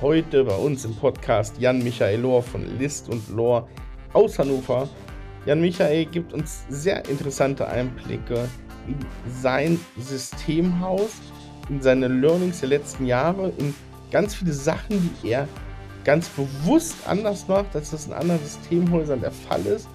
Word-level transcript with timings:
Heute 0.00 0.44
bei 0.44 0.54
uns 0.54 0.86
im 0.86 0.94
Podcast 0.94 1.58
Jan 1.58 1.82
Michael 1.82 2.20
Lohr 2.20 2.42
von 2.42 2.78
List 2.78 3.10
und 3.10 3.28
Lohr 3.28 3.68
aus 4.14 4.38
Hannover. 4.38 4.88
Jan 5.44 5.60
Michael 5.60 6.06
gibt 6.06 6.32
uns 6.32 6.64
sehr 6.70 7.06
interessante 7.06 7.68
Einblicke 7.68 8.48
in 8.86 8.96
sein 9.42 9.78
Systemhaus, 9.98 11.10
in 11.68 11.82
seine 11.82 12.08
Learnings 12.08 12.60
der 12.60 12.70
letzten 12.70 13.04
Jahre, 13.04 13.52
in 13.58 13.74
ganz 14.10 14.34
viele 14.36 14.54
Sachen, 14.54 15.14
die 15.22 15.32
er 15.32 15.46
ganz 16.02 16.30
bewusst 16.30 16.96
anders 17.06 17.46
macht, 17.46 17.76
als 17.76 17.90
das 17.90 18.06
in 18.06 18.14
anderen 18.14 18.40
Systemhäusern 18.40 19.20
der 19.20 19.32
Fall 19.32 19.66
ist. 19.66 19.86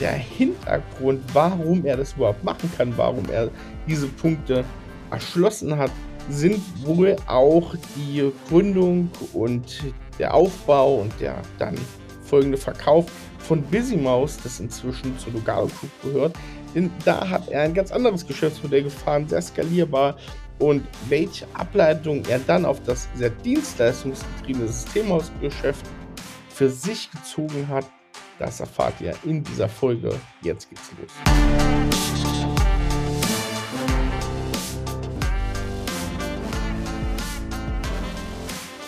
Der 0.00 0.10
Hintergrund, 0.10 1.22
warum 1.32 1.86
er 1.86 1.98
das 1.98 2.14
überhaupt 2.14 2.42
machen 2.42 2.68
kann, 2.76 2.92
warum 2.96 3.30
er 3.30 3.48
diese 3.86 4.08
Punkte 4.08 4.64
erschlossen 5.12 5.78
hat, 5.78 5.92
sind 6.28 6.60
wohl 6.84 7.16
auch 7.26 7.74
die 7.96 8.32
Gründung 8.48 9.10
und 9.32 9.82
der 10.18 10.34
Aufbau 10.34 10.96
und 10.96 11.12
der 11.20 11.42
dann 11.58 11.76
folgende 12.24 12.58
Verkauf 12.58 13.06
von 13.38 13.62
Busy 13.62 13.96
Mouse, 13.96 14.38
das 14.42 14.60
inzwischen 14.60 15.18
zu 15.18 15.30
Lugaro 15.30 15.66
Group 15.66 15.90
gehört. 16.02 16.36
Denn 16.74 16.90
da 17.04 17.28
hat 17.28 17.48
er 17.48 17.62
ein 17.62 17.74
ganz 17.74 17.92
anderes 17.92 18.26
Geschäftsmodell 18.26 18.84
gefahren, 18.84 19.28
sehr 19.28 19.42
skalierbar. 19.42 20.16
Und 20.58 20.86
welche 21.08 21.46
Ableitung 21.54 22.22
er 22.28 22.38
dann 22.38 22.64
auf 22.64 22.82
das 22.84 23.08
sehr 23.14 23.30
dienstleistungsgetriebene 23.30 24.68
Systemhausgeschäft 24.68 25.84
für 26.48 26.70
sich 26.70 27.10
gezogen 27.10 27.68
hat, 27.68 27.84
das 28.38 28.60
erfahrt 28.60 29.00
ihr 29.00 29.14
in 29.24 29.42
dieser 29.42 29.68
Folge. 29.68 30.14
Jetzt 30.42 30.68
geht's 30.70 30.90
los. 31.00 32.23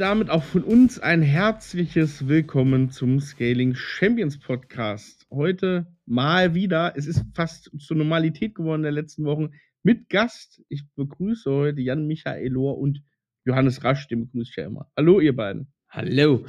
Damit 0.00 0.28
auch 0.28 0.42
von 0.42 0.62
uns 0.62 0.98
ein 0.98 1.22
herzliches 1.22 2.28
Willkommen 2.28 2.90
zum 2.90 3.18
Scaling 3.18 3.74
Champions 3.74 4.38
Podcast. 4.38 5.26
Heute 5.30 5.86
mal 6.04 6.54
wieder, 6.54 6.92
es 6.96 7.06
ist 7.06 7.24
fast 7.34 7.70
zur 7.78 7.96
Normalität 7.96 8.54
geworden 8.54 8.80
in 8.80 8.84
den 8.84 8.94
letzten 8.94 9.24
Wochen, 9.24 9.52
mit 9.82 10.10
Gast. 10.10 10.62
Ich 10.68 10.84
begrüße 10.96 11.50
heute 11.50 11.80
Jan 11.80 12.06
Michael 12.06 12.52
Lohr 12.52 12.76
und 12.76 13.02
Johannes 13.44 13.84
Rasch, 13.84 14.06
den 14.08 14.26
begrüße 14.26 14.50
ich 14.50 14.56
ja 14.56 14.66
immer. 14.66 14.90
Hallo, 14.96 15.18
ihr 15.20 15.34
beiden. 15.34 15.72
Hallo. 15.88 16.44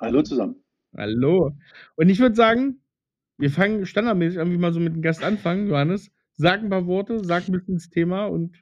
Hallo 0.00 0.22
zusammen. 0.22 0.56
Hallo. 0.96 1.56
Und 1.94 2.08
ich 2.08 2.18
würde 2.18 2.34
sagen, 2.34 2.80
wir 3.38 3.50
fangen 3.50 3.86
standardmäßig 3.86 4.40
an, 4.40 4.50
wie 4.50 4.58
mal 4.58 4.72
so 4.72 4.80
mit 4.80 4.94
dem 4.94 5.02
Gast 5.02 5.22
anfangen. 5.22 5.68
Johannes, 5.68 6.10
sag 6.32 6.60
ein 6.60 6.70
paar 6.70 6.86
Worte, 6.86 7.22
sag 7.24 7.48
ein 7.48 7.52
bisschen 7.52 7.74
das 7.74 7.88
Thema 7.88 8.26
und 8.26 8.56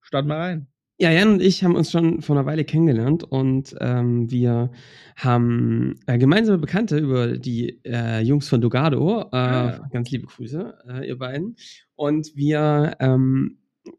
start 0.00 0.26
mal 0.26 0.38
rein. 0.38 0.68
Ja, 1.00 1.12
Jan 1.12 1.34
und 1.34 1.42
ich 1.42 1.62
haben 1.62 1.76
uns 1.76 1.92
schon 1.92 2.22
vor 2.22 2.36
einer 2.36 2.44
Weile 2.44 2.64
kennengelernt 2.64 3.22
und 3.22 3.72
ähm, 3.80 4.28
wir 4.32 4.72
haben 5.14 5.94
äh, 6.06 6.18
gemeinsame 6.18 6.58
Bekannte 6.58 6.98
über 6.98 7.38
die 7.38 7.78
äh, 7.84 8.20
Jungs 8.20 8.48
von 8.48 8.60
Dogado. 8.60 9.20
Äh, 9.32 9.36
ah. 9.36 9.88
Ganz 9.92 10.10
liebe 10.10 10.26
Grüße, 10.26 10.76
äh, 10.88 11.06
ihr 11.06 11.16
beiden. 11.16 11.54
Und 11.94 12.34
wir, 12.34 12.96
ähm, 12.98 13.58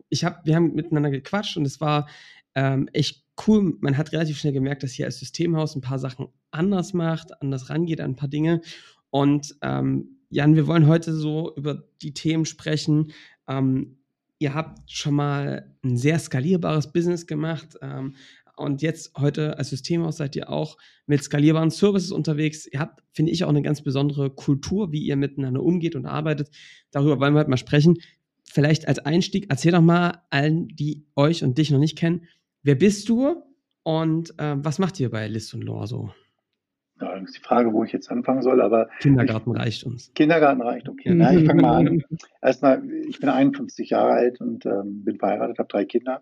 ich 0.09 0.25
hab, 0.25 0.45
wir 0.45 0.57
haben 0.57 0.75
miteinander 0.75 1.09
gequatscht 1.09 1.55
und 1.55 1.65
es 1.65 1.79
war 1.79 2.09
ähm, 2.53 2.89
echt 2.91 3.23
cool. 3.47 3.77
Man 3.79 3.97
hat 3.97 4.11
relativ 4.11 4.37
schnell 4.37 4.51
gemerkt, 4.51 4.83
dass 4.83 4.91
hier 4.91 5.05
als 5.05 5.19
Systemhaus 5.19 5.77
ein 5.77 5.81
paar 5.81 5.99
Sachen 5.99 6.27
anders 6.51 6.93
macht, 6.93 7.41
anders 7.41 7.69
rangeht 7.69 8.01
an 8.01 8.11
ein 8.11 8.15
paar 8.17 8.27
Dinge. 8.27 8.59
Und 9.09 9.55
ähm, 9.61 10.17
Jan, 10.29 10.55
wir 10.57 10.67
wollen 10.67 10.87
heute 10.87 11.13
so 11.13 11.55
über 11.55 11.81
die 12.01 12.13
Themen 12.13 12.43
sprechen, 12.43 13.13
ähm, 13.47 13.98
ihr 14.39 14.53
habt 14.53 14.89
schon 14.89 15.13
mal 15.13 15.75
ein 15.83 15.97
sehr 15.97 16.17
skalierbares 16.17 16.91
Business 16.91 17.27
gemacht. 17.27 17.77
Ähm, 17.81 18.15
und 18.55 18.81
jetzt 18.81 19.13
heute 19.17 19.57
als 19.57 19.69
Systemhaus 19.69 20.17
seid 20.17 20.35
ihr 20.35 20.49
auch 20.49 20.77
mit 21.05 21.23
skalierbaren 21.23 21.69
Services 21.69 22.11
unterwegs. 22.11 22.65
Ihr 22.65 22.79
habt, 22.79 23.03
finde 23.13 23.31
ich, 23.31 23.43
auch 23.43 23.49
eine 23.49 23.61
ganz 23.61 23.81
besondere 23.81 24.29
Kultur, 24.29 24.91
wie 24.91 25.01
ihr 25.01 25.15
miteinander 25.15 25.63
umgeht 25.63 25.95
und 25.95 26.05
arbeitet. 26.05 26.49
Darüber 26.91 27.19
wollen 27.19 27.33
wir 27.33 27.39
heute 27.39 27.49
mal 27.49 27.57
sprechen. 27.57 27.99
Vielleicht 28.43 28.87
als 28.87 28.99
Einstieg, 28.99 29.45
erzähl 29.49 29.71
doch 29.71 29.81
mal 29.81 30.23
allen, 30.29 30.67
die 30.69 31.05
euch 31.15 31.43
und 31.43 31.57
dich 31.57 31.71
noch 31.71 31.79
nicht 31.79 31.97
kennen, 31.97 32.27
wer 32.63 32.75
bist 32.75 33.07
du 33.07 33.43
und 33.83 34.37
äh, 34.39 34.55
was 34.57 34.79
macht 34.79 34.99
ihr 34.99 35.09
bei 35.09 35.27
List 35.27 35.53
und 35.53 35.61
Lore 35.61 35.87
so? 35.87 36.11
Ja, 37.01 37.17
das 37.17 37.29
ist 37.29 37.37
die 37.37 37.41
Frage, 37.41 37.73
wo 37.73 37.83
ich 37.83 37.91
jetzt 37.91 38.11
anfangen 38.11 38.41
soll, 38.41 38.61
aber. 38.61 38.89
Kindergarten 38.99 39.51
ich, 39.51 39.59
reicht 39.59 39.83
uns. 39.85 40.11
Kindergarten 40.13 40.61
reicht, 40.61 40.89
okay. 40.89 41.13
Na, 41.13 41.33
ich 41.33 41.45
fange 41.45 41.61
mal 41.61 41.77
an. 41.77 42.03
Erstmal, 42.41 42.83
ich 43.07 43.19
bin 43.19 43.29
51 43.29 43.89
Jahre 43.89 44.11
alt 44.11 44.41
und 44.41 44.65
ähm, 44.65 45.03
bin 45.05 45.17
verheiratet, 45.17 45.59
habe 45.59 45.69
drei 45.69 45.85
Kinder 45.85 46.21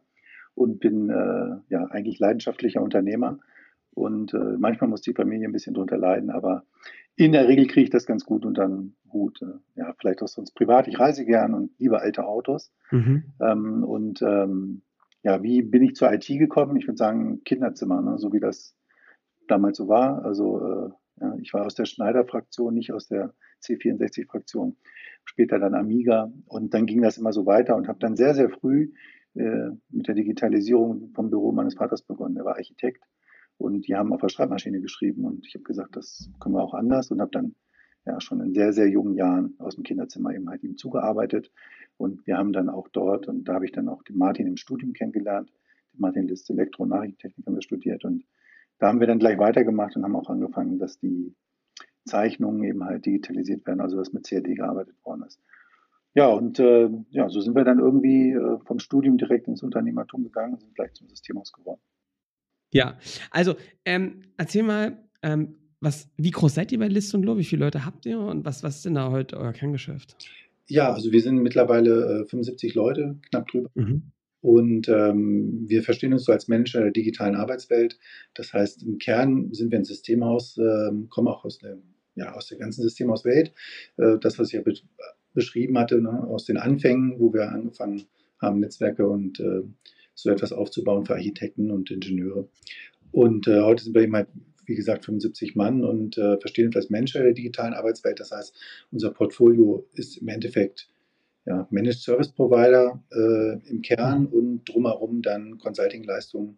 und 0.53 0.79
bin 0.79 1.09
äh, 1.09 1.57
ja 1.69 1.85
eigentlich 1.85 2.19
leidenschaftlicher 2.19 2.81
Unternehmer. 2.81 3.39
Und 3.93 4.33
äh, 4.33 4.57
manchmal 4.59 4.89
muss 4.89 5.01
die 5.01 5.13
Familie 5.13 5.47
ein 5.47 5.51
bisschen 5.51 5.73
drunter 5.73 5.97
leiden, 5.97 6.29
aber 6.29 6.63
in 7.15 7.31
der 7.31 7.47
Regel 7.47 7.65
kriege 7.65 7.85
ich 7.85 7.89
das 7.89 8.05
ganz 8.05 8.25
gut 8.25 8.45
und 8.45 8.55
dann 8.55 8.93
gut. 9.09 9.41
Äh, 9.41 9.79
ja, 9.79 9.93
vielleicht 9.99 10.21
auch 10.21 10.27
sonst 10.27 10.51
privat. 10.51 10.87
Ich 10.87 10.99
reise 10.99 11.25
gern 11.25 11.55
und 11.55 11.71
liebe 11.79 11.99
alte 11.99 12.25
Autos. 12.25 12.71
Mhm. 12.91 13.23
Ähm, 13.41 13.83
und 13.83 14.21
ähm, 14.21 14.83
ja, 15.23 15.41
wie 15.41 15.63
bin 15.63 15.81
ich 15.81 15.95
zur 15.95 16.13
IT 16.13 16.27
gekommen? 16.27 16.77
Ich 16.77 16.87
würde 16.87 16.97
sagen, 16.97 17.43
Kinderzimmer, 17.43 18.01
ne? 18.01 18.19
so 18.19 18.31
wie 18.33 18.39
das 18.39 18.76
damals 19.47 19.77
so 19.77 19.87
war. 19.87 20.23
Also 20.23 20.59
äh, 20.59 20.89
ja, 21.19 21.35
ich 21.41 21.53
war 21.53 21.65
aus 21.65 21.75
der 21.75 21.85
Schneider-Fraktion, 21.85 22.73
nicht 22.73 22.91
aus 22.93 23.07
der 23.07 23.33
C64-Fraktion, 23.63 24.77
später 25.25 25.59
dann 25.59 25.73
Amiga 25.73 26.31
und 26.45 26.73
dann 26.73 26.85
ging 26.85 27.01
das 27.01 27.17
immer 27.17 27.33
so 27.33 27.45
weiter 27.45 27.75
und 27.75 27.87
habe 27.87 27.99
dann 27.99 28.15
sehr, 28.15 28.35
sehr 28.35 28.49
früh 28.49 28.91
äh, 29.35 29.69
mit 29.89 30.07
der 30.07 30.15
Digitalisierung 30.15 31.11
vom 31.13 31.29
Büro 31.29 31.51
meines 31.51 31.75
Vaters 31.75 32.01
begonnen. 32.01 32.37
Er 32.37 32.45
war 32.45 32.55
Architekt 32.55 33.03
und 33.57 33.87
die 33.87 33.95
haben 33.95 34.13
auf 34.13 34.21
der 34.21 34.29
Schreibmaschine 34.29 34.79
geschrieben 34.79 35.25
und 35.25 35.45
ich 35.47 35.55
habe 35.55 35.63
gesagt, 35.63 35.95
das 35.95 36.29
können 36.39 36.55
wir 36.55 36.63
auch 36.63 36.73
anders 36.73 37.09
und 37.11 37.19
habe 37.19 37.31
dann 37.31 37.55
ja 38.05 38.21
schon 38.21 38.39
in 38.41 38.53
sehr, 38.53 38.71
sehr 38.71 38.87
jungen 38.87 39.15
Jahren 39.15 39.55
aus 39.59 39.75
dem 39.75 39.83
Kinderzimmer 39.83 40.33
eben 40.33 40.49
halt 40.49 40.63
ihm 40.63 40.77
zugearbeitet 40.77 41.51
und 41.97 42.25
wir 42.27 42.37
haben 42.37 42.53
dann 42.53 42.69
auch 42.69 42.87
dort 42.89 43.27
und 43.27 43.45
da 43.45 43.55
habe 43.55 43.65
ich 43.65 43.71
dann 43.71 43.89
auch 43.89 44.03
den 44.03 44.17
Martin 44.17 44.47
im 44.47 44.57
Studium 44.57 44.93
kennengelernt. 44.93 45.51
Den 45.93 46.01
Martin 46.01 46.27
List 46.27 46.49
Elektro- 46.49 46.83
und 46.83 46.89
Nachrichtentechnik 46.89 47.45
haben 47.45 47.55
wir 47.55 47.61
studiert 47.61 48.05
und 48.05 48.23
da 48.79 48.87
haben 48.87 48.99
wir 48.99 49.07
dann 49.07 49.19
gleich 49.19 49.37
weitergemacht 49.37 49.95
und 49.95 50.03
haben 50.03 50.15
auch 50.15 50.29
angefangen, 50.29 50.79
dass 50.79 50.99
die 50.99 51.35
Zeichnungen 52.05 52.63
eben 52.63 52.83
halt 52.85 53.05
digitalisiert 53.05 53.65
werden, 53.67 53.81
also 53.81 53.97
dass 53.97 54.13
mit 54.13 54.27
CAD 54.27 54.55
gearbeitet 54.55 54.95
worden 55.03 55.23
ist. 55.23 55.39
Ja, 56.13 56.27
und 56.27 56.59
äh, 56.59 56.89
ja, 57.09 57.29
so 57.29 57.41
sind 57.41 57.55
wir 57.55 57.63
dann 57.63 57.79
irgendwie 57.79 58.31
äh, 58.31 58.57
vom 58.65 58.79
Studium 58.79 59.17
direkt 59.17 59.47
ins 59.47 59.61
Unternehmertum 59.61 60.23
gegangen 60.23 60.53
und 60.53 60.61
sind 60.61 60.73
gleich 60.73 60.93
zum 60.93 61.07
Systemhaus 61.07 61.51
geworden. 61.51 61.81
Ja, 62.71 62.97
also 63.29 63.55
ähm, 63.85 64.23
erzähl 64.35 64.63
mal, 64.63 64.97
ähm, 65.21 65.55
was, 65.79 66.09
wie 66.17 66.31
groß 66.31 66.55
seid 66.55 66.71
ihr 66.71 66.79
bei 66.79 66.87
List 66.87 67.13
und 67.13 67.23
Lo? 67.23 67.37
Wie 67.37 67.43
viele 67.43 67.65
Leute 67.65 67.85
habt 67.85 68.05
ihr 68.05 68.19
und 68.19 68.45
was, 68.45 68.63
was 68.63 68.77
ist 68.77 68.85
denn 68.85 68.95
da 68.95 69.11
heute 69.11 69.37
euer 69.37 69.53
Kerngeschäft? 69.53 70.17
Ja, 70.65 70.91
also 70.91 71.11
wir 71.11 71.21
sind 71.21 71.37
mittlerweile 71.37 72.23
äh, 72.23 72.25
75 72.25 72.73
Leute, 72.73 73.19
knapp 73.29 73.47
drüber. 73.47 73.69
Mhm. 73.75 74.11
Und 74.41 74.87
ähm, 74.87 75.65
wir 75.67 75.83
verstehen 75.83 76.13
uns 76.13 76.25
so 76.25 76.31
als 76.31 76.47
Menschen 76.47 76.81
der 76.81 76.91
digitalen 76.91 77.35
Arbeitswelt. 77.35 77.97
Das 78.35 78.53
heißt, 78.53 78.83
im 78.83 78.97
Kern 78.99 79.51
sind 79.53 79.71
wir 79.71 79.79
ein 79.79 79.85
Systemhaus, 79.85 80.57
äh, 80.57 80.91
kommen 81.09 81.27
auch 81.27 81.43
aus 81.43 81.57
der, 81.57 81.77
ja, 82.15 82.33
aus 82.33 82.47
der 82.47 82.57
ganzen 82.57 82.83
Systemhauswelt. 82.83 83.53
Äh, 83.97 84.17
das, 84.19 84.37
was 84.39 84.49
ich 84.49 84.53
ja 84.53 84.61
be 84.61 84.73
beschrieben 85.33 85.77
hatte, 85.77 86.01
ne, 86.01 86.27
aus 86.27 86.45
den 86.45 86.57
Anfängen, 86.57 87.19
wo 87.19 87.31
wir 87.31 87.51
angefangen 87.51 88.07
haben, 88.41 88.59
Netzwerke 88.59 89.07
und 89.07 89.39
äh, 89.39 89.61
so 90.15 90.31
etwas 90.31 90.51
aufzubauen 90.51 91.05
für 91.05 91.13
Architekten 91.13 91.69
und 91.69 91.91
Ingenieure. 91.91 92.49
Und 93.11 93.47
äh, 93.47 93.61
heute 93.61 93.83
sind 93.83 93.93
wir 93.93 94.01
eben 94.01 94.15
halt, 94.15 94.29
wie 94.65 94.73
gesagt, 94.73 95.05
75 95.05 95.55
Mann 95.55 95.83
und 95.83 96.17
äh, 96.17 96.39
verstehen 96.39 96.65
uns 96.65 96.75
als 96.75 96.89
Menschen 96.89 97.21
der 97.21 97.33
digitalen 97.33 97.75
Arbeitswelt. 97.75 98.19
Das 98.19 98.31
heißt, 98.31 98.55
unser 98.91 99.11
Portfolio 99.11 99.87
ist 99.93 100.17
im 100.17 100.27
Endeffekt 100.27 100.89
ja, 101.47 101.65
Managed 101.71 102.01
Service 102.01 102.31
Provider 102.31 103.01
äh, 103.11 103.69
im 103.69 103.81
Kern 103.81 104.27
und 104.27 104.65
drumherum 104.65 105.21
dann 105.21 105.57
Consulting-Leistungen, 105.57 106.57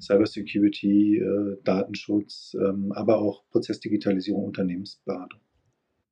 Cybersecurity, 0.00 1.18
äh, 1.18 1.56
Datenschutz, 1.64 2.54
ähm, 2.54 2.92
aber 2.92 3.18
auch 3.18 3.44
Prozessdigitalisierung, 3.50 4.44
Unternehmensberatung. 4.44 5.40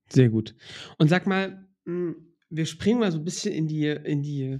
Sehr 0.08 0.28
gut. 0.28 0.56
Und 0.98 1.08
sag 1.08 1.26
mal, 1.26 1.68
hm, 1.84 2.16
wir 2.50 2.66
springen 2.66 2.98
mal 2.98 3.12
so 3.12 3.18
ein 3.18 3.24
bisschen 3.24 3.52
in 3.54 3.68
die, 3.68 3.86
in 3.86 4.22
die, 4.22 4.58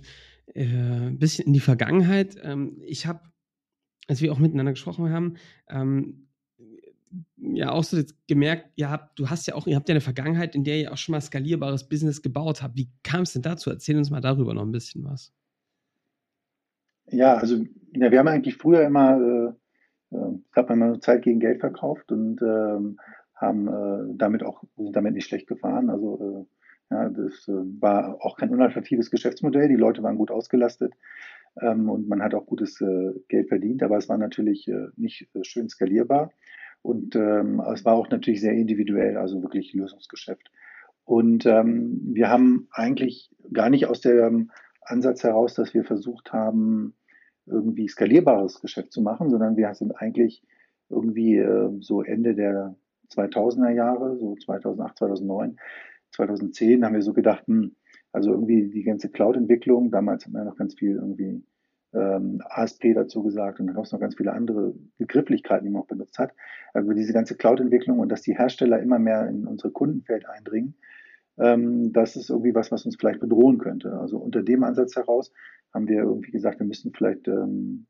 äh, 0.55 1.11
bisschen 1.11 1.47
in 1.47 1.53
die 1.53 1.61
Vergangenheit. 1.61 2.37
Ähm, 2.43 2.81
ich 2.85 3.07
habe, 3.07 3.21
als 4.07 4.21
wir 4.21 4.33
auch 4.33 4.39
miteinander 4.39 4.73
gesprochen 4.73 5.11
haben, 5.11 5.35
ähm, 5.69 6.26
ja 7.37 7.71
auch 7.71 7.85
so 7.85 8.03
gemerkt, 8.27 8.71
ihr 8.77 8.91
habt, 8.91 9.19
du 9.19 9.31
hast 9.31 9.47
ja 9.47 9.55
auch, 9.55 9.67
ihr 9.67 9.77
habt 9.77 9.89
ja 9.89 9.93
eine 9.93 10.01
Vergangenheit, 10.01 10.55
in 10.55 10.65
der 10.65 10.79
ihr 10.79 10.93
auch 10.93 10.97
schon 10.97 11.13
mal 11.13 11.21
skalierbares 11.21 11.89
Business 11.89 12.23
gebaut 12.23 12.63
habt. 12.63 12.77
Wie 12.77 12.89
kam 13.03 13.23
es 13.23 13.33
denn 13.33 13.43
dazu? 13.43 13.71
Erzähl 13.71 13.97
uns 13.97 14.11
mal 14.11 14.21
darüber 14.21 14.55
noch 14.55 14.63
ein 14.63 14.73
bisschen 14.73 15.05
was. 15.05 15.33
Ja, 17.11 17.35
also 17.35 17.65
ja, 17.93 18.11
wir 18.11 18.19
haben 18.19 18.29
eigentlich 18.29 18.57
früher 18.57 18.83
immer, 18.83 19.55
äh, 20.13 20.17
äh, 20.17 20.39
hat 20.53 20.69
man 20.69 20.79
mal 20.79 21.01
Zeit 21.01 21.23
gegen 21.23 21.41
Geld 21.41 21.61
verkauft 21.61 22.11
und 22.11 22.43
ähm, 22.43 22.99
haben 23.35 23.69
äh, 23.69 24.15
damit 24.17 24.43
auch 24.43 24.65
sind 24.77 24.97
damit 24.97 25.15
nicht 25.15 25.29
schlecht 25.29 25.47
gefahren. 25.47 25.91
Also 25.91 26.47
äh, 26.91 26.95
ja, 26.95 27.09
das 27.09 27.49
äh, 27.49 27.81
war 27.81 28.17
auch 28.21 28.37
kein 28.37 28.51
unattraktives 28.51 29.11
Geschäftsmodell. 29.11 29.69
Die 29.69 29.77
Leute 29.77 30.03
waren 30.03 30.17
gut 30.17 30.31
ausgelastet 30.31 30.95
ähm, 31.61 31.89
und 31.89 32.09
man 32.09 32.23
hat 32.23 32.35
auch 32.35 32.47
gutes 32.47 32.81
äh, 32.81 33.13
Geld 33.29 33.49
verdient, 33.49 33.83
aber 33.83 33.99
es 33.99 34.09
war 34.09 34.19
natürlich 34.19 34.71
nicht 34.97 35.29
schön 35.43 35.69
skalierbar. 35.69 36.31
Und 36.87 37.17
ähm, 37.17 37.61
es 37.75 37.85
war 37.85 37.95
auch 37.95 38.11
natürlich 38.11 38.41
sehr 38.41 38.53
individuell, 38.53 39.17
also 39.17 39.43
wirklich 39.43 39.75
Lösungsgeschäft. 39.75 40.53
Und 41.05 41.45
ähm, 41.45 42.01
wir 42.13 42.31
haben 42.31 42.69
eigentlich 42.71 43.35
gar 43.53 43.71
nicht 43.71 43.87
aus 43.87 44.01
dem 44.01 44.53
Ansatz 44.83 45.25
heraus, 45.25 45.55
dass 45.55 45.75
wir 45.75 45.83
versucht 45.83 46.33
haben, 46.33 46.95
irgendwie 47.45 47.89
skalierbares 47.89 48.61
Geschäft 48.61 48.93
zu 48.93 49.03
machen, 49.03 49.31
sondern 49.31 49.57
wir 49.57 49.75
sind 49.75 49.97
eigentlich 49.97 50.45
irgendwie 50.89 51.39
äh, 51.39 51.71
so 51.81 52.03
Ende 52.03 52.37
der 52.37 52.77
2000er 53.13 53.71
Jahre, 53.71 54.17
so 54.17 54.37
2008, 54.37 54.99
2009, 54.99 55.57
2010 56.13 56.85
haben 56.85 56.95
wir 56.95 57.03
so 57.03 57.15
gedacht, 57.15 57.49
hm, 57.49 57.75
also 58.13 58.31
irgendwie 58.31 58.69
die 58.69 58.85
ganze 58.85 59.11
Cloud-Entwicklung, 59.11 59.91
damals 59.91 60.25
haben 60.25 60.35
wir 60.35 60.45
noch 60.45 60.57
ganz 60.57 60.77
viel 60.77 60.95
irgendwie 60.95 61.43
ähm, 61.97 62.43
ASP 62.45 62.95
dazu 62.95 63.23
gesagt 63.23 63.59
und 63.59 63.67
dann 63.67 63.77
gab 63.77 63.85
es 63.85 63.93
noch 63.93 64.01
ganz 64.01 64.17
viele 64.17 64.33
andere 64.33 64.75
Begrifflichkeiten, 64.99 65.65
die 65.65 65.71
man 65.71 65.83
auch 65.83 65.87
benutzt 65.87 66.19
hat. 66.19 66.33
Also 66.75 66.93
diese 66.93 67.13
ganze 67.13 67.37
Cloud-Entwicklung 67.37 67.99
und 67.99 68.11
dass 68.11 68.23
die 68.23 68.37
Hersteller 68.37 68.81
immer 68.81 68.99
mehr 68.99 69.29
in 69.29 69.47
unsere 69.47 69.73
Kundenfeld 69.73 70.29
eindringen, 70.29 70.75
ähm, 71.39 71.93
das 71.93 72.17
ist 72.17 72.31
irgendwie 72.31 72.55
was, 72.55 72.71
was 72.71 72.85
uns 72.85 72.97
vielleicht 72.97 73.21
bedrohen 73.21 73.59
könnte. 73.59 73.99
Also 73.99 74.19
unter 74.19 74.43
dem 74.43 74.65
Ansatz 74.65 74.97
heraus 74.97 75.33
haben 75.73 75.89
wir 75.89 76.03
irgendwie 76.03 76.31
gesagt, 76.31 76.61
wir 76.61 76.67
müssen 76.67 76.93
vielleicht 76.93 77.29
ähm, 77.29 77.87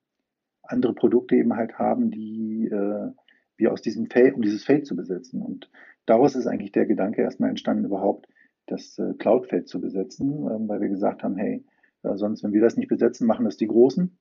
andere 0.62 0.94
Produkte 0.94 1.37
eben 1.37 1.55
halt 1.56 1.79
haben, 1.79 2.11
die 2.11 2.67
äh, 2.67 3.11
wir 3.56 3.73
aus 3.73 3.82
diesem 3.82 4.06
Feld, 4.06 4.35
um 4.35 4.43
dieses 4.43 4.64
Feld 4.64 4.87
zu 4.87 4.97
besetzen. 4.97 5.43
Und 5.43 5.70
daraus 6.05 6.35
ist 6.35 6.47
eigentlich 6.47 6.73
der 6.73 6.87
Gedanke 6.87 7.23
erstmal 7.23 7.50
entstanden, 7.50 7.85
überhaupt 7.85 8.26
das 8.67 8.99
äh, 8.99 9.14
Cloud-Feld 9.14 9.69
zu 9.69 9.81
besetzen, 9.81 10.47
äh, 10.47 10.69
weil 10.69 10.81
wir 10.81 10.88
gesagt 10.88 11.23
haben, 11.23 11.37
hey, 11.37 11.64
sonst, 12.14 12.43
wenn 12.44 12.53
wir 12.53 12.61
das 12.61 12.76
nicht 12.76 12.88
besetzen, 12.88 13.26
machen 13.26 13.44
das 13.44 13.56
die 13.56 13.67
Großen. 13.67 14.19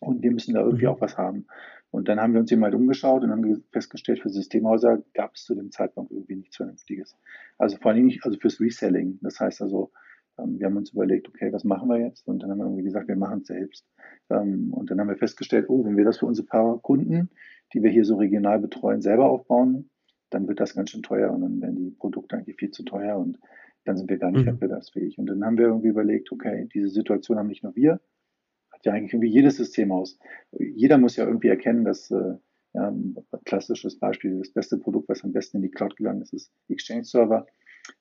Und 0.00 0.22
wir 0.22 0.32
müssen 0.32 0.54
da 0.54 0.60
irgendwie 0.62 0.86
mhm. 0.86 0.90
auch 0.90 1.00
was 1.00 1.16
haben. 1.16 1.46
Und 1.90 2.08
dann 2.08 2.20
haben 2.20 2.32
wir 2.32 2.40
uns 2.40 2.50
eben 2.50 2.64
halt 2.64 2.74
umgeschaut 2.74 3.22
und 3.22 3.30
haben 3.30 3.64
festgestellt, 3.70 4.20
für 4.20 4.28
Systemhäuser 4.28 5.02
gab 5.14 5.34
es 5.34 5.44
zu 5.44 5.54
dem 5.54 5.70
Zeitpunkt 5.70 6.10
irgendwie 6.10 6.36
nichts 6.36 6.56
Vernünftiges. 6.56 7.16
Also 7.56 7.76
vor 7.76 7.92
allem 7.92 8.06
nicht, 8.06 8.24
also 8.24 8.36
fürs 8.38 8.60
Reselling. 8.60 9.20
Das 9.22 9.38
heißt 9.38 9.62
also, 9.62 9.92
ähm, 10.38 10.58
wir 10.58 10.66
haben 10.66 10.76
uns 10.76 10.92
überlegt, 10.92 11.28
okay, 11.28 11.52
was 11.52 11.62
machen 11.62 11.88
wir 11.88 12.00
jetzt? 12.00 12.26
Und 12.26 12.42
dann 12.42 12.50
haben 12.50 12.58
wir 12.58 12.64
irgendwie 12.64 12.82
gesagt, 12.82 13.06
wir 13.06 13.16
machen 13.16 13.42
es 13.42 13.46
selbst. 13.46 13.86
Ähm, 14.30 14.72
und 14.72 14.90
dann 14.90 14.98
haben 14.98 15.08
wir 15.08 15.16
festgestellt, 15.16 15.66
oh, 15.68 15.84
wenn 15.84 15.96
wir 15.96 16.04
das 16.04 16.18
für 16.18 16.26
unsere 16.26 16.46
paar 16.46 16.80
Kunden, 16.80 17.30
die 17.72 17.82
wir 17.82 17.90
hier 17.90 18.04
so 18.04 18.16
regional 18.16 18.58
betreuen, 18.58 19.00
selber 19.00 19.26
aufbauen, 19.26 19.90
dann 20.30 20.48
wird 20.48 20.58
das 20.58 20.74
ganz 20.74 20.90
schön 20.90 21.02
teuer 21.02 21.30
und 21.30 21.42
dann 21.42 21.60
werden 21.62 21.76
die 21.76 21.90
Produkte 21.90 22.36
eigentlich 22.36 22.56
viel 22.56 22.72
zu 22.72 22.82
teuer 22.82 23.16
und 23.16 23.38
dann 23.84 23.96
sind 23.96 24.10
wir 24.10 24.18
gar 24.18 24.30
nicht 24.30 24.42
mhm. 24.42 24.52
wettbewerbsfähig. 24.52 25.18
Und 25.18 25.26
dann 25.26 25.44
haben 25.44 25.58
wir 25.58 25.66
irgendwie 25.66 25.88
überlegt, 25.88 26.32
okay, 26.32 26.68
diese 26.72 26.88
Situation 26.88 27.38
haben 27.38 27.48
nicht 27.48 27.62
nur 27.62 27.76
wir, 27.76 28.00
hat 28.70 28.84
ja 28.84 28.92
eigentlich 28.92 29.12
irgendwie 29.12 29.30
jedes 29.30 29.56
System 29.56 29.92
aus. 29.92 30.18
Jeder 30.52 30.98
muss 30.98 31.16
ja 31.16 31.26
irgendwie 31.26 31.48
erkennen, 31.48 31.84
dass 31.84 32.10
äh, 32.10 32.34
ja, 32.74 32.88
ein 32.88 33.16
klassisches 33.44 33.98
Beispiel, 33.98 34.38
das 34.38 34.50
beste 34.50 34.78
Produkt, 34.78 35.08
was 35.08 35.24
am 35.24 35.32
besten 35.32 35.58
in 35.58 35.62
die 35.62 35.70
Cloud 35.70 35.96
gegangen 35.96 36.22
ist, 36.22 36.32
ist 36.32 36.52
Exchange 36.68 37.04
Server. 37.04 37.46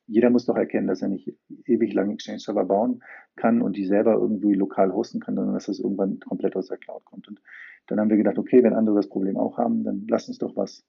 Jeder 0.08 0.30
muss 0.30 0.46
doch 0.46 0.56
erkennen, 0.56 0.88
dass 0.88 1.02
er 1.02 1.10
nicht 1.10 1.36
ewig 1.66 1.94
lang 1.94 2.12
Exchange 2.12 2.40
Server 2.40 2.66
bauen 2.66 3.04
kann 3.36 3.62
und 3.62 3.76
die 3.76 3.86
selber 3.86 4.14
irgendwie 4.14 4.54
lokal 4.54 4.94
hosten 4.94 5.20
kann, 5.20 5.36
sondern 5.36 5.54
dass 5.54 5.66
das 5.66 5.80
irgendwann 5.80 6.20
komplett 6.20 6.56
aus 6.56 6.68
der 6.68 6.78
Cloud 6.78 7.06
kommt. 7.06 7.28
Und 7.28 7.42
dann 7.88 8.00
haben 8.00 8.10
wir 8.10 8.18
gedacht, 8.18 8.40
okay, 8.40 8.64
wenn 8.64 8.74
andere 8.74 8.96
das 8.96 9.10
Problem 9.10 9.38
auch 9.38 9.58
haben, 9.58 9.84
dann 9.84 10.08
lass 10.10 10.28
uns 10.28 10.38
doch 10.38 10.56
was 10.56 10.86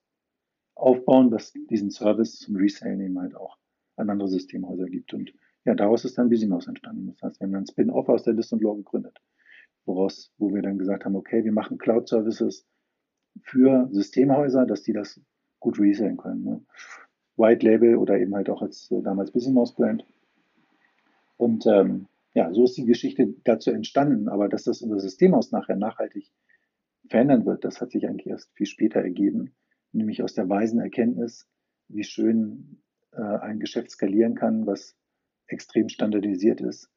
aufbauen, 0.76 1.30
was 1.30 1.52
diesen 1.52 1.90
Service 1.90 2.38
zum 2.38 2.56
Resale 2.56 3.04
eben 3.04 3.18
halt 3.20 3.36
auch 3.36 3.58
an 3.96 4.10
andere 4.10 4.28
Systemhäuser 4.28 4.86
gibt. 4.86 5.14
Und 5.14 5.32
ja, 5.64 5.74
daraus 5.74 6.04
ist 6.04 6.18
dann 6.18 6.28
Busymouse 6.28 6.68
entstanden. 6.68 7.06
Das 7.06 7.22
heißt, 7.22 7.40
wir 7.40 7.46
haben 7.46 7.52
dann 7.52 7.66
Spin-off 7.66 8.08
aus 8.08 8.22
der 8.22 8.34
List 8.34 8.52
und 8.52 8.62
Law 8.62 8.74
gegründet, 8.74 9.20
woraus, 9.86 10.32
wo 10.38 10.52
wir 10.52 10.62
dann 10.62 10.78
gesagt 10.78 11.04
haben, 11.04 11.16
okay, 11.16 11.44
wir 11.44 11.52
machen 11.52 11.78
Cloud-Services 11.78 12.66
für 13.42 13.88
Systemhäuser, 13.90 14.66
dass 14.66 14.82
die 14.82 14.92
das 14.92 15.20
gut 15.60 15.78
resellen 15.78 16.16
können. 16.16 16.44
Ne? 16.44 16.64
White 17.36 17.66
Label 17.66 17.96
oder 17.96 18.18
eben 18.18 18.34
halt 18.34 18.50
auch 18.50 18.62
als 18.62 18.90
äh, 18.90 19.02
damals 19.02 19.32
Busymouse 19.32 19.74
Brand. 19.74 20.04
Und 21.36 21.66
ähm, 21.66 22.06
ja, 22.34 22.52
so 22.52 22.64
ist 22.64 22.76
die 22.76 22.84
Geschichte 22.84 23.34
dazu 23.44 23.70
entstanden. 23.70 24.28
Aber 24.28 24.48
dass 24.48 24.64
das 24.64 24.82
unser 24.82 25.00
Systemhaus 25.00 25.52
nachher 25.52 25.76
nachhaltig 25.76 26.30
verändern 27.08 27.46
wird, 27.46 27.64
das 27.64 27.80
hat 27.80 27.90
sich 27.90 28.06
eigentlich 28.06 28.26
erst 28.26 28.52
viel 28.54 28.66
später 28.66 29.00
ergeben, 29.00 29.54
nämlich 29.92 30.22
aus 30.22 30.34
der 30.34 30.48
weisen 30.48 30.80
Erkenntnis, 30.80 31.48
wie 31.88 32.04
schön 32.04 32.82
äh, 33.16 33.38
ein 33.40 33.60
Geschäft 33.60 33.90
skalieren 33.90 34.34
kann, 34.34 34.66
was 34.66 34.96
extrem 35.46 35.88
standardisiert 35.88 36.60
ist 36.60 36.90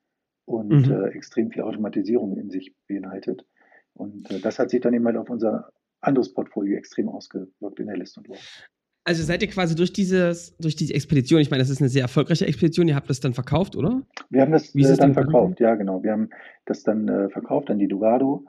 und 0.46 0.88
mhm. 0.88 0.92
äh, 0.92 1.10
extrem 1.10 1.52
viel 1.52 1.62
Automatisierung 1.62 2.38
in 2.38 2.50
sich 2.50 2.76
beinhaltet. 2.88 3.46
Und 3.94 4.30
äh, 4.32 4.40
das 4.40 4.60
hat 4.60 4.70
sich 4.70 4.82
dann 4.82 4.94
eben 4.94 5.06
halt 5.06 5.18
auf 5.18 5.30
unser 5.30 5.72
anderes 6.02 6.34
Portfolio 6.34 6.78
extrem 6.78 7.10
ausgewirkt 7.10 7.80
in 7.80 7.88
der 7.88 7.98
List 7.98 8.18
und 8.18 8.30
Wurf. 8.30 8.68
Also 9.04 9.24
seid 9.24 9.42
ihr 9.42 9.48
quasi 9.48 9.74
durch 9.74 9.94
dieses, 9.94 10.56
durch 10.58 10.76
diese 10.76 10.94
Expedition, 10.94 11.40
ich 11.40 11.50
meine, 11.50 11.64
das 11.64 11.70
ist 11.70 11.80
eine 11.80 11.90
sehr 11.90 12.02
erfolgreiche 12.02 12.46
Expedition, 12.46 12.90
ihr 12.90 12.96
habt 12.96 13.10
das 13.10 13.22
dann 13.22 13.34
verkauft, 13.34 13.78
oder? 13.78 14.02
Wir 14.30 14.42
haben 14.42 14.52
das 14.52 14.76
äh, 14.76 14.98
dann 14.98 15.14
verkauft, 15.14 15.62
ja 15.62 15.76
genau. 15.76 16.04
Wir 16.04 16.12
haben 16.12 16.30
das 16.66 16.84
dann 16.84 17.08
äh, 17.08 17.30
verkauft 17.30 17.70
an 17.70 17.80
die 17.80 17.88
Dugado 17.88 18.46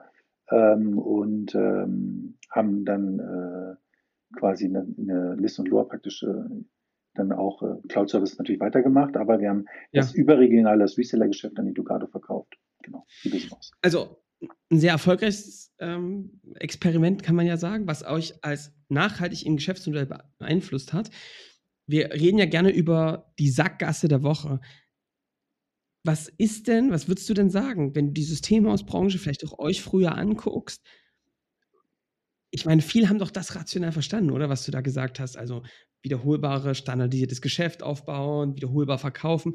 ähm, 0.51 0.99
und 0.99 1.55
ähm, 1.55 2.35
haben 2.51 2.85
dann 2.85 3.21
äh, 3.21 4.37
quasi 4.37 4.65
eine, 4.65 4.85
eine 4.99 5.37
List 5.37 5.61
und 5.61 5.69
Lore 5.69 5.87
praktisch 5.87 6.25
äh, 6.25 6.27
dann 7.19 7.33
auch 7.33 7.63
äh, 7.63 7.77
Cloud 7.89 8.11
Service 8.11 8.39
natürlich 8.39 8.61
weitergemacht, 8.61 9.17
aber 9.17 9.41
wir 9.41 9.51
haben 9.51 9.67
ja. 9.93 10.03
das 10.03 10.15
überregionale, 10.15 10.81
das 10.81 10.97
Reseller-Geschäft 10.97 11.59
an 11.59 11.67
die 11.67 11.75
Ducato 11.75 12.07
verkauft. 12.07 12.57
Genau, 12.83 13.07
Also 13.83 14.23
ein 14.71 14.79
sehr 14.79 14.93
erfolgreiches 14.93 15.75
ähm, 15.79 16.41
Experiment, 16.55 17.23
kann 17.23 17.35
man 17.35 17.47
ja 17.47 17.57
sagen, 17.57 17.87
was 17.87 18.05
euch 18.05 18.35
als 18.43 18.73
nachhaltig 18.89 19.45
im 19.45 19.57
Geschäftsmodell 19.57 20.09
beeinflusst 20.39 20.93
hat. 20.93 21.11
Wir 21.87 22.13
reden 22.13 22.39
ja 22.39 22.47
gerne 22.47 22.71
über 22.71 23.33
die 23.39 23.51
Sackgasse 23.51 24.09
der 24.09 24.23
Woche. 24.23 24.61
Was 26.05 26.29
ist 26.29 26.69
denn, 26.69 26.91
was 26.91 27.09
würdest 27.09 27.29
du 27.29 27.35
denn 27.35 27.51
sagen, 27.51 27.95
wenn 27.95 28.09
du 28.09 28.13
die 28.13 28.23
Systemhausbranche 28.23 29.19
vielleicht 29.19 29.45
auch 29.45 29.59
euch 29.59 29.83
früher 29.83 30.17
anguckst? 30.17 30.83
Ich 32.51 32.65
meine, 32.65 32.81
viele 32.81 33.09
haben 33.09 33.19
doch 33.19 33.31
das 33.31 33.57
rational 33.57 33.93
verstanden, 33.93 34.31
oder 34.31 34.49
was 34.49 34.65
du 34.65 34.71
da 34.71 34.81
gesagt 34.81 35.21
hast. 35.21 35.37
Also 35.37 35.63
wiederholbare, 36.03 36.75
standardisiertes 36.75 37.41
Geschäft 37.41 37.83
aufbauen, 37.83 38.57
wiederholbar 38.57 38.99
verkaufen. 38.99 39.55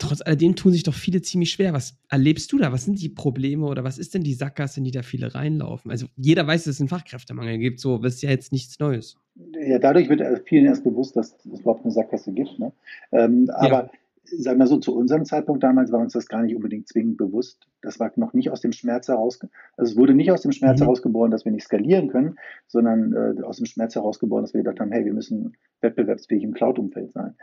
Trotz 0.00 0.22
alledem 0.22 0.54
tun 0.54 0.70
sich 0.70 0.84
doch 0.84 0.94
viele 0.94 1.22
ziemlich 1.22 1.50
schwer. 1.50 1.72
Was 1.72 1.96
erlebst 2.08 2.52
du 2.52 2.58
da? 2.58 2.70
Was 2.72 2.84
sind 2.84 3.00
die 3.02 3.08
Probleme 3.08 3.66
oder 3.66 3.82
was 3.82 3.98
ist 3.98 4.14
denn 4.14 4.22
die 4.22 4.34
Sackgasse, 4.34 4.78
in 4.78 4.84
die 4.84 4.92
da 4.92 5.02
viele 5.02 5.34
reinlaufen? 5.34 5.90
Also 5.90 6.06
jeder 6.16 6.46
weiß, 6.46 6.64
dass 6.64 6.74
es 6.74 6.80
einen 6.80 6.88
Fachkräftemangel 6.88 7.58
gibt, 7.58 7.80
so 7.80 7.98
das 7.98 8.14
ist 8.14 8.22
ja 8.22 8.30
jetzt 8.30 8.52
nichts 8.52 8.78
Neues. 8.78 9.16
Ja, 9.60 9.78
dadurch 9.78 10.08
wird 10.08 10.22
vielen 10.48 10.66
erst 10.66 10.84
bewusst, 10.84 11.16
dass 11.16 11.34
es 11.52 11.60
überhaupt 11.60 11.84
eine 11.84 11.92
Sackgasse 11.92 12.32
gibt. 12.32 12.58
Ne? 12.58 12.72
Ähm, 13.12 13.50
aber 13.54 13.84
ja 13.84 13.90
sagen 14.36 14.58
wir 14.58 14.66
so, 14.66 14.78
zu 14.78 14.94
unserem 14.96 15.24
Zeitpunkt 15.24 15.62
damals 15.62 15.92
war 15.92 16.00
uns 16.00 16.12
das 16.12 16.28
gar 16.28 16.42
nicht 16.42 16.54
unbedingt 16.54 16.88
zwingend 16.88 17.16
bewusst. 17.16 17.66
Das 17.82 17.98
war 17.98 18.12
noch 18.16 18.32
nicht 18.32 18.50
aus 18.50 18.60
dem 18.60 18.72
Schmerz 18.72 19.08
heraus, 19.08 19.40
also 19.76 19.92
es 19.92 19.96
wurde 19.96 20.14
nicht 20.14 20.30
aus 20.30 20.42
dem 20.42 20.52
Schmerz 20.52 20.80
mhm. 20.80 20.84
herausgeboren, 20.84 21.30
dass 21.30 21.44
wir 21.44 21.52
nicht 21.52 21.64
skalieren 21.64 22.08
können, 22.08 22.36
sondern 22.66 23.12
äh, 23.12 23.42
aus 23.42 23.56
dem 23.56 23.66
Schmerz 23.66 23.94
herausgeboren, 23.94 24.44
dass 24.44 24.54
wir 24.54 24.62
gedacht 24.62 24.80
haben, 24.80 24.92
hey, 24.92 25.04
wir 25.04 25.14
müssen 25.14 25.56
wettbewerbsfähig 25.80 26.42
im 26.42 26.54
Cloud-Umfeld 26.54 27.12
sein. 27.12 27.34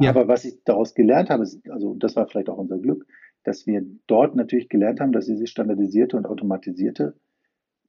Ja. 0.00 0.10
Aber 0.10 0.28
was 0.28 0.44
ich 0.44 0.62
daraus 0.64 0.94
gelernt 0.94 1.30
habe, 1.30 1.42
ist, 1.42 1.68
also 1.70 1.94
das 1.94 2.16
war 2.16 2.26
vielleicht 2.26 2.48
auch 2.48 2.58
unser 2.58 2.78
Glück, 2.78 3.06
dass 3.44 3.66
wir 3.66 3.84
dort 4.06 4.36
natürlich 4.36 4.68
gelernt 4.68 5.00
haben, 5.00 5.12
dass 5.12 5.26
diese 5.26 5.46
standardisierte 5.46 6.16
und 6.16 6.26
automatisierte 6.26 7.14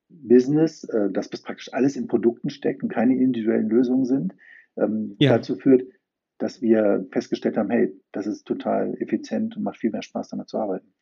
Business, 0.10 0.84
äh, 0.86 1.12
dass 1.12 1.30
das 1.30 1.42
praktisch 1.42 1.74
alles 1.74 1.96
in 1.96 2.08
Produkten 2.08 2.50
steckt 2.50 2.84
und 2.84 2.90
keine 2.90 3.16
individuellen 3.16 3.70
Lösungen 3.70 4.06
sind, 4.06 4.36
ähm, 4.78 5.16
ja. 5.20 5.38
dazu 5.38 5.56
führt, 5.56 5.84
dass 6.38 6.62
wir 6.62 7.06
festgestellt 7.12 7.58
haben, 7.58 7.70
hey, 7.70 7.94
das 8.12 8.28
ist 8.28 8.46
total 8.46 8.96
effizient 9.00 9.56
und 9.56 9.64
macht 9.64 9.78
viel 9.78 9.92
mehr 9.92 10.02
Spaß, 10.02 10.30
damit 10.30 10.50
zu 10.50 10.58
arbeiten. 10.58 10.94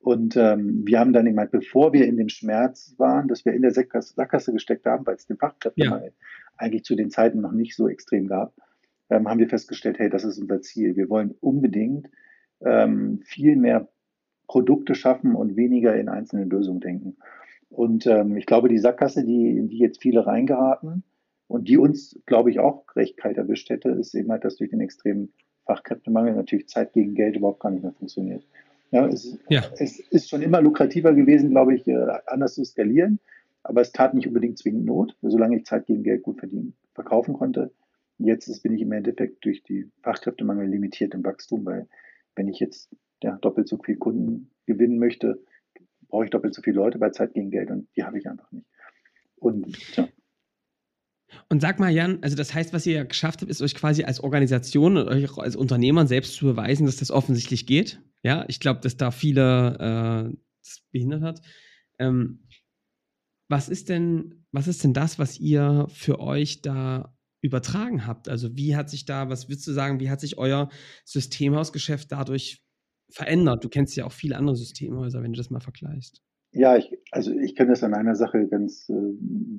Und 0.00 0.36
ähm, 0.36 0.82
wir 0.86 1.00
haben 1.00 1.12
dann 1.12 1.24
gemeint, 1.24 1.50
bevor 1.50 1.92
wir 1.92 2.06
in 2.06 2.16
dem 2.16 2.28
Schmerz 2.28 2.94
waren, 2.98 3.28
dass 3.28 3.44
wir 3.44 3.54
in 3.54 3.62
der 3.62 3.72
Sackgasse, 3.72 4.14
Sackgasse 4.14 4.52
gesteckt 4.52 4.86
haben, 4.86 5.06
weil 5.06 5.16
es 5.16 5.26
den 5.26 5.38
Fachkräftemangel 5.38 6.08
ja. 6.08 6.26
eigentlich 6.56 6.84
zu 6.84 6.94
den 6.94 7.10
Zeiten 7.10 7.40
noch 7.40 7.52
nicht 7.52 7.74
so 7.74 7.88
extrem 7.88 8.28
gab, 8.28 8.54
ähm, 9.10 9.28
haben 9.28 9.40
wir 9.40 9.48
festgestellt, 9.48 9.98
hey, 9.98 10.10
das 10.10 10.24
ist 10.24 10.38
unser 10.38 10.60
Ziel. 10.60 10.96
Wir 10.96 11.08
wollen 11.08 11.34
unbedingt 11.40 12.08
ähm, 12.64 13.20
viel 13.24 13.56
mehr 13.56 13.88
Produkte 14.46 14.94
schaffen 14.94 15.34
und 15.34 15.56
weniger 15.56 15.96
in 15.96 16.08
einzelne 16.08 16.44
Lösungen 16.44 16.80
denken. 16.80 17.16
Und 17.68 18.06
ähm, 18.06 18.36
ich 18.36 18.46
glaube, 18.46 18.68
die 18.68 18.78
Sackgasse, 18.78 19.24
die, 19.24 19.56
in 19.56 19.68
die 19.68 19.78
jetzt 19.78 20.00
viele 20.00 20.26
reingeraten, 20.26 21.02
Und 21.48 21.68
die 21.68 21.76
uns, 21.76 22.18
glaube 22.26 22.50
ich, 22.50 22.58
auch 22.58 22.84
recht 22.96 23.16
kalt 23.16 23.36
erwischt 23.36 23.70
hätte, 23.70 23.90
ist 23.90 24.14
eben 24.14 24.30
halt, 24.30 24.44
dass 24.44 24.56
durch 24.56 24.70
den 24.70 24.80
extremen 24.80 25.32
Fachkräftemangel 25.64 26.34
natürlich 26.34 26.68
Zeit 26.68 26.92
gegen 26.92 27.14
Geld 27.14 27.36
überhaupt 27.36 27.60
gar 27.60 27.70
nicht 27.70 27.82
mehr 27.82 27.92
funktioniert. 27.92 28.44
Ja, 28.90 29.06
es, 29.06 29.38
ja. 29.48 29.64
es 29.78 29.98
ist 29.98 30.28
schon 30.28 30.42
immer 30.42 30.60
lukrativer 30.60 31.12
gewesen, 31.12 31.50
glaube 31.50 31.74
ich, 31.74 31.86
äh, 31.86 32.06
anders 32.26 32.54
zu 32.54 32.64
skalieren, 32.64 33.18
aber 33.62 33.80
es 33.80 33.92
tat 33.92 34.14
nicht 34.14 34.28
unbedingt 34.28 34.58
zwingend 34.58 34.86
Not, 34.86 35.16
solange 35.22 35.56
ich 35.56 35.64
Zeit 35.64 35.86
gegen 35.86 36.04
Geld 36.04 36.22
gut 36.22 36.38
verdienen, 36.38 36.74
verkaufen 36.94 37.34
konnte. 37.34 37.72
Jetzt 38.18 38.48
ist, 38.48 38.62
bin 38.62 38.74
ich 38.74 38.82
im 38.82 38.92
Endeffekt 38.92 39.44
durch 39.44 39.62
die 39.62 39.90
Fachkräftemangel 40.02 40.68
limitiert 40.68 41.14
im 41.14 41.24
Wachstum, 41.24 41.66
weil 41.66 41.88
wenn 42.36 42.48
ich 42.48 42.60
jetzt 42.60 42.88
ja, 43.22 43.36
doppelt 43.38 43.68
so 43.68 43.76
viel 43.78 43.96
Kunden 43.96 44.50
gewinnen 44.66 44.98
möchte, 44.98 45.42
brauche 46.08 46.24
ich 46.24 46.30
doppelt 46.30 46.54
so 46.54 46.62
viele 46.62 46.76
Leute 46.76 46.98
bei 46.98 47.10
Zeit 47.10 47.34
gegen 47.34 47.50
Geld 47.50 47.70
und 47.70 47.88
die 47.96 48.04
habe 48.04 48.18
ich 48.18 48.28
einfach 48.28 48.50
nicht. 48.52 48.66
Und 49.36 49.96
ja. 49.96 50.08
Und 51.48 51.60
sag 51.60 51.80
mal, 51.80 51.90
Jan, 51.90 52.22
also 52.22 52.36
das 52.36 52.54
heißt, 52.54 52.72
was 52.72 52.86
ihr 52.86 52.94
ja 52.94 53.04
geschafft 53.04 53.40
habt, 53.40 53.50
ist 53.50 53.62
euch 53.62 53.74
quasi 53.74 54.04
als 54.04 54.20
Organisation 54.20 54.96
und 54.96 55.08
euch 55.08 55.36
als 55.38 55.56
Unternehmer 55.56 56.06
selbst 56.06 56.34
zu 56.34 56.46
beweisen, 56.46 56.86
dass 56.86 56.96
das 56.96 57.10
offensichtlich 57.10 57.66
geht. 57.66 58.00
Ja, 58.22 58.44
ich 58.48 58.60
glaube, 58.60 58.80
dass 58.80 58.96
da 58.96 59.10
viele 59.10 60.32
äh, 60.32 60.36
das 60.62 60.82
behindert 60.90 61.22
hat. 61.22 61.40
Ähm, 61.98 62.46
was 63.48 63.68
ist 63.68 63.88
denn, 63.88 64.46
was 64.52 64.66
ist 64.66 64.82
denn 64.82 64.92
das, 64.92 65.18
was 65.18 65.38
ihr 65.38 65.86
für 65.90 66.18
euch 66.18 66.62
da 66.62 67.16
übertragen 67.42 68.06
habt? 68.06 68.28
Also 68.28 68.56
wie 68.56 68.74
hat 68.74 68.90
sich 68.90 69.04
da, 69.04 69.28
was 69.28 69.48
würdest 69.48 69.66
du 69.66 69.72
sagen, 69.72 70.00
wie 70.00 70.10
hat 70.10 70.20
sich 70.20 70.38
euer 70.38 70.68
Systemhausgeschäft 71.04 72.10
dadurch 72.10 72.64
verändert? 73.10 73.62
Du 73.62 73.68
kennst 73.68 73.96
ja 73.96 74.04
auch 74.04 74.12
viele 74.12 74.36
andere 74.36 74.56
Systemhäuser, 74.56 75.22
wenn 75.22 75.32
du 75.32 75.38
das 75.38 75.50
mal 75.50 75.60
vergleichst. 75.60 76.22
Ja, 76.52 76.76
ich, 76.76 76.98
also 77.10 77.32
ich 77.32 77.54
kann 77.54 77.68
das 77.68 77.82
an 77.82 77.94
einer 77.94 78.14
Sache 78.14 78.46
ganz 78.46 78.88
äh, 78.88 78.94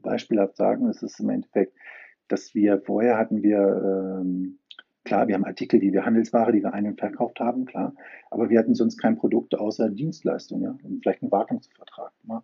beispielhaft 0.01 0.56
sagen. 0.58 0.88
Es 0.89 1.03
ist 1.03 1.20
im 1.20 1.29
Endeffekt, 1.29 1.74
dass 2.27 2.56
wir 2.56 2.82
vorher 2.82 3.17
hatten 3.17 3.44
wir, 3.44 4.20
ähm, 4.22 4.58
klar, 5.03 5.27
wir 5.27 5.36
haben 5.36 5.46
Artikel, 5.46 5.79
die 5.79 5.94
wir 5.94 6.06
Handelsware, 6.06 6.51
die 6.51 6.63
wir 6.63 6.74
ein- 6.74 6.88
und 6.88 7.00
verkauft 7.00 7.39
haben, 7.39 7.65
klar, 7.65 7.94
aber 8.32 8.50
wir 8.50 8.60
hatten 8.60 8.75
sonst 8.75 8.98
kein 8.98 9.17
Produkt 9.17 9.56
außer 9.56 9.89
Dienstleistung, 9.89 10.62
ja, 10.63 10.75
und 10.84 11.01
vielleicht 11.01 11.22
einen 11.22 11.32
Wartungsvertrag. 11.32 12.12
Ja, 12.27 12.44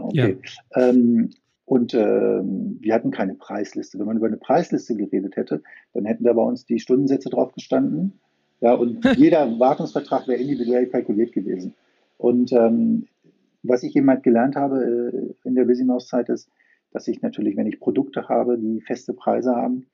okay. 0.00 0.38
Ja. 0.74 0.88
Ähm, 0.88 1.30
und 1.70 1.94
ähm, 1.94 2.78
wir 2.80 2.92
hatten 2.92 3.12
keine 3.12 3.34
Preisliste. 3.34 3.96
Wenn 4.00 4.06
man 4.06 4.16
über 4.16 4.26
eine 4.26 4.38
Preisliste 4.38 4.96
geredet 4.96 5.36
hätte, 5.36 5.62
dann 5.92 6.04
hätten 6.04 6.24
da 6.24 6.32
bei 6.32 6.42
uns 6.42 6.66
die 6.66 6.80
Stundensätze 6.80 7.30
drauf 7.30 7.52
gestanden. 7.52 8.18
Ja, 8.60 8.74
und 8.74 9.04
jeder 9.16 9.60
Wartungsvertrag 9.60 10.26
wäre 10.26 10.40
individuell 10.40 10.88
kalkuliert 10.88 11.32
gewesen. 11.32 11.74
Und 12.18 12.52
ähm, 12.52 13.06
was 13.62 13.82
ich 13.82 13.94
eben 13.96 14.08
halt 14.08 14.22
gelernt 14.22 14.56
habe 14.56 15.34
äh, 15.44 15.48
in 15.48 15.54
der 15.54 15.64
Busymouse-Zeit 15.64 16.28
ist, 16.28 16.50
dass 16.92 17.08
ich 17.08 17.22
natürlich, 17.22 17.56
wenn 17.56 17.66
ich 17.66 17.80
Produkte 17.80 18.28
habe, 18.28 18.58
die 18.58 18.80
feste 18.80 19.14
Preise 19.14 19.54
haben 19.54 19.86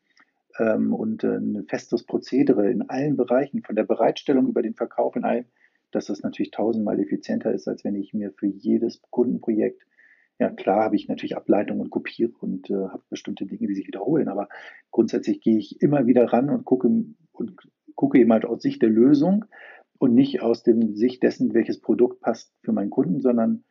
ähm, 0.58 0.94
und 0.94 1.24
äh, 1.24 1.36
ein 1.36 1.66
festes 1.68 2.04
Prozedere 2.04 2.70
in 2.70 2.88
allen 2.88 3.16
Bereichen, 3.16 3.62
von 3.62 3.76
der 3.76 3.84
Bereitstellung 3.84 4.48
über 4.48 4.62
den 4.62 4.74
Verkauf 4.74 5.16
in 5.16 5.24
allem, 5.24 5.44
dass 5.90 6.06
das 6.06 6.22
natürlich 6.22 6.50
tausendmal 6.50 7.00
effizienter 7.00 7.52
ist, 7.52 7.68
als 7.68 7.84
wenn 7.84 7.94
ich 7.94 8.14
mir 8.14 8.32
für 8.32 8.46
jedes 8.46 9.02
Kundenprojekt, 9.10 9.86
ja 10.38 10.50
klar 10.50 10.84
habe 10.84 10.96
ich 10.96 11.08
natürlich 11.08 11.36
Ableitungen 11.36 11.82
und 11.82 11.90
kopiere 11.90 12.32
und 12.40 12.70
äh, 12.70 12.74
habe 12.74 13.02
bestimmte 13.08 13.46
Dinge, 13.46 13.66
die 13.68 13.74
sich 13.74 13.86
wiederholen, 13.86 14.28
aber 14.28 14.48
grundsätzlich 14.90 15.40
gehe 15.40 15.58
ich 15.58 15.80
immer 15.80 16.06
wieder 16.06 16.24
ran 16.32 16.50
und 16.50 16.64
gucke 16.64 16.88
und 17.32 17.56
gucke 17.94 18.18
eben 18.18 18.32
halt 18.32 18.44
aus 18.44 18.62
Sicht 18.62 18.82
der 18.82 18.90
Lösung, 18.90 19.46
und 19.98 20.14
nicht 20.14 20.42
aus 20.42 20.62
dem 20.62 20.94
Sicht 20.94 21.22
dessen, 21.22 21.54
welches 21.54 21.80
Produkt 21.80 22.20
passt 22.20 22.52
für 22.62 22.72
meinen 22.72 22.90
Kunden, 22.90 23.20
sondern 23.20 23.64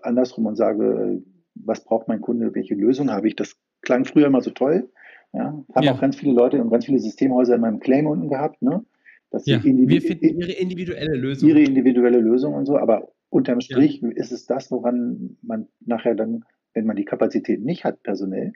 andersrum 0.00 0.46
und 0.46 0.56
sage, 0.56 1.22
was 1.54 1.84
braucht 1.84 2.08
mein 2.08 2.20
Kunde, 2.20 2.54
welche 2.54 2.74
Lösung 2.74 3.10
habe 3.10 3.28
ich. 3.28 3.36
Das 3.36 3.56
klang 3.82 4.04
früher 4.04 4.26
immer 4.26 4.40
so 4.40 4.50
toll. 4.50 4.90
Ja, 5.32 5.64
haben 5.74 5.84
ja. 5.84 5.92
auch 5.92 6.00
ganz 6.00 6.16
viele 6.16 6.34
Leute 6.34 6.60
und 6.60 6.70
ganz 6.70 6.84
viele 6.84 6.98
Systemhäuser 6.98 7.54
in 7.54 7.62
meinem 7.62 7.80
Claim 7.80 8.06
unten 8.06 8.28
gehabt, 8.28 8.60
ne? 8.60 8.84
Dass 9.30 9.46
ja, 9.46 9.56
wir 9.56 9.62
finden 9.62 9.88
ihre 9.88 10.52
individuelle 10.52 11.16
Lösung. 11.16 11.48
Ihre 11.48 11.60
individuelle 11.60 12.20
Lösung 12.20 12.52
und 12.52 12.66
so, 12.66 12.76
aber 12.76 13.12
unterm 13.30 13.62
Strich 13.62 14.02
ja. 14.02 14.10
ist 14.10 14.30
es 14.30 14.46
das, 14.46 14.70
woran 14.70 15.38
man 15.40 15.68
nachher 15.80 16.14
dann, 16.14 16.44
wenn 16.74 16.84
man 16.84 16.96
die 16.96 17.06
Kapazität 17.06 17.64
nicht 17.64 17.84
hat, 17.84 18.02
personell, 18.02 18.52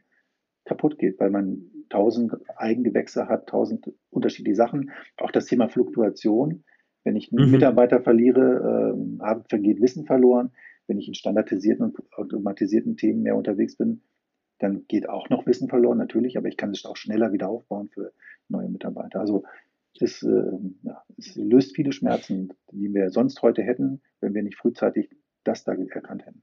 kaputt 0.66 0.98
geht, 0.98 1.18
weil 1.18 1.30
man 1.30 1.62
tausend 1.88 2.32
Eigengewächse 2.56 3.26
hat, 3.26 3.46
tausend 3.48 3.90
unterschiedliche 4.10 4.56
Sachen. 4.56 4.90
Auch 5.16 5.30
das 5.30 5.46
Thema 5.46 5.68
Fluktuation 5.68 6.64
wenn 7.06 7.14
ich 7.14 7.32
einen 7.32 7.46
mhm. 7.46 7.52
Mitarbeiter 7.52 8.00
verliere, 8.02 8.96
äh, 9.20 9.48
vergeht 9.48 9.80
Wissen 9.80 10.06
verloren. 10.06 10.50
Wenn 10.88 10.98
ich 10.98 11.06
in 11.06 11.14
standardisierten 11.14 11.84
und 11.84 12.12
automatisierten 12.12 12.96
Themen 12.96 13.22
mehr 13.22 13.36
unterwegs 13.36 13.76
bin, 13.76 14.02
dann 14.58 14.86
geht 14.88 15.08
auch 15.08 15.30
noch 15.30 15.46
Wissen 15.46 15.68
verloren, 15.68 15.98
natürlich, 15.98 16.36
aber 16.36 16.48
ich 16.48 16.56
kann 16.56 16.70
es 16.70 16.84
auch 16.84 16.96
schneller 16.96 17.32
wieder 17.32 17.48
aufbauen 17.48 17.90
für 17.90 18.12
neue 18.48 18.68
Mitarbeiter. 18.68 19.20
Also 19.20 19.44
es, 20.00 20.24
äh, 20.24 20.58
ja, 20.82 21.02
es 21.16 21.36
löst 21.36 21.76
viele 21.76 21.92
Schmerzen, 21.92 22.52
die 22.72 22.92
wir 22.92 23.10
sonst 23.10 23.40
heute 23.40 23.62
hätten, 23.62 24.02
wenn 24.20 24.34
wir 24.34 24.42
nicht 24.42 24.58
frühzeitig 24.58 25.08
das 25.44 25.62
da 25.62 25.74
erkannt 25.74 26.26
hätten. 26.26 26.42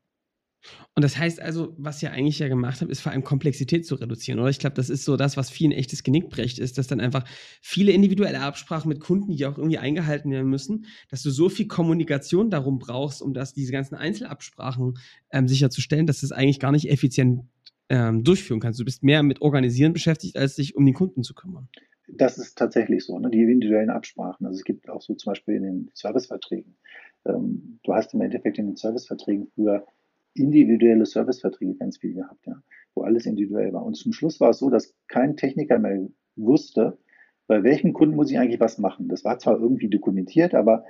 Und 0.96 1.04
das 1.04 1.18
heißt 1.18 1.42
also, 1.42 1.74
was 1.78 2.02
ihr 2.04 2.12
eigentlich 2.12 2.40
ja 2.40 2.48
gemacht 2.48 2.82
habt, 2.82 2.92
ist 2.92 3.02
vor 3.02 3.12
allem 3.12 3.24
Komplexität 3.24 3.86
zu 3.86 3.96
reduzieren, 3.96 4.40
oder? 4.40 4.50
Ich 4.50 4.60
glaube, 4.60 4.76
das 4.76 4.90
ist 4.90 5.06
so 5.06 5.18
das, 5.18 5.38
was 5.38 5.50
vielen 5.50 5.72
echtes 5.72 6.04
Genick 6.04 6.30
brecht, 6.30 6.60
ist, 6.60 6.78
dass 6.78 6.88
dann 6.88 7.00
einfach 7.00 7.26
viele 7.62 7.92
individuelle 7.92 8.42
Absprachen 8.42 8.90
mit 8.90 9.00
Kunden, 9.00 9.36
die 9.36 9.46
auch 9.46 9.58
irgendwie 9.58 9.78
eingehalten 9.78 10.32
werden 10.32 10.50
müssen, 10.50 10.86
dass 11.10 11.24
du 11.24 11.32
so 11.32 11.50
viel 11.50 11.68
Kommunikation 11.68 12.50
darum 12.50 12.80
brauchst, 12.80 13.22
um 13.22 13.34
das, 13.34 13.54
diese 13.54 13.72
ganzen 13.72 13.96
Einzelabsprachen 13.96 14.94
ähm, 15.32 15.48
sicherzustellen, 15.48 16.08
dass 16.08 16.20
du 16.20 16.28
es 16.28 16.32
eigentlich 16.32 16.60
gar 16.60 16.72
nicht 16.72 16.90
effizient 16.90 17.42
ähm, 17.90 18.24
durchführen 18.24 18.60
kannst. 18.60 18.80
Du 18.80 18.86
bist 18.86 19.04
mehr 19.04 19.24
mit 19.24 19.42
Organisieren 19.42 19.94
beschäftigt, 19.94 20.38
als 20.38 20.56
dich 20.56 20.76
um 20.76 20.86
den 20.86 20.94
Kunden 20.94 21.24
zu 21.24 21.34
kümmern. 21.34 21.68
Das 22.08 22.38
ist 22.38 22.58
tatsächlich 22.58 23.06
so, 23.06 23.18
ne? 23.20 23.30
die 23.30 23.42
individuellen 23.42 23.90
Absprachen. 23.90 24.46
Also 24.46 24.58
es 24.58 24.64
gibt 24.64 24.90
auch 24.90 25.02
so 25.02 25.16
zum 25.16 25.32
Beispiel 25.32 25.56
in 25.56 25.64
den 25.64 25.92
Serviceverträgen. 25.94 26.76
Ähm, 27.26 27.80
du 27.84 27.94
hast 27.94 28.14
im 28.14 28.22
Endeffekt 28.22 28.58
in 28.58 28.68
den 28.68 28.76
Serviceverträgen 28.76 29.48
früher 29.56 29.86
individuelle 30.34 31.06
Serviceverträge 31.06 31.76
ganz 31.76 31.98
viel 31.98 32.14
gehabt, 32.14 32.46
ja, 32.46 32.62
wo 32.96 33.04
alles 33.04 33.26
individuell 33.26 33.74
war. 33.74 33.86
Und 33.86 33.96
zum 33.96 34.14
Schluss 34.14 34.40
war 34.40 34.50
es 34.50 34.60
so, 34.60 34.70
dass 34.70 34.96
kein 35.08 35.38
Techniker 35.38 35.80
mehr 35.80 36.08
wusste, 36.36 36.98
bei 37.48 37.64
welchem 37.64 37.94
Kunden 37.94 38.16
muss 38.16 38.32
ich 38.32 38.40
eigentlich 38.40 38.60
was 38.60 38.78
machen. 38.78 39.10
Das 39.10 39.24
war 39.26 39.38
zwar 39.38 39.60
irgendwie 39.60 39.90
dokumentiert, 39.90 40.56
aber 40.56 40.86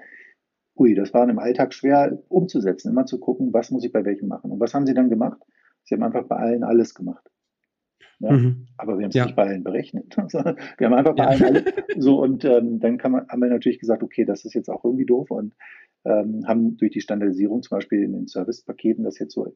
ui, 0.76 0.96
das 0.96 1.14
war 1.14 1.28
im 1.28 1.40
Alltag 1.40 1.74
schwer 1.74 2.22
umzusetzen, 2.30 2.90
immer 2.92 3.06
zu 3.06 3.20
gucken, 3.20 3.54
was 3.54 3.72
muss 3.72 3.84
ich 3.84 3.92
bei 3.92 4.06
welchem 4.06 4.28
machen. 4.28 4.52
Und 4.52 4.60
was 4.60 4.74
haben 4.74 4.86
sie 4.86 4.94
dann 4.94 5.10
gemacht? 5.10 5.42
Sie 5.84 5.96
haben 5.96 6.04
einfach 6.04 6.28
bei 6.28 6.38
allen 6.38 6.64
alles 6.64 6.94
gemacht. 6.94 7.30
Ja, 8.20 8.32
mhm. 8.32 8.68
Aber 8.78 8.98
wir 8.98 9.04
haben 9.04 9.10
es 9.10 9.16
ja. 9.16 9.26
nicht 9.26 9.36
bei 9.36 9.44
allen 9.44 9.64
berechnet. 9.64 10.16
wir 10.18 10.88
haben 10.88 10.94
einfach 10.94 11.16
bei 11.16 11.24
ja. 11.24 11.30
allen 11.30 11.44
alles. 11.44 11.64
So, 11.98 12.22
und 12.22 12.46
ähm, 12.46 12.80
dann 12.80 12.98
kann 12.98 13.12
man, 13.12 13.28
haben 13.28 13.42
wir 13.42 13.50
natürlich 13.50 13.80
gesagt, 13.80 14.04
okay, 14.04 14.24
das 14.24 14.46
ist 14.46 14.54
jetzt 14.54 14.70
auch 14.70 14.84
irgendwie 14.86 15.06
doof. 15.06 15.32
Und 15.32 15.56
ähm, 16.06 16.48
haben 16.48 16.78
durch 16.78 16.92
die 16.92 17.02
Standardisierung 17.02 17.64
zum 17.64 17.78
Beispiel 17.78 18.04
in 18.04 18.14
den 18.14 18.28
Servicepaketen 18.28 19.04
das 19.04 19.20
jetzt 19.20 19.34
so, 19.34 19.56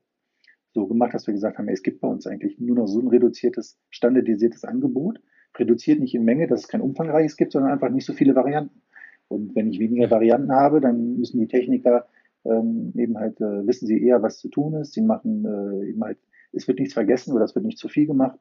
so 0.73 0.87
gemacht, 0.87 1.13
dass 1.13 1.27
wir 1.27 1.33
gesagt 1.33 1.57
haben, 1.57 1.67
es 1.69 1.83
gibt 1.83 2.01
bei 2.01 2.07
uns 2.07 2.27
eigentlich 2.27 2.59
nur 2.59 2.75
noch 2.75 2.87
so 2.87 2.99
ein 2.99 3.07
reduziertes, 3.07 3.79
standardisiertes 3.89 4.63
Angebot. 4.63 5.19
Reduziert 5.57 5.99
nicht 5.99 6.13
in 6.13 6.23
Menge, 6.23 6.47
dass 6.47 6.61
es 6.61 6.67
kein 6.67 6.81
umfangreiches 6.81 7.35
gibt, 7.35 7.51
sondern 7.51 7.71
einfach 7.71 7.89
nicht 7.89 8.05
so 8.05 8.13
viele 8.13 8.35
Varianten. 8.35 8.81
Und 9.27 9.55
wenn 9.55 9.69
ich 9.69 9.79
weniger 9.79 10.09
Varianten 10.09 10.51
habe, 10.51 10.79
dann 10.79 11.17
müssen 11.17 11.39
die 11.39 11.47
Techniker 11.47 12.07
ähm, 12.45 12.93
eben 12.95 13.17
halt, 13.17 13.41
äh, 13.41 13.67
wissen 13.67 13.87
sie 13.87 14.01
eher, 14.01 14.21
was 14.21 14.37
zu 14.37 14.49
tun 14.49 14.75
ist. 14.75 14.93
Sie 14.93 15.01
machen 15.01 15.45
äh, 15.45 15.89
eben 15.89 16.03
halt, 16.03 16.17
es 16.53 16.67
wird 16.67 16.79
nichts 16.79 16.93
vergessen 16.93 17.33
oder 17.33 17.43
es 17.43 17.55
wird 17.55 17.65
nicht 17.65 17.77
zu 17.77 17.89
viel 17.89 18.07
gemacht. 18.07 18.39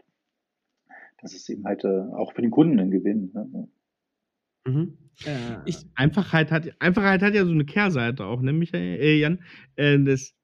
Das 1.21 1.35
ist 1.35 1.49
eben 1.49 1.65
halt 1.65 1.85
äh, 1.85 1.89
auch 2.13 2.33
für 2.33 2.43
den 2.43 2.51
Kunden 2.51 2.79
ein 2.79 2.91
Gewinn. 2.91 3.31
Ne? 3.35 3.69
Mhm. 4.67 4.99
Äh, 5.25 5.57
ich, 5.65 5.87
Einfachheit, 5.95 6.51
hat, 6.51 6.69
Einfachheit 6.81 7.23
hat 7.23 7.35
ja 7.35 7.45
so 7.45 7.53
eine 7.53 7.65
Kehrseite 7.65 8.25
auch, 8.25 8.43
ne, 8.43 8.53
Michael, 8.53 9.01
äh, 9.01 9.19
Jan? 9.19 9.43
Äh, 9.77 9.99
das 10.01 10.35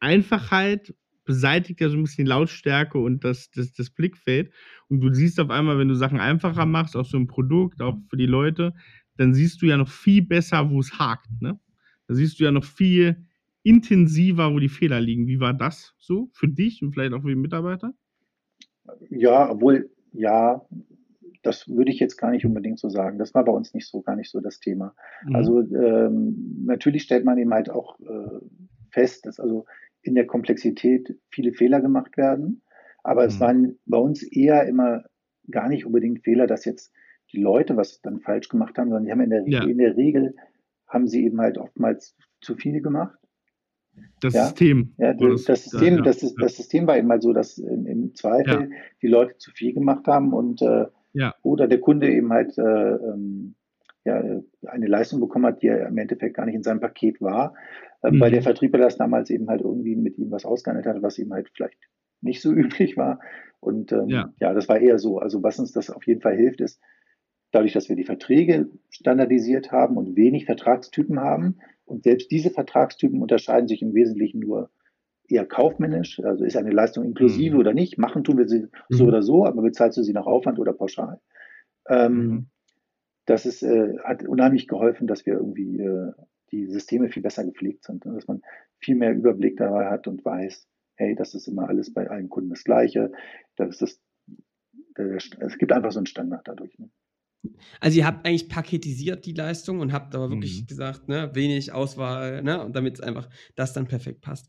Einfachheit 0.00 0.94
beseitigt 1.24 1.80
ja 1.80 1.88
so 1.88 1.96
ein 1.96 2.02
bisschen 2.02 2.24
die 2.24 2.30
Lautstärke 2.30 2.98
und 2.98 3.24
das, 3.24 3.50
das, 3.50 3.72
das 3.72 3.90
Blickfeld. 3.90 4.52
Und 4.88 5.00
du 5.00 5.12
siehst 5.12 5.38
auf 5.38 5.50
einmal, 5.50 5.78
wenn 5.78 5.88
du 5.88 5.94
Sachen 5.94 6.20
einfacher 6.20 6.66
machst, 6.66 6.96
auch 6.96 7.04
so 7.04 7.16
ein 7.16 7.28
Produkt, 7.28 7.80
auch 7.80 7.96
für 8.10 8.16
die 8.16 8.26
Leute, 8.26 8.74
dann 9.16 9.34
siehst 9.34 9.62
du 9.62 9.66
ja 9.66 9.76
noch 9.76 9.88
viel 9.88 10.22
besser, 10.22 10.70
wo 10.70 10.80
es 10.80 10.98
hakt. 10.98 11.28
Ne? 11.40 11.58
Da 12.08 12.14
siehst 12.14 12.40
du 12.40 12.44
ja 12.44 12.50
noch 12.50 12.64
viel 12.64 13.24
intensiver, 13.62 14.52
wo 14.52 14.58
die 14.58 14.68
Fehler 14.68 15.00
liegen. 15.00 15.28
Wie 15.28 15.38
war 15.38 15.54
das 15.54 15.94
so 15.98 16.28
für 16.32 16.48
dich 16.48 16.82
und 16.82 16.92
vielleicht 16.92 17.12
auch 17.12 17.22
für 17.22 17.28
die 17.28 17.36
Mitarbeiter? 17.36 17.94
Ja, 19.10 19.50
obwohl, 19.50 19.90
ja, 20.12 20.66
das 21.42 21.68
würde 21.68 21.90
ich 21.90 21.98
jetzt 21.98 22.16
gar 22.16 22.30
nicht 22.30 22.46
unbedingt 22.46 22.78
so 22.78 22.88
sagen. 22.88 23.18
Das 23.18 23.34
war 23.34 23.44
bei 23.44 23.52
uns 23.52 23.74
nicht 23.74 23.88
so, 23.88 24.00
gar 24.00 24.16
nicht 24.16 24.30
so 24.30 24.40
das 24.40 24.60
Thema. 24.60 24.94
Mhm. 25.24 25.36
Also 25.36 25.60
ähm, 25.60 26.64
natürlich 26.64 27.02
stellt 27.02 27.24
man 27.24 27.38
eben 27.38 27.52
halt 27.52 27.70
auch 27.70 27.98
äh, 28.00 28.40
fest, 28.90 29.26
dass 29.26 29.40
also 29.40 29.64
in 30.02 30.14
der 30.14 30.26
Komplexität 30.26 31.16
viele 31.30 31.52
Fehler 31.52 31.80
gemacht 31.80 32.16
werden. 32.16 32.62
Aber 33.02 33.22
mhm. 33.22 33.28
es 33.28 33.40
waren 33.40 33.78
bei 33.86 33.98
uns 33.98 34.22
eher 34.22 34.66
immer 34.66 35.04
gar 35.50 35.68
nicht 35.68 35.86
unbedingt 35.86 36.22
Fehler, 36.22 36.46
dass 36.46 36.64
jetzt 36.64 36.92
die 37.32 37.40
Leute 37.40 37.76
was 37.76 38.00
dann 38.02 38.20
falsch 38.20 38.48
gemacht 38.48 38.78
haben, 38.78 38.88
sondern 38.90 39.04
die 39.04 39.12
haben 39.12 39.20
in 39.20 39.30
der, 39.30 39.48
ja. 39.48 39.64
in 39.64 39.78
der 39.78 39.96
Regel 39.96 40.34
haben 40.86 41.08
sie 41.08 41.24
eben 41.24 41.40
halt 41.40 41.58
oftmals 41.58 42.16
zu 42.40 42.54
viel 42.54 42.80
gemacht. 42.82 43.18
Das 44.20 44.34
ja? 44.34 44.44
System. 44.44 44.94
Ja, 44.98 45.14
das, 45.14 45.44
das, 45.44 45.64
System, 45.64 45.96
ja, 45.96 46.02
das, 46.02 46.34
das 46.40 46.56
System 46.56 46.86
war 46.86 46.96
eben 46.96 47.08
mal 47.08 47.20
so, 47.20 47.32
dass 47.32 47.58
im, 47.58 47.86
im 47.86 48.14
Zweifel 48.14 48.70
die 49.02 49.08
Leute 49.08 49.36
zu 49.38 49.50
viel 49.50 49.74
gemacht 49.74 50.06
haben 50.06 50.32
und 50.32 50.62
äh, 50.62 50.86
oder 51.42 51.68
der 51.68 51.80
Kunde 51.80 52.10
eben 52.10 52.32
halt 52.32 52.56
äh, 52.58 52.62
ähm, 52.62 53.54
ja, 54.04 54.22
eine 54.66 54.86
Leistung 54.86 55.20
bekommen 55.20 55.46
hat, 55.46 55.62
die 55.62 55.68
er 55.68 55.86
im 55.86 55.98
Endeffekt 55.98 56.36
gar 56.36 56.46
nicht 56.46 56.56
in 56.56 56.62
seinem 56.62 56.80
Paket 56.80 57.20
war, 57.20 57.54
äh, 58.02 58.10
mhm. 58.10 58.20
weil 58.20 58.30
der 58.30 58.42
Vertrieber 58.42 58.78
das 58.78 58.96
damals 58.96 59.30
eben 59.30 59.48
halt 59.48 59.60
irgendwie 59.60 59.94
mit 59.94 60.18
ihm 60.18 60.30
was 60.30 60.44
ausgehandelt 60.44 60.86
hat, 60.86 61.02
was 61.02 61.18
ihm 61.18 61.32
halt 61.32 61.50
vielleicht 61.54 61.78
nicht 62.20 62.42
so 62.42 62.52
üblich 62.52 62.96
war. 62.96 63.20
Und 63.60 63.92
ähm, 63.92 64.08
ja. 64.08 64.32
ja, 64.40 64.54
das 64.54 64.68
war 64.68 64.80
eher 64.80 64.98
so. 64.98 65.18
Also 65.18 65.42
was 65.42 65.58
uns 65.58 65.72
das 65.72 65.90
auf 65.90 66.06
jeden 66.06 66.20
Fall 66.20 66.34
hilft, 66.34 66.60
ist, 66.60 66.80
dadurch, 67.52 67.74
dass 67.74 67.88
wir 67.88 67.96
die 67.96 68.04
Verträge 68.04 68.70
standardisiert 68.90 69.70
haben 69.70 69.96
und 69.96 70.16
wenig 70.16 70.46
Vertragstypen 70.46 71.20
haben, 71.20 71.58
und 71.84 72.04
selbst 72.04 72.30
diese 72.30 72.50
Vertragstypen 72.50 73.20
unterscheiden 73.20 73.68
sich 73.68 73.82
im 73.82 73.92
Wesentlichen 73.92 74.40
nur 74.40 74.70
eher 75.32 75.46
kaufmännisch, 75.46 76.20
also 76.20 76.44
ist 76.44 76.56
eine 76.56 76.70
Leistung 76.70 77.04
inklusive 77.04 77.54
mhm. 77.54 77.60
oder 77.60 77.74
nicht, 77.74 77.98
machen 77.98 78.24
tun 78.24 78.38
wir 78.38 78.48
sie 78.48 78.62
mhm. 78.62 78.68
so 78.88 79.06
oder 79.06 79.22
so, 79.22 79.46
aber 79.46 79.62
bezahlst 79.62 79.98
du 79.98 80.02
sie 80.02 80.12
nach 80.12 80.26
Aufwand 80.26 80.58
oder 80.58 80.72
pauschal. 80.72 81.20
Ähm, 81.88 82.14
mhm. 82.14 82.46
Das 83.26 83.46
ist, 83.46 83.62
äh, 83.62 83.98
hat 84.04 84.24
unheimlich 84.24 84.68
geholfen, 84.68 85.06
dass 85.06 85.26
wir 85.26 85.34
irgendwie 85.34 85.78
äh, 85.78 86.12
die 86.50 86.66
Systeme 86.66 87.08
viel 87.08 87.22
besser 87.22 87.44
gepflegt 87.44 87.84
sind, 87.84 88.04
ne? 88.04 88.14
dass 88.14 88.26
man 88.26 88.42
viel 88.78 88.96
mehr 88.96 89.14
Überblick 89.14 89.56
dabei 89.56 89.88
hat 89.88 90.06
und 90.06 90.24
weiß, 90.24 90.68
hey, 90.96 91.14
das 91.14 91.34
ist 91.34 91.48
immer 91.48 91.68
alles 91.68 91.92
bei 91.92 92.10
allen 92.10 92.28
Kunden 92.28 92.50
das 92.50 92.64
Gleiche. 92.64 93.12
Das 93.56 93.80
ist, 93.80 94.02
es 94.94 95.58
gibt 95.58 95.72
einfach 95.72 95.92
so 95.92 95.98
einen 95.98 96.06
Standard 96.06 96.46
dadurch. 96.46 96.78
Ne? 96.78 96.90
Also 97.80 97.98
ihr 97.98 98.06
habt 98.06 98.26
eigentlich 98.26 98.48
paketisiert 98.48 99.26
die 99.26 99.32
Leistung 99.32 99.80
und 99.80 99.92
habt 99.92 100.14
aber 100.14 100.30
wirklich 100.30 100.62
mhm. 100.62 100.66
gesagt, 100.66 101.08
ne, 101.08 101.30
wenig 101.34 101.72
Auswahl, 101.72 102.42
ne, 102.42 102.64
und 102.64 102.76
damit 102.76 102.94
es 102.94 103.00
einfach 103.00 103.28
das 103.56 103.72
dann 103.72 103.88
perfekt 103.88 104.20
passt. 104.20 104.48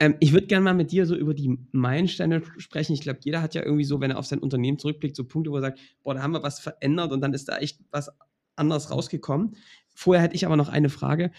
Ähm, 0.00 0.14
ich 0.20 0.32
würde 0.32 0.46
gerne 0.46 0.64
mal 0.64 0.74
mit 0.74 0.92
dir 0.92 1.06
so 1.06 1.16
über 1.16 1.34
die 1.34 1.58
Meilensteine 1.72 2.42
sprechen. 2.58 2.92
Ich 2.92 3.00
glaube, 3.00 3.20
jeder 3.22 3.42
hat 3.42 3.54
ja 3.54 3.64
irgendwie 3.64 3.84
so, 3.84 4.00
wenn 4.00 4.10
er 4.10 4.18
auf 4.18 4.26
sein 4.26 4.38
Unternehmen 4.38 4.78
zurückblickt, 4.78 5.16
so 5.16 5.24
Punkte, 5.24 5.50
wo 5.50 5.56
er 5.56 5.62
sagt, 5.62 5.80
boah, 6.02 6.14
da 6.14 6.22
haben 6.22 6.32
wir 6.32 6.42
was 6.42 6.60
verändert 6.60 7.12
und 7.12 7.20
dann 7.20 7.34
ist 7.34 7.48
da 7.48 7.58
echt 7.58 7.80
was 7.90 8.10
anderes 8.54 8.90
rausgekommen. 8.90 9.56
Vorher 9.94 10.22
hätte 10.22 10.36
ich 10.36 10.46
aber 10.46 10.56
noch 10.56 10.68
eine 10.68 10.88
Frage. 10.88 11.32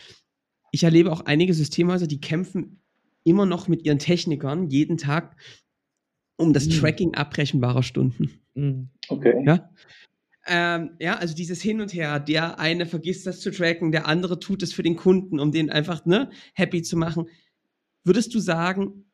Ich 0.72 0.84
erlebe 0.84 1.12
auch 1.12 1.22
einige 1.22 1.54
Systemhäuser, 1.54 2.08
die 2.08 2.22
kämpfen 2.22 2.82
immer 3.24 3.46
noch 3.46 3.68
mit 3.68 3.86
ihren 3.86 4.00
Technikern 4.00 4.70
jeden 4.70 4.98
Tag 4.98 5.38
um 6.38 6.54
das 6.54 6.68
mhm. 6.68 6.72
Tracking 6.72 7.16
abrechenbarer 7.16 7.84
Stunden. 7.84 8.40
Mhm. 8.56 8.90
Okay. 9.10 9.44
Ja? 9.46 9.70
Ähm, 10.48 10.92
ja, 11.00 11.18
also 11.18 11.36
dieses 11.36 11.62
Hin 11.62 11.82
und 11.82 11.94
Her, 11.94 12.20
der 12.20 12.60
eine 12.60 12.86
vergisst 12.86 13.28
das 13.28 13.40
zu 13.40 13.52
tracken, 13.52 13.92
der 13.92 14.08
andere 14.08 14.40
tut 14.40 14.64
es 14.64 14.74
für 14.74 14.84
den 14.84 14.96
Kunden, 14.96 15.40
um 15.40 15.52
den 15.52 15.70
einfach 15.70 16.06
ne, 16.06 16.30
happy 16.54 16.82
zu 16.82 16.98
machen. 16.98 17.28
Würdest 18.10 18.34
du 18.34 18.40
sagen, 18.40 19.06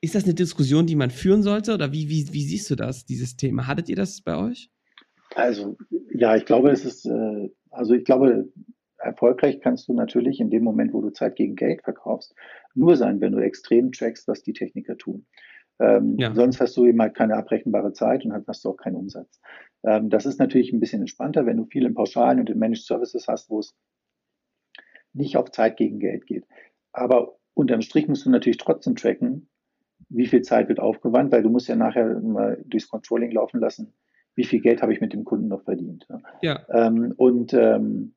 ist 0.00 0.16
das 0.16 0.24
eine 0.24 0.34
Diskussion, 0.34 0.86
die 0.86 0.96
man 0.96 1.10
führen 1.10 1.44
sollte 1.44 1.72
oder 1.72 1.92
wie, 1.92 2.08
wie, 2.08 2.26
wie 2.32 2.42
siehst 2.42 2.68
du 2.68 2.74
das, 2.74 3.06
dieses 3.06 3.36
Thema? 3.36 3.68
Hattet 3.68 3.88
ihr 3.88 3.94
das 3.94 4.22
bei 4.22 4.36
euch? 4.36 4.72
Also, 5.36 5.76
ja, 6.12 6.34
ich 6.34 6.44
glaube, 6.44 6.72
es 6.72 6.84
ist, 6.84 7.06
äh, 7.06 7.48
also 7.70 7.94
ich 7.94 8.02
glaube, 8.02 8.48
erfolgreich 8.96 9.60
kannst 9.60 9.86
du 9.86 9.92
natürlich 9.92 10.40
in 10.40 10.50
dem 10.50 10.64
Moment, 10.64 10.94
wo 10.94 11.00
du 11.00 11.10
Zeit 11.10 11.36
gegen 11.36 11.54
Geld 11.54 11.84
verkaufst, 11.84 12.34
nur 12.74 12.96
sein, 12.96 13.20
wenn 13.20 13.30
du 13.30 13.38
extrem 13.38 13.92
trackst, 13.92 14.26
was 14.26 14.42
die 14.42 14.52
Techniker 14.52 14.96
tun. 14.96 15.24
Ähm, 15.78 16.16
ja. 16.18 16.34
Sonst 16.34 16.60
hast 16.60 16.76
du 16.76 16.86
eben 16.86 17.00
halt 17.00 17.14
keine 17.14 17.36
abrechenbare 17.36 17.92
Zeit 17.92 18.24
und 18.24 18.32
hast 18.48 18.64
du 18.64 18.70
auch 18.70 18.76
keinen 18.78 18.96
Umsatz. 18.96 19.40
Ähm, 19.84 20.10
das 20.10 20.26
ist 20.26 20.40
natürlich 20.40 20.72
ein 20.72 20.80
bisschen 20.80 21.02
entspannter, 21.02 21.46
wenn 21.46 21.56
du 21.56 21.66
viel 21.66 21.86
in 21.86 21.94
Pauschalen 21.94 22.40
und 22.40 22.50
in 22.50 22.58
Managed 22.58 22.84
Services 22.84 23.28
hast, 23.28 23.48
wo 23.48 23.60
es 23.60 23.76
nicht 25.12 25.36
auf 25.36 25.52
Zeit 25.52 25.76
gegen 25.76 26.00
Geld 26.00 26.26
geht. 26.26 26.48
Aber 26.92 27.37
unterm 27.58 27.82
Strich 27.82 28.06
musst 28.06 28.24
du 28.24 28.30
natürlich 28.30 28.58
trotzdem 28.58 28.94
tracken, 28.94 29.48
wie 30.08 30.28
viel 30.28 30.42
Zeit 30.42 30.68
wird 30.68 30.78
aufgewandt, 30.78 31.32
weil 31.32 31.42
du 31.42 31.50
musst 31.50 31.66
ja 31.66 31.74
nachher 31.74 32.20
mal 32.20 32.62
durchs 32.64 32.88
Controlling 32.88 33.32
laufen 33.32 33.60
lassen, 33.60 33.92
wie 34.36 34.44
viel 34.44 34.60
Geld 34.60 34.80
habe 34.80 34.92
ich 34.92 35.00
mit 35.00 35.12
dem 35.12 35.24
Kunden 35.24 35.48
noch 35.48 35.64
verdient. 35.64 36.06
Ja. 36.40 36.64
Ähm, 36.70 37.12
und 37.16 37.52
ähm, 37.52 38.14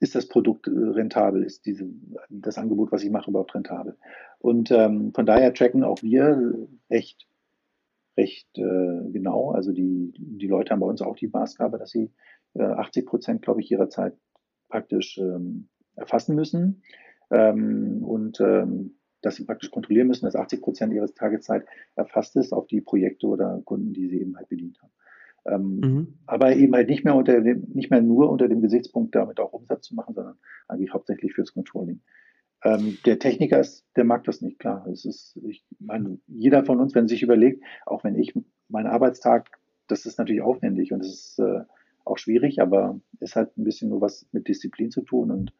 ist 0.00 0.16
das 0.16 0.26
Produkt 0.26 0.66
äh, 0.66 0.70
rentabel, 0.70 1.44
ist 1.44 1.66
diese, 1.66 1.88
das 2.30 2.58
Angebot, 2.58 2.90
was 2.90 3.04
ich 3.04 3.10
mache, 3.10 3.30
überhaupt 3.30 3.54
rentabel. 3.54 3.96
Und 4.40 4.72
ähm, 4.72 5.12
von 5.14 5.24
daher 5.24 5.54
tracken 5.54 5.84
auch 5.84 6.02
wir 6.02 6.68
recht, 6.90 7.28
recht 8.16 8.58
äh, 8.58 9.10
genau. 9.12 9.52
Also 9.52 9.72
die, 9.72 10.12
die 10.16 10.48
Leute 10.48 10.72
haben 10.72 10.80
bei 10.80 10.86
uns 10.86 11.00
auch 11.00 11.14
die 11.14 11.28
Maßgabe, 11.28 11.78
dass 11.78 11.90
sie 11.90 12.10
äh, 12.54 12.64
80 12.64 13.06
Prozent, 13.06 13.42
glaube 13.42 13.60
ich, 13.60 13.70
ihrer 13.70 13.88
Zeit 13.88 14.14
praktisch 14.68 15.16
ähm, 15.18 15.68
erfassen 15.94 16.34
müssen. 16.34 16.82
Ähm, 17.30 18.02
und 18.02 18.40
ähm, 18.40 18.96
dass 19.22 19.36
sie 19.36 19.44
praktisch 19.44 19.70
kontrollieren 19.70 20.08
müssen, 20.08 20.24
dass 20.24 20.36
80 20.36 20.62
Prozent 20.62 20.92
ihrer 20.92 21.06
Tageszeit 21.06 21.64
erfasst 21.94 22.36
ist 22.36 22.52
auf 22.52 22.66
die 22.66 22.80
Projekte 22.80 23.26
oder 23.26 23.60
Kunden, 23.64 23.92
die 23.92 24.08
sie 24.08 24.20
eben 24.20 24.36
halt 24.36 24.48
bedient 24.48 24.78
haben. 24.80 24.92
Ähm, 25.46 25.80
mhm. 25.80 26.18
Aber 26.26 26.54
eben 26.54 26.74
halt 26.74 26.88
nicht 26.88 27.04
mehr 27.04 27.14
unter 27.14 27.40
dem, 27.40 27.66
nicht 27.72 27.90
mehr 27.90 28.02
nur 28.02 28.30
unter 28.30 28.48
dem 28.48 28.60
Gesichtspunkt, 28.60 29.14
damit 29.14 29.40
auch 29.40 29.52
Umsatz 29.52 29.86
zu 29.86 29.94
machen, 29.94 30.14
sondern 30.14 30.38
eigentlich 30.68 30.92
hauptsächlich 30.92 31.32
fürs 31.34 31.52
Controlling. 31.52 32.00
Ähm, 32.62 32.98
der 33.06 33.18
Techniker 33.18 33.58
ist, 33.58 33.86
der 33.96 34.04
mag 34.04 34.24
das 34.24 34.42
nicht, 34.42 34.58
klar. 34.58 34.86
Es 34.86 35.04
ist, 35.04 35.38
ich 35.42 35.64
meine, 35.78 36.18
jeder 36.26 36.64
von 36.64 36.78
uns, 36.78 36.94
wenn 36.94 37.08
sich 37.08 37.22
überlegt, 37.22 37.64
auch 37.86 38.04
wenn 38.04 38.16
ich 38.16 38.34
meinen 38.68 38.86
Arbeitstag, 38.86 39.48
das 39.86 40.04
ist 40.04 40.18
natürlich 40.18 40.42
aufwendig 40.42 40.92
und 40.92 41.00
es 41.00 41.08
ist 41.08 41.38
äh, 41.38 41.60
auch 42.04 42.18
schwierig, 42.18 42.60
aber 42.60 43.00
es 43.18 43.34
hat 43.34 43.56
ein 43.56 43.64
bisschen 43.64 43.88
nur 43.88 44.00
was 44.00 44.26
mit 44.32 44.46
Disziplin 44.46 44.90
zu 44.90 45.02
tun 45.02 45.30
und, 45.30 45.52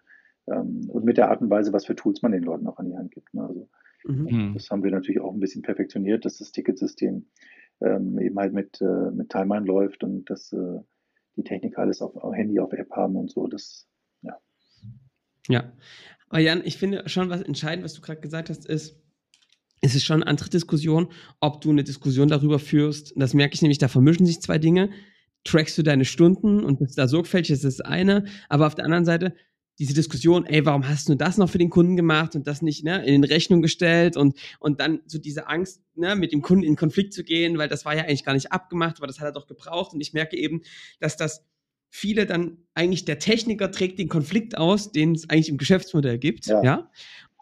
ähm, 0.46 0.88
und 0.88 1.04
mit 1.04 1.16
der 1.16 1.30
Art 1.30 1.40
und 1.40 1.50
Weise, 1.50 1.72
was 1.72 1.86
für 1.86 1.96
Tools 1.96 2.22
man 2.22 2.32
den 2.32 2.42
Leuten 2.42 2.66
auch 2.66 2.78
an 2.78 2.86
die 2.86 2.96
Hand 2.96 3.12
gibt. 3.12 3.32
Ne? 3.34 3.42
Also, 3.42 3.68
mhm. 4.04 4.54
Das 4.54 4.70
haben 4.70 4.82
wir 4.82 4.90
natürlich 4.90 5.20
auch 5.20 5.32
ein 5.32 5.40
bisschen 5.40 5.62
perfektioniert, 5.62 6.24
dass 6.24 6.38
das 6.38 6.52
Ticketsystem 6.52 7.26
ähm, 7.80 8.18
eben 8.18 8.38
halt 8.38 8.52
mit, 8.52 8.80
äh, 8.80 9.10
mit 9.10 9.30
Timern 9.30 9.64
läuft 9.64 10.04
und 10.04 10.28
dass 10.28 10.52
äh, 10.52 10.80
die 11.36 11.44
Technik 11.44 11.78
alles 11.78 12.02
auf, 12.02 12.16
auf 12.16 12.34
Handy, 12.34 12.60
auf 12.60 12.72
App 12.72 12.90
haben 12.92 13.16
und 13.16 13.30
so. 13.30 13.46
Das, 13.46 13.88
ja. 14.22 14.36
Ja. 15.48 15.72
Aber 16.28 16.40
Jan, 16.40 16.62
ich 16.64 16.76
finde 16.76 17.08
schon, 17.08 17.30
was 17.30 17.42
entscheidend, 17.42 17.84
was 17.84 17.94
du 17.94 18.02
gerade 18.02 18.20
gesagt 18.20 18.50
hast, 18.50 18.66
ist, 18.66 19.00
es 19.80 19.94
ist 19.94 20.04
schon 20.04 20.22
eine 20.22 20.26
andere 20.26 20.50
Diskussion, 20.50 21.08
ob 21.40 21.60
du 21.60 21.70
eine 21.70 21.84
Diskussion 21.84 22.28
darüber 22.28 22.58
führst. 22.58 23.14
Das 23.16 23.34
merke 23.34 23.54
ich 23.54 23.62
nämlich, 23.62 23.78
da 23.78 23.88
vermischen 23.88 24.26
sich 24.26 24.40
zwei 24.40 24.58
Dinge. 24.58 24.90
Trackst 25.44 25.78
du 25.78 25.82
deine 25.82 26.04
Stunden 26.04 26.62
und 26.62 26.78
bist 26.78 26.98
da 26.98 27.08
sorgfältig, 27.08 27.48
das 27.48 27.64
ist 27.64 27.80
das 27.80 27.86
eine. 27.86 28.24
Aber 28.50 28.66
auf 28.66 28.74
der 28.74 28.84
anderen 28.84 29.06
Seite, 29.06 29.34
diese 29.80 29.94
Diskussion, 29.94 30.44
ey, 30.44 30.66
warum 30.66 30.86
hast 30.86 31.08
du 31.08 31.14
das 31.14 31.38
noch 31.38 31.48
für 31.48 31.56
den 31.56 31.70
Kunden 31.70 31.96
gemacht 31.96 32.36
und 32.36 32.46
das 32.46 32.60
nicht 32.60 32.84
ne, 32.84 33.02
in 33.06 33.24
Rechnung 33.24 33.62
gestellt 33.62 34.14
und, 34.14 34.36
und 34.58 34.78
dann 34.78 35.00
so 35.06 35.18
diese 35.18 35.48
Angst, 35.48 35.80
ne, 35.94 36.14
mit 36.14 36.32
dem 36.32 36.42
Kunden 36.42 36.64
in 36.64 36.76
Konflikt 36.76 37.14
zu 37.14 37.24
gehen, 37.24 37.56
weil 37.56 37.68
das 37.68 37.86
war 37.86 37.96
ja 37.96 38.02
eigentlich 38.02 38.24
gar 38.24 38.34
nicht 38.34 38.52
abgemacht, 38.52 38.98
aber 38.98 39.06
das 39.06 39.20
hat 39.20 39.26
er 39.26 39.32
doch 39.32 39.46
gebraucht. 39.46 39.94
Und 39.94 40.02
ich 40.02 40.12
merke 40.12 40.36
eben, 40.36 40.60
dass 41.00 41.16
das 41.16 41.46
viele 41.88 42.26
dann 42.26 42.58
eigentlich 42.74 43.06
der 43.06 43.18
Techniker 43.18 43.72
trägt 43.72 43.98
den 43.98 44.10
Konflikt 44.10 44.58
aus, 44.58 44.92
den 44.92 45.12
es 45.12 45.30
eigentlich 45.30 45.48
im 45.48 45.56
Geschäftsmodell 45.56 46.18
gibt, 46.18 46.46
ja. 46.46 46.62
ja? 46.62 46.90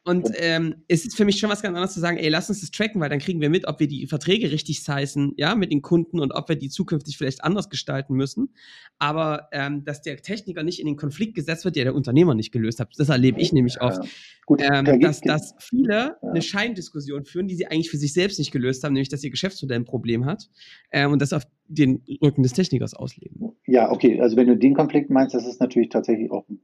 Und 0.09 0.31
ähm, 0.37 0.77
es 0.89 1.05
ist 1.05 1.19
für 1.19 1.27
mich 1.27 1.39
schon 1.39 1.51
was 1.51 1.61
ganz 1.61 1.77
anderes 1.77 1.93
zu 1.93 2.01
sagen, 2.01 2.17
ey, 2.17 2.31
lass 2.31 2.49
uns 2.49 2.63
das 2.63 2.71
tracken, 2.71 2.99
weil 2.99 3.11
dann 3.11 3.19
kriegen 3.19 3.43
wir 3.43 3.51
mit, 3.51 3.69
ob 3.69 3.79
wir 3.79 3.89
die 3.89 4.07
Verträge 4.07 4.51
richtig 4.51 4.83
sizen, 4.83 5.35
ja, 5.37 5.55
mit 5.55 5.71
den 5.71 5.83
Kunden 5.83 6.19
und 6.19 6.33
ob 6.33 6.49
wir 6.49 6.57
die 6.57 6.71
zukünftig 6.71 7.19
vielleicht 7.19 7.45
anders 7.45 7.69
gestalten 7.69 8.15
müssen. 8.15 8.55
Aber 8.99 9.49
ähm, 9.53 9.85
dass 9.85 10.01
der 10.01 10.17
Techniker 10.17 10.63
nicht 10.63 10.81
in 10.81 10.87
den 10.87 10.97
Konflikt 10.97 11.35
gesetzt 11.35 11.67
wird, 11.67 11.77
der 11.77 11.85
der 11.85 11.95
Unternehmer 11.95 12.35
nicht 12.35 12.53
gelöst 12.53 12.81
hat. 12.81 12.95
Das 12.97 13.11
erlebe 13.11 13.39
ich 13.39 13.53
nämlich 13.53 13.83
oft. 13.83 14.03
Ja. 14.03 14.11
Gut, 14.47 14.63
ähm, 14.63 14.99
dass, 14.99 15.21
dass 15.21 15.55
viele 15.59 15.93
ja. 15.93 16.17
eine 16.23 16.41
Scheindiskussion 16.41 17.27
führen, 17.27 17.47
die 17.47 17.55
sie 17.55 17.67
eigentlich 17.67 17.91
für 17.91 17.99
sich 17.99 18.15
selbst 18.15 18.39
nicht 18.39 18.51
gelöst 18.51 18.85
haben, 18.85 18.95
nämlich 18.95 19.11
dass 19.11 19.23
ihr 19.23 19.31
Geschäftsmodell 19.31 19.81
ein 19.81 19.85
Problem 19.85 20.25
hat 20.25 20.49
ähm, 20.91 21.13
und 21.13 21.21
das 21.21 21.35
auf 21.35 21.43
den 21.67 22.03
Rücken 22.23 22.43
des 22.43 22.55
Technikers 22.55 22.95
ausleben. 22.95 23.53
Ja, 23.67 23.93
okay. 23.93 24.23
Also 24.23 24.39
wenn 24.39 24.47
du 24.47 24.57
den 24.57 24.73
Konflikt 24.73 25.11
meinst, 25.11 25.35
das 25.35 25.47
ist 25.47 25.61
natürlich 25.61 25.91
tatsächlich 25.91 26.31
auch 26.31 26.49
ein 26.49 26.61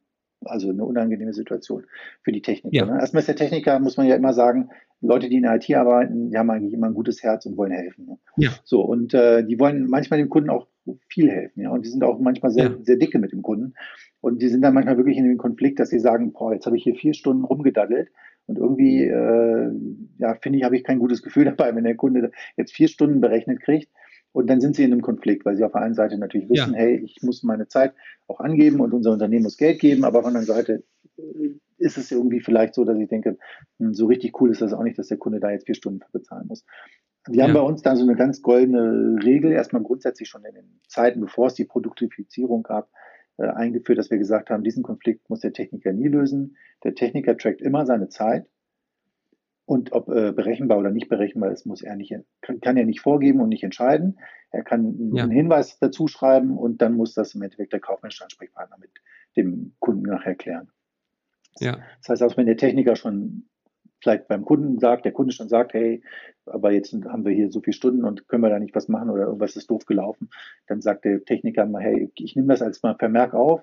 also 0.47 0.71
eine 0.71 0.85
unangenehme 0.85 1.33
Situation 1.33 1.85
für 2.23 2.33
die 2.33 2.43
Techniker. 2.43 2.77
Ja. 2.77 2.87
Ne? 2.87 2.99
Erstmal 2.99 3.21
ist 3.21 3.29
der 3.29 3.37
Techniker, 3.37 3.79
muss 3.79 3.97
man 3.97 4.07
ja 4.07 4.17
immer 4.17 4.33
sagen, 4.33 4.71
Leute, 5.01 5.29
die 5.29 5.37
in 5.37 5.43
der 5.43 5.57
IT 5.57 5.71
arbeiten, 5.75 6.31
die 6.31 6.39
haben 6.39 6.51
eigentlich 6.51 6.73
immer 6.73 6.87
ein 6.87 6.95
gutes 6.95 7.23
Herz 7.23 7.47
und 7.47 7.57
wollen 7.57 7.73
helfen. 7.73 8.07
Ne? 8.07 8.19
Ja. 8.37 8.51
So, 8.65 8.81
und 8.83 9.15
äh, 9.15 9.45
die 9.45 9.59
wollen 9.59 9.89
manchmal 9.89 10.19
dem 10.19 10.29
Kunden 10.29 10.51
auch 10.51 10.67
viel 11.09 11.31
helfen, 11.31 11.63
ja. 11.63 11.71
Und 11.71 11.85
die 11.85 11.91
sind 11.91 12.05
auch 12.05 12.19
manchmal 12.19 12.51
sehr, 12.51 12.65
ja. 12.65 12.77
sehr 12.83 12.97
dicke 12.97 13.19
mit 13.19 13.33
dem 13.33 13.43
Kunden. 13.43 13.75
Und 14.21 14.41
die 14.43 14.49
sind 14.49 14.63
dann 14.63 14.75
manchmal 14.75 14.97
wirklich 14.97 15.17
in 15.17 15.25
dem 15.25 15.39
Konflikt, 15.39 15.79
dass 15.79 15.91
sie 15.91 15.99
sagen, 15.99 16.33
boah, 16.33 16.53
jetzt 16.53 16.67
habe 16.67 16.77
ich 16.77 16.85
hier 16.85 16.95
vier 16.95 17.15
Stunden 17.15 17.45
rumgedaddelt 17.45 18.11
und 18.47 18.59
irgendwie, 18.59 19.05
äh, 19.05 19.71
ja, 20.19 20.35
finde 20.35 20.59
ich, 20.59 20.65
habe 20.65 20.77
ich 20.77 20.85
kein 20.85 20.99
gutes 20.99 21.23
Gefühl 21.23 21.45
dabei, 21.57 21.75
wenn 21.75 21.85
der 21.85 21.97
Kunde 21.97 22.31
jetzt 22.57 22.73
vier 22.73 22.89
Stunden 22.89 23.21
berechnet 23.21 23.61
kriegt 23.61 23.91
und 24.35 24.49
dann 24.49 24.61
sind 24.61 24.75
sie 24.75 24.83
in 24.83 24.93
einem 24.93 25.01
Konflikt, 25.01 25.47
weil 25.47 25.55
sie 25.55 25.63
auf 25.63 25.73
der 25.73 25.83
einen 25.83 25.95
Seite 25.95 26.19
natürlich 26.19 26.51
wissen, 26.51 26.73
ja. 26.73 26.79
hey, 26.79 27.01
ich 27.05 27.23
muss 27.23 27.45
meine 27.45 27.69
Zeit 27.69 27.95
auch 28.27 28.41
angeben 28.41 28.81
und 28.81 28.93
unser 28.93 29.13
Unternehmen 29.13 29.45
muss 29.45 29.57
Geld 29.57 29.79
geben, 29.79 30.05
aber 30.05 30.19
auf 30.19 30.25
der 30.25 30.35
anderen 30.35 30.47
Seite 30.47 30.83
äh, 31.17 31.51
ist 31.79 31.99
es 31.99 32.11
irgendwie 32.11 32.41
vielleicht 32.41 32.75
so, 32.75 32.85
dass 32.85 32.99
ich 32.99 33.09
denke, 33.09 33.39
hm, 33.79 33.95
so 33.95 34.07
richtig 34.07 34.41
cool 34.41 34.51
ist 34.51 34.61
das 34.61 34.73
auch 34.73 34.83
nicht, 34.83 34.99
dass 34.99 35.07
der 35.07 35.19
Kunde 35.19 35.39
da 35.39 35.51
jetzt 35.51 35.67
vier 35.67 35.77
Stunden 35.77 36.01
für 36.01 36.19
bezahlen 36.19 36.49
muss. 36.49 36.67
Wir 37.29 37.39
ja. 37.39 37.45
haben 37.45 37.55
bei 37.55 37.61
uns 37.61 37.83
da 37.83 37.95
so 37.95 38.03
eine 38.03 38.17
ganz 38.17 38.43
goldene 38.43 39.23
Regel, 39.23 39.53
erstmal 39.53 39.83
grundsätzlich 39.83 40.29
schon 40.29 40.45
in 40.45 40.55
den 40.57 40.81
Zeiten, 40.89 41.21
bevor 41.21 41.47
es 41.47 41.55
die 41.55 41.65
Produktifizierung 41.65 42.65
gab, 42.65 42.91
äh, 43.37 43.47
eingeführt, 43.47 43.99
dass 43.99 44.11
wir 44.11 44.19
gesagt 44.19 44.51
haben, 44.51 44.65
diesen 44.65 44.83
Konflikt 44.83 45.31
muss 45.31 45.41
der 45.41 45.53
Techniker 45.53 45.93
nie 45.93 46.09
lösen. 46.09 46.57
Der 46.83 46.97
Techniker 46.97 47.37
trackt 47.37 47.63
immer 47.63 47.87
seine 47.87 48.09
Zeit 48.09 48.49
Und 49.67 49.93
ob 49.93 50.09
äh, 50.09 50.33
berechenbar 50.33 50.79
oder 50.79 50.91
nicht 50.91 51.09
berechenbar 51.09 51.51
ist, 51.51 51.65
muss 51.65 51.83
er 51.83 51.97
nicht, 51.97 52.15
kann, 52.43 52.61
kann, 52.61 52.77
er 52.77 52.85
nicht 52.85 53.01
vorgeben 53.01 53.41
und 53.41 53.49
nicht 53.49 53.65
entscheiden. 53.65 54.19
Er 54.51 54.63
kann 54.63 55.13
ja. 55.15 55.23
einen 55.23 55.33
Hinweis 55.33 55.79
dazu 55.79 56.07
schreiben 56.07 56.59
und 56.59 56.83
dann 56.83 56.95
muss 56.95 57.15
das 57.15 57.35
im 57.35 57.43
Endeffekt 57.43 57.73
der 57.73 57.81
kaufmännische 57.81 58.25
Ansprechpartner 58.25 58.77
mit 58.79 58.91
dem 59.37 59.75
Kunden 59.79 60.03
nachher 60.03 60.35
klären. 60.35 60.71
Ja. 61.61 61.79
Das 62.01 62.11
heißt, 62.11 62.23
auch 62.23 62.37
wenn 62.37 62.47
der 62.47 62.57
Techniker 62.57 62.95
schon 62.95 63.49
vielleicht 64.05 64.29
beim 64.29 64.45
Kunden 64.45 64.79
sagt, 64.79 65.07
der 65.07 65.13
Kunde 65.13 65.33
schon 65.33 65.49
sagt, 65.49 65.73
hey, 65.73 66.03
aber 66.45 66.73
jetzt 66.73 66.93
haben 66.93 67.25
wir 67.25 67.33
hier 67.33 67.51
so 67.51 67.61
viele 67.61 67.75
Stunden 67.75 68.05
und 68.05 68.29
können 68.29 68.43
wir 68.43 68.51
da 68.51 68.59
nicht 68.59 68.75
was 68.75 68.89
machen 68.89 69.09
oder 69.09 69.25
irgendwas 69.25 69.57
ist 69.57 69.71
doof 69.71 69.87
gelaufen, 69.87 70.29
dann 70.67 70.83
sagt 70.83 71.07
der 71.07 71.25
Techniker 71.25 71.65
mal, 71.65 71.83
hey, 71.83 72.13
ich 72.17 72.37
nehme 72.37 72.49
das 72.49 72.61
als 72.61 72.83
mal 72.83 72.97
Vermerk 72.97 73.33
auf, 73.33 73.63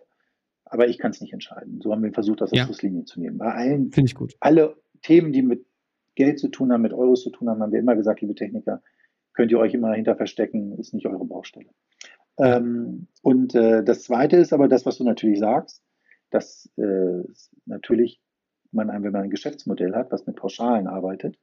aber 0.66 0.88
ich 0.88 0.98
kann 0.98 1.12
es 1.12 1.22
nicht 1.22 1.32
entscheiden. 1.32 1.80
So 1.82 1.92
haben 1.92 2.04
wir 2.04 2.12
versucht, 2.12 2.42
das 2.42 2.52
ja. 2.52 2.62
als 2.62 2.66
Schlusslinie 2.66 3.06
zu 3.06 3.20
nehmen. 3.20 3.38
Bei 3.38 3.54
allen, 3.54 3.92
finde 3.92 4.08
ich 4.08 4.16
gut. 4.16 4.36
Alle 4.40 4.78
Themen, 5.04 5.32
die 5.32 5.44
mit 5.44 5.66
Geld 6.16 6.40
zu 6.40 6.50
tun 6.50 6.72
haben, 6.72 6.82
mit 6.82 6.94
Euros 6.94 7.24
zu 7.24 7.30
tun 7.30 7.50
haben, 7.50 7.62
haben 7.62 7.72
wir 7.72 7.80
immer 7.80 7.96
gesagt, 7.96 8.22
liebe 8.22 8.36
Techniker, 8.36 8.82
könnt 9.34 9.52
ihr 9.52 9.60
euch 9.60 9.74
immer 9.74 9.90
dahinter 9.90 10.16
verstecken, 10.16 10.78
ist 10.78 10.94
nicht 10.94 11.08
eure 11.08 11.26
Baustelle. 11.26 11.70
Ähm, 12.38 13.08
und 13.22 13.56
äh, 13.56 13.84
das 13.84 14.04
Zweite 14.04 14.38
ist 14.38 14.54
aber 14.54 14.68
das, 14.68 14.86
was 14.86 14.98
du 14.98 15.04
natürlich 15.04 15.40
sagst, 15.40 15.84
dass 16.30 16.70
äh, 16.78 17.24
natürlich 17.66 18.22
man, 18.72 18.88
wenn 18.88 19.12
man 19.12 19.24
ein 19.24 19.30
Geschäftsmodell 19.30 19.94
hat, 19.94 20.12
was 20.12 20.26
mit 20.26 20.38
Pauschalen 20.38 20.88
arbeitet, 20.88 21.38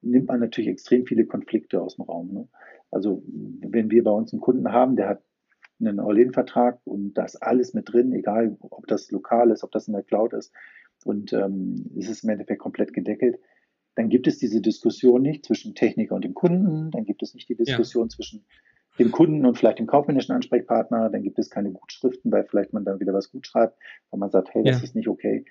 nimmt 0.00 0.28
man 0.28 0.40
natürlich 0.40 0.70
extrem 0.70 1.06
viele 1.06 1.26
Konflikte 1.26 1.80
aus 1.80 1.96
dem 1.96 2.04
Raum. 2.04 2.32
Ne? 2.32 2.48
Also 2.90 3.22
wenn 3.26 3.90
wir 3.90 4.04
bei 4.04 4.10
uns 4.10 4.32
einen 4.32 4.40
Kunden 4.40 4.72
haben, 4.72 4.96
der 4.96 5.08
hat 5.08 5.22
einen 5.80 5.98
All-In-Vertrag 5.98 6.80
und 6.84 7.14
da 7.14 7.24
ist 7.24 7.42
alles 7.42 7.74
mit 7.74 7.92
drin, 7.92 8.12
egal 8.12 8.56
ob 8.60 8.86
das 8.86 9.10
lokal 9.10 9.50
ist, 9.50 9.64
ob 9.64 9.72
das 9.72 9.88
in 9.88 9.94
der 9.94 10.04
Cloud 10.04 10.32
ist 10.32 10.52
und 11.04 11.32
ähm, 11.32 11.90
es 11.98 12.08
ist 12.08 12.22
im 12.24 12.30
Endeffekt 12.30 12.60
komplett 12.60 12.92
gedeckelt, 12.92 13.38
dann 13.94 14.08
gibt 14.08 14.26
es 14.26 14.38
diese 14.38 14.60
Diskussion 14.60 15.22
nicht 15.22 15.44
zwischen 15.44 15.74
Techniker 15.74 16.14
und 16.14 16.24
dem 16.24 16.34
Kunden, 16.34 16.90
dann 16.90 17.04
gibt 17.04 17.22
es 17.22 17.34
nicht 17.34 17.48
die 17.48 17.56
Diskussion 17.56 18.04
ja. 18.04 18.08
zwischen 18.08 18.44
dem 18.98 19.10
Kunden 19.10 19.46
und 19.46 19.56
vielleicht 19.56 19.78
dem 19.78 19.86
kaufmännischen 19.86 20.34
Ansprechpartner, 20.34 21.10
dann 21.10 21.22
gibt 21.22 21.38
es 21.38 21.50
keine 21.50 21.72
Gutschriften, 21.72 22.30
weil 22.30 22.44
vielleicht 22.44 22.72
man 22.72 22.84
dann 22.84 23.00
wieder 23.00 23.14
was 23.14 23.30
gut 23.30 23.46
schreibt, 23.46 23.78
weil 24.10 24.20
man 24.20 24.30
sagt, 24.30 24.52
hey, 24.52 24.62
das 24.62 24.78
ja. 24.78 24.84
ist 24.84 24.94
nicht 24.94 25.08
okay. 25.08 25.44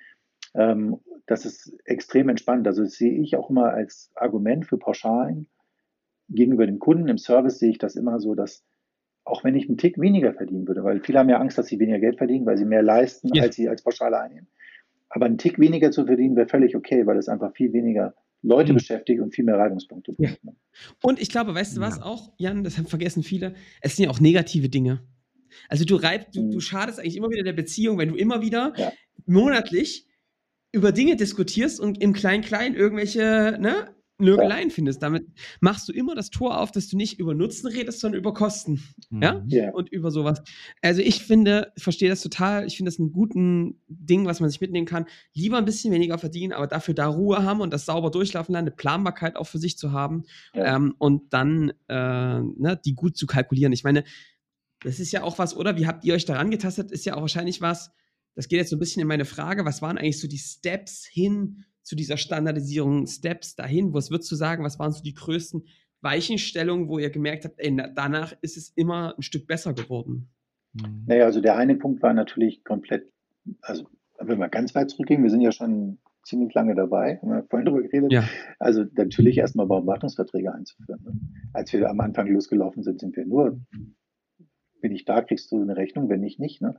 Ähm, 0.53 0.99
das 1.25 1.45
ist 1.45 1.75
extrem 1.85 2.29
entspannt. 2.29 2.67
Also 2.67 2.83
das 2.83 2.93
sehe 2.93 3.19
ich 3.19 3.35
auch 3.35 3.49
immer 3.49 3.71
als 3.71 4.11
Argument 4.15 4.65
für 4.65 4.77
Pauschalen 4.77 5.47
gegenüber 6.29 6.65
dem 6.65 6.79
Kunden. 6.79 7.07
Im 7.07 7.17
Service 7.17 7.59
sehe 7.59 7.71
ich 7.71 7.77
das 7.77 7.95
immer 7.95 8.19
so, 8.19 8.35
dass 8.35 8.63
auch 9.23 9.43
wenn 9.43 9.55
ich 9.55 9.67
einen 9.67 9.77
Tick 9.77 9.99
weniger 9.99 10.33
verdienen 10.33 10.67
würde, 10.67 10.83
weil 10.83 10.99
viele 11.01 11.19
haben 11.19 11.29
ja 11.29 11.39
Angst, 11.39 11.57
dass 11.57 11.67
sie 11.67 11.79
weniger 11.79 11.99
Geld 11.99 12.17
verdienen, 12.17 12.45
weil 12.45 12.57
sie 12.57 12.65
mehr 12.65 12.81
leisten, 12.81 13.29
ja. 13.33 13.43
als 13.43 13.55
sie 13.55 13.69
als 13.69 13.83
Pauschale 13.83 14.19
einnehmen. 14.19 14.47
Aber 15.09 15.25
einen 15.25 15.37
Tick 15.37 15.59
weniger 15.59 15.91
zu 15.91 16.05
verdienen 16.05 16.35
wäre 16.35 16.47
völlig 16.47 16.75
okay, 16.75 17.05
weil 17.05 17.17
es 17.17 17.29
einfach 17.29 17.53
viel 17.53 17.73
weniger 17.73 18.15
Leute 18.43 18.73
mhm. 18.73 18.77
beschäftigt 18.77 19.21
und 19.21 19.33
viel 19.33 19.45
mehr 19.45 19.57
Reibungspunkte. 19.57 20.15
Ja. 20.17 20.31
Und 21.01 21.21
ich 21.21 21.29
glaube, 21.29 21.53
weißt 21.53 21.77
du 21.77 21.81
was 21.81 21.97
ja. 21.97 22.03
auch, 22.03 22.33
Jan, 22.37 22.63
das 22.63 22.77
haben 22.77 22.87
vergessen 22.87 23.23
viele, 23.23 23.55
es 23.81 23.95
sind 23.95 24.05
ja 24.05 24.11
auch 24.11 24.19
negative 24.19 24.69
Dinge. 24.69 25.03
Also 25.69 25.85
du 25.85 25.95
reibst, 25.95 26.35
du, 26.35 26.49
du 26.49 26.55
mhm. 26.55 26.61
schadest 26.61 26.99
eigentlich 26.99 27.17
immer 27.17 27.29
wieder 27.29 27.43
der 27.43 27.53
Beziehung, 27.53 27.97
wenn 27.97 28.09
du 28.09 28.15
immer 28.15 28.41
wieder 28.41 28.73
ja. 28.77 28.91
monatlich 29.25 30.07
über 30.71 30.91
Dinge 30.91 31.15
diskutierst 31.15 31.79
und 31.79 32.01
im 32.01 32.13
Klein-Klein 32.13 32.75
irgendwelche 32.75 33.57
ne, 33.59 33.93
Nörgeleien 34.21 34.69
ja. 34.69 34.73
findest. 34.73 35.03
Damit 35.03 35.27
machst 35.59 35.87
du 35.89 35.93
immer 35.93 36.15
das 36.15 36.29
Tor 36.29 36.59
auf, 36.59 36.71
dass 36.71 36.87
du 36.87 36.97
nicht 36.97 37.19
über 37.19 37.33
Nutzen 37.33 37.67
redest, 37.67 37.99
sondern 37.99 38.19
über 38.19 38.33
Kosten. 38.33 38.83
Mhm. 39.09 39.21
Ja? 39.21 39.43
Yeah. 39.51 39.73
Und 39.73 39.89
über 39.89 40.11
sowas. 40.11 40.41
Also 40.81 41.01
ich 41.01 41.23
finde, 41.23 41.71
ich 41.75 41.83
verstehe 41.83 42.09
das 42.09 42.21
total. 42.21 42.65
Ich 42.65 42.77
finde 42.77 42.89
das 42.91 42.99
ein 42.99 43.11
guten 43.11 43.81
Ding, 43.87 44.25
was 44.25 44.39
man 44.39 44.49
sich 44.49 44.61
mitnehmen 44.61 44.85
kann. 44.85 45.05
Lieber 45.33 45.57
ein 45.57 45.65
bisschen 45.65 45.93
weniger 45.93 46.17
verdienen, 46.17 46.53
aber 46.53 46.67
dafür 46.67 46.93
da 46.93 47.07
Ruhe 47.07 47.43
haben 47.43 47.61
und 47.61 47.73
das 47.73 47.85
sauber 47.85 48.11
durchlaufen 48.11 48.53
lernen, 48.53 48.69
eine 48.69 48.75
Planbarkeit 48.75 49.35
auch 49.35 49.47
für 49.47 49.59
sich 49.59 49.77
zu 49.77 49.91
haben 49.91 50.23
ja. 50.53 50.75
ähm, 50.75 50.95
und 50.97 51.33
dann 51.33 51.73
äh, 51.87 51.93
ne, 51.93 52.79
die 52.85 52.95
gut 52.95 53.17
zu 53.17 53.27
kalkulieren. 53.27 53.73
Ich 53.73 53.83
meine, 53.83 54.03
das 54.83 54.99
ist 54.99 55.11
ja 55.11 55.23
auch 55.23 55.37
was, 55.37 55.55
oder? 55.55 55.77
Wie 55.77 55.87
habt 55.87 56.03
ihr 56.05 56.13
euch 56.13 56.25
daran 56.25 56.51
getastet? 56.51 56.91
Ist 56.91 57.05
ja 57.05 57.15
auch 57.15 57.21
wahrscheinlich 57.21 57.61
was, 57.61 57.91
das 58.35 58.47
geht 58.47 58.59
jetzt 58.59 58.69
so 58.69 58.75
ein 58.75 58.79
bisschen 58.79 59.01
in 59.01 59.07
meine 59.07 59.25
Frage, 59.25 59.65
was 59.65 59.81
waren 59.81 59.97
eigentlich 59.97 60.19
so 60.19 60.27
die 60.27 60.37
Steps 60.37 61.05
hin 61.05 61.65
zu 61.83 61.95
dieser 61.95 62.17
Standardisierung, 62.17 63.07
Steps 63.07 63.55
dahin? 63.55 63.93
Was 63.93 64.11
würdest 64.11 64.31
du 64.31 64.35
sagen, 64.35 64.63
was 64.63 64.79
waren 64.79 64.91
so 64.91 65.01
die 65.01 65.13
größten 65.13 65.63
Weichenstellungen, 66.01 66.87
wo 66.87 66.99
ihr 66.99 67.09
gemerkt 67.09 67.45
habt, 67.45 67.59
ey, 67.59 67.75
danach 67.95 68.33
ist 68.41 68.57
es 68.57 68.69
immer 68.75 69.15
ein 69.17 69.21
Stück 69.21 69.47
besser 69.47 69.73
geworden? 69.73 70.29
Mhm. 70.73 71.03
Naja, 71.07 71.25
also 71.25 71.41
der 71.41 71.57
eine 71.57 71.75
Punkt 71.75 72.01
war 72.01 72.13
natürlich 72.13 72.63
komplett, 72.63 73.11
also 73.61 73.87
wenn 74.19 74.39
wir 74.39 74.49
ganz 74.49 74.75
weit 74.75 74.89
zurückgehen, 74.89 75.23
wir 75.23 75.29
sind 75.29 75.41
ja 75.41 75.51
schon 75.51 75.99
ziemlich 76.23 76.53
lange 76.53 76.75
dabei, 76.75 77.17
haben 77.17 77.29
wir 77.29 77.43
vorhin 77.49 77.65
darüber 77.65 77.81
geredet. 77.81 78.11
Ja. 78.11 78.23
Also 78.59 78.85
natürlich 78.93 79.37
erstmal 79.37 79.65
Beobachtungsverträge 79.67 80.53
einzuführen. 80.53 81.01
Ne? 81.03 81.13
Als 81.53 81.73
wir 81.73 81.89
am 81.89 81.99
Anfang 81.99 82.27
losgelaufen 82.27 82.83
sind, 82.83 82.99
sind 82.99 83.15
wir 83.15 83.25
nur 83.25 83.59
bin 84.81 84.91
ich 84.91 85.05
da, 85.05 85.21
kriegst 85.21 85.51
du 85.51 85.61
eine 85.61 85.75
Rechnung, 85.75 86.09
wenn 86.09 86.21
nicht, 86.21 86.39
nicht. 86.39 86.61
Ne? 86.61 86.75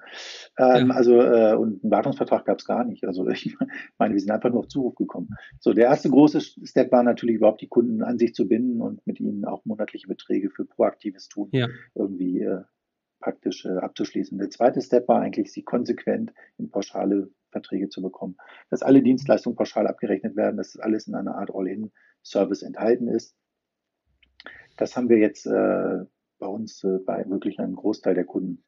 Ähm, 0.58 0.88
ja. 0.88 0.94
Also, 0.94 1.20
äh, 1.20 1.54
und 1.54 1.82
einen 1.82 1.90
Wartungsvertrag 1.90 2.44
gab 2.44 2.58
es 2.58 2.64
gar 2.64 2.84
nicht. 2.84 3.04
Also 3.04 3.28
ich 3.28 3.56
meine, 3.98 4.14
wir 4.14 4.20
sind 4.20 4.30
einfach 4.30 4.50
nur 4.50 4.60
auf 4.60 4.68
Zuruf 4.68 4.94
gekommen. 4.94 5.28
So, 5.60 5.72
der 5.72 5.86
erste 5.86 6.10
große 6.10 6.40
Step 6.40 6.92
war 6.92 7.02
natürlich 7.02 7.36
überhaupt 7.36 7.60
die 7.60 7.68
Kunden 7.68 8.02
an 8.02 8.18
sich 8.18 8.34
zu 8.34 8.48
binden 8.48 8.80
und 8.80 9.06
mit 9.06 9.20
ihnen 9.20 9.44
auch 9.44 9.64
monatliche 9.64 10.08
Beträge 10.08 10.50
für 10.50 10.64
proaktives 10.64 11.28
Tun 11.28 11.48
ja. 11.52 11.68
irgendwie 11.94 12.40
äh, 12.42 12.62
praktisch 13.20 13.64
äh, 13.64 13.78
abzuschließen. 13.78 14.38
Der 14.38 14.50
zweite 14.50 14.82
Step 14.82 15.08
war 15.08 15.20
eigentlich, 15.20 15.52
sie 15.52 15.62
konsequent 15.62 16.32
in 16.58 16.70
pauschale 16.70 17.30
Verträge 17.50 17.88
zu 17.88 18.02
bekommen. 18.02 18.36
Dass 18.70 18.82
alle 18.82 19.02
Dienstleistungen 19.02 19.56
pauschal 19.56 19.86
abgerechnet 19.86 20.36
werden, 20.36 20.56
dass 20.56 20.76
alles 20.78 21.06
in 21.06 21.14
einer 21.14 21.36
Art 21.36 21.50
All-In-Service 21.54 22.62
enthalten 22.62 23.08
ist. 23.08 23.36
Das 24.76 24.96
haben 24.96 25.08
wir 25.08 25.18
jetzt 25.18 25.46
äh, 25.46 26.04
bei 26.42 26.48
uns 26.48 26.82
äh, 26.82 26.98
bei 26.98 27.24
wirklich 27.30 27.58
einem 27.60 27.76
Großteil 27.76 28.14
der 28.14 28.24
Kunden. 28.24 28.64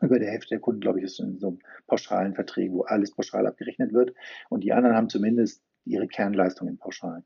Über 0.00 0.18
der 0.18 0.30
Hälfte 0.30 0.50
der 0.50 0.60
Kunden, 0.60 0.80
glaube 0.80 0.98
ich, 0.98 1.04
ist 1.04 1.20
in 1.20 1.38
so 1.38 1.58
pauschalen 1.86 2.34
Verträgen, 2.34 2.74
wo 2.74 2.82
alles 2.82 3.12
pauschal 3.12 3.46
abgerechnet 3.46 3.92
wird. 3.92 4.14
Und 4.48 4.64
die 4.64 4.72
anderen 4.72 4.96
haben 4.96 5.08
zumindest 5.08 5.62
ihre 5.84 6.06
Kernleistung 6.06 6.68
in 6.68 6.78
Pauschalen. 6.78 7.24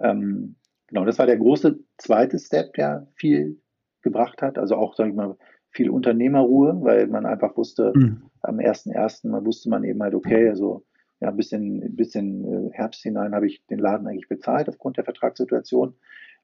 Ähm, 0.00 0.56
genau, 0.88 1.04
das 1.04 1.18
war 1.18 1.26
der 1.26 1.38
große 1.38 1.78
zweite 1.98 2.38
Step, 2.38 2.74
der 2.74 3.06
viel 3.14 3.60
gebracht 4.02 4.42
hat. 4.42 4.58
Also 4.58 4.74
auch, 4.76 4.96
sage 4.96 5.10
ich 5.10 5.16
mal, 5.16 5.36
viel 5.70 5.88
Unternehmerruhe, 5.88 6.76
weil 6.82 7.06
man 7.06 7.26
einfach 7.26 7.56
wusste, 7.56 7.92
mhm. 7.94 8.22
am 8.42 8.58
1.1. 8.58 9.44
wusste 9.46 9.70
man 9.70 9.84
eben 9.84 10.02
halt, 10.02 10.14
okay, 10.14 10.48
also 10.48 10.84
ja, 11.20 11.28
ein 11.28 11.36
bisschen, 11.36 11.82
ein 11.82 11.96
bisschen 11.96 12.44
äh, 12.44 12.72
Herbst 12.72 13.02
hinein 13.02 13.34
habe 13.34 13.46
ich 13.46 13.64
den 13.66 13.78
Laden 13.78 14.06
eigentlich 14.06 14.28
bezahlt 14.28 14.68
aufgrund 14.68 14.96
der 14.96 15.04
Vertragssituation. 15.04 15.94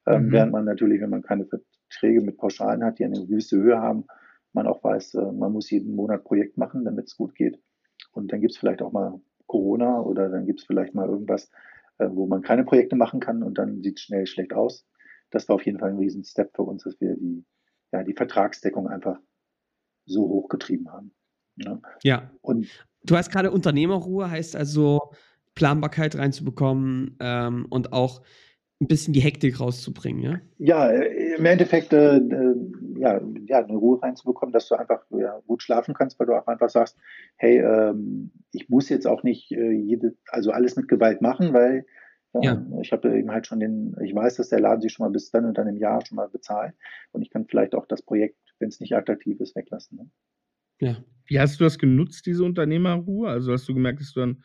Ähm, 0.06 0.26
mhm. 0.26 0.32
Während 0.32 0.52
man 0.52 0.64
natürlich, 0.64 1.00
wenn 1.00 1.10
man 1.10 1.22
keine 1.22 1.46
Verträge 1.46 2.20
mit 2.20 2.36
Pauschalen 2.36 2.84
hat, 2.84 2.98
die 2.98 3.04
eine 3.04 3.26
gewisse 3.26 3.56
Höhe 3.56 3.78
haben, 3.78 4.04
man 4.52 4.66
auch 4.66 4.82
weiß, 4.82 5.14
äh, 5.14 5.32
man 5.32 5.52
muss 5.52 5.70
jeden 5.70 5.94
Monat 5.94 6.24
Projekt 6.24 6.56
machen, 6.56 6.84
damit 6.84 7.06
es 7.06 7.16
gut 7.16 7.34
geht. 7.34 7.60
Und 8.12 8.32
dann 8.32 8.40
gibt 8.40 8.52
es 8.52 8.58
vielleicht 8.58 8.82
auch 8.82 8.92
mal 8.92 9.20
Corona 9.46 10.00
oder 10.00 10.28
dann 10.28 10.46
gibt 10.46 10.60
es 10.60 10.66
vielleicht 10.66 10.94
mal 10.94 11.08
irgendwas, 11.08 11.50
äh, 11.98 12.08
wo 12.10 12.26
man 12.26 12.42
keine 12.42 12.64
Projekte 12.64 12.96
machen 12.96 13.20
kann 13.20 13.42
und 13.42 13.58
dann 13.58 13.82
sieht 13.82 13.98
es 13.98 14.02
schnell 14.02 14.26
schlecht 14.26 14.52
aus. 14.52 14.86
Das 15.30 15.48
war 15.48 15.56
auf 15.56 15.66
jeden 15.66 15.78
Fall 15.78 15.90
ein 15.90 15.98
riesen 15.98 16.24
Step 16.24 16.54
für 16.54 16.62
uns, 16.62 16.84
dass 16.84 17.00
wir 17.00 17.16
die, 17.16 17.44
ja, 17.92 18.02
die 18.02 18.14
Vertragsdeckung 18.14 18.88
einfach 18.88 19.18
so 20.06 20.22
hochgetrieben 20.22 20.90
haben. 20.92 21.12
Ne? 21.56 21.80
Ja. 22.02 22.30
Und 22.42 22.68
du 23.04 23.16
hast 23.16 23.30
gerade 23.30 23.50
Unternehmerruhe, 23.50 24.30
heißt 24.30 24.56
also 24.56 25.12
Planbarkeit 25.54 26.16
reinzubekommen 26.16 27.16
ähm, 27.20 27.66
und 27.70 27.92
auch 27.92 28.22
ein 28.80 28.88
bisschen 28.88 29.14
die 29.14 29.20
Hektik 29.20 29.58
rauszubringen, 29.58 30.22
ja? 30.22 30.40
Ja, 30.58 30.90
im 30.90 31.46
Endeffekt 31.46 31.92
äh, 31.94 32.18
äh, 32.18 32.54
ja, 32.98 33.20
ja, 33.46 33.64
eine 33.64 33.76
Ruhe 33.76 34.02
reinzubekommen, 34.02 34.52
dass 34.52 34.68
du 34.68 34.74
einfach 34.74 35.02
ja, 35.10 35.40
gut 35.46 35.62
schlafen 35.62 35.94
kannst, 35.94 36.18
weil 36.18 36.26
du 36.26 36.34
auch 36.34 36.46
einfach 36.46 36.68
sagst, 36.68 36.96
hey, 37.36 37.58
ähm, 37.58 38.32
ich 38.52 38.68
muss 38.68 38.88
jetzt 38.90 39.06
auch 39.06 39.22
nicht 39.22 39.50
äh, 39.52 39.70
jede, 39.70 40.14
also 40.28 40.50
alles 40.50 40.76
mit 40.76 40.88
Gewalt 40.88 41.22
machen, 41.22 41.54
weil 41.54 41.86
ja. 42.42 42.62
ich 42.82 42.92
habe 42.92 43.16
eben 43.16 43.30
halt 43.30 43.46
schon 43.46 43.60
den, 43.60 43.96
ich 44.04 44.14
weiß, 44.14 44.36
dass 44.36 44.50
der 44.50 44.60
Laden 44.60 44.82
sich 44.82 44.92
schon 44.92 45.06
mal 45.06 45.12
bis 45.12 45.30
dann 45.30 45.46
und 45.46 45.56
dann 45.56 45.68
im 45.68 45.78
Jahr 45.78 46.04
schon 46.04 46.16
mal 46.16 46.28
bezahlt 46.28 46.74
und 47.12 47.22
ich 47.22 47.30
kann 47.30 47.46
vielleicht 47.46 47.74
auch 47.74 47.86
das 47.86 48.02
Projekt, 48.02 48.36
wenn 48.58 48.68
es 48.68 48.80
nicht 48.80 48.94
attraktiv 48.94 49.40
ist, 49.40 49.56
weglassen. 49.56 49.96
Ne? 49.98 50.10
Ja. 50.80 50.96
Wie 51.28 51.40
hast 51.40 51.58
du 51.58 51.64
das 51.64 51.78
genutzt, 51.78 52.26
diese 52.26 52.44
Unternehmerruhe? 52.44 53.28
Also 53.28 53.52
hast 53.52 53.68
du 53.68 53.74
gemerkt, 53.74 54.00
dass 54.00 54.12
du 54.12 54.20
dann 54.20 54.44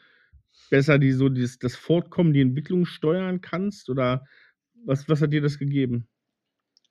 besser 0.70 1.00
die 1.00 1.12
so 1.12 1.30
dieses, 1.30 1.60
das 1.60 1.76
Fortkommen, 1.76 2.34
die 2.34 2.42
Entwicklung 2.42 2.86
steuern 2.86 3.42
kannst? 3.42 3.90
Oder 3.90 4.26
was, 4.86 5.08
was 5.10 5.22
hat 5.22 5.34
dir 5.34 5.42
das 5.42 5.60
gegeben? 5.60 6.08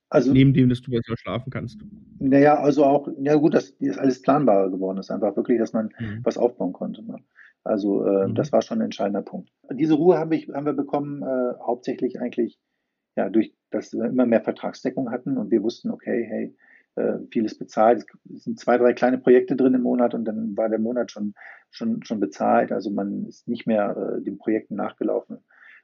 Also, 0.08 0.32
Neben 0.32 0.52
dem, 0.52 0.68
dass 0.68 0.80
du 0.80 0.90
besser 0.90 1.16
schlafen 1.16 1.50
kannst. 1.50 1.80
Naja, 2.18 2.58
also 2.60 2.84
auch, 2.84 3.08
ja 3.20 3.36
gut, 3.36 3.54
dass 3.54 3.76
das 3.78 3.96
alles 3.96 4.20
planbarer 4.20 4.70
geworden 4.70 4.98
ist. 4.98 5.10
Einfach 5.10 5.36
wirklich, 5.36 5.58
dass 5.58 5.72
man 5.72 5.90
mhm. 6.00 6.20
was 6.24 6.36
aufbauen 6.36 6.72
konnte. 6.72 7.04
Ne? 7.04 7.18
Also 7.62 8.04
äh, 8.04 8.26
mhm. 8.26 8.34
das 8.34 8.52
war 8.52 8.62
schon 8.62 8.78
ein 8.78 8.86
entscheidender 8.86 9.22
Punkt. 9.22 9.50
Diese 9.72 9.94
Ruhe 9.94 10.18
haben, 10.18 10.32
ich, 10.32 10.48
haben 10.48 10.66
wir 10.66 10.72
bekommen, 10.72 11.22
äh, 11.22 11.54
hauptsächlich 11.64 12.20
eigentlich 12.20 12.58
ja 13.16 13.28
durch, 13.28 13.54
dass 13.70 13.92
wir 13.92 14.06
immer 14.06 14.26
mehr 14.26 14.42
Vertragsdeckung 14.42 15.10
hatten 15.10 15.36
und 15.36 15.50
wir 15.50 15.62
wussten, 15.62 15.90
okay, 15.90 16.26
hey, 16.28 16.56
äh, 16.96 17.18
vieles 17.30 17.56
bezahlt. 17.56 18.04
Es 18.34 18.44
sind 18.44 18.58
zwei, 18.58 18.78
drei 18.78 18.92
kleine 18.92 19.18
Projekte 19.18 19.56
drin 19.56 19.74
im 19.74 19.82
Monat 19.82 20.14
und 20.14 20.24
dann 20.24 20.56
war 20.56 20.68
der 20.68 20.78
Monat 20.78 21.10
schon, 21.10 21.34
schon, 21.70 22.02
schon 22.02 22.20
bezahlt. 22.20 22.72
Also 22.72 22.90
man 22.90 23.26
ist 23.26 23.48
nicht 23.48 23.66
mehr 23.66 23.96
äh, 23.96 24.22
den 24.22 24.38
Projekten 24.38 24.76
nachgelaufen. 24.76 25.38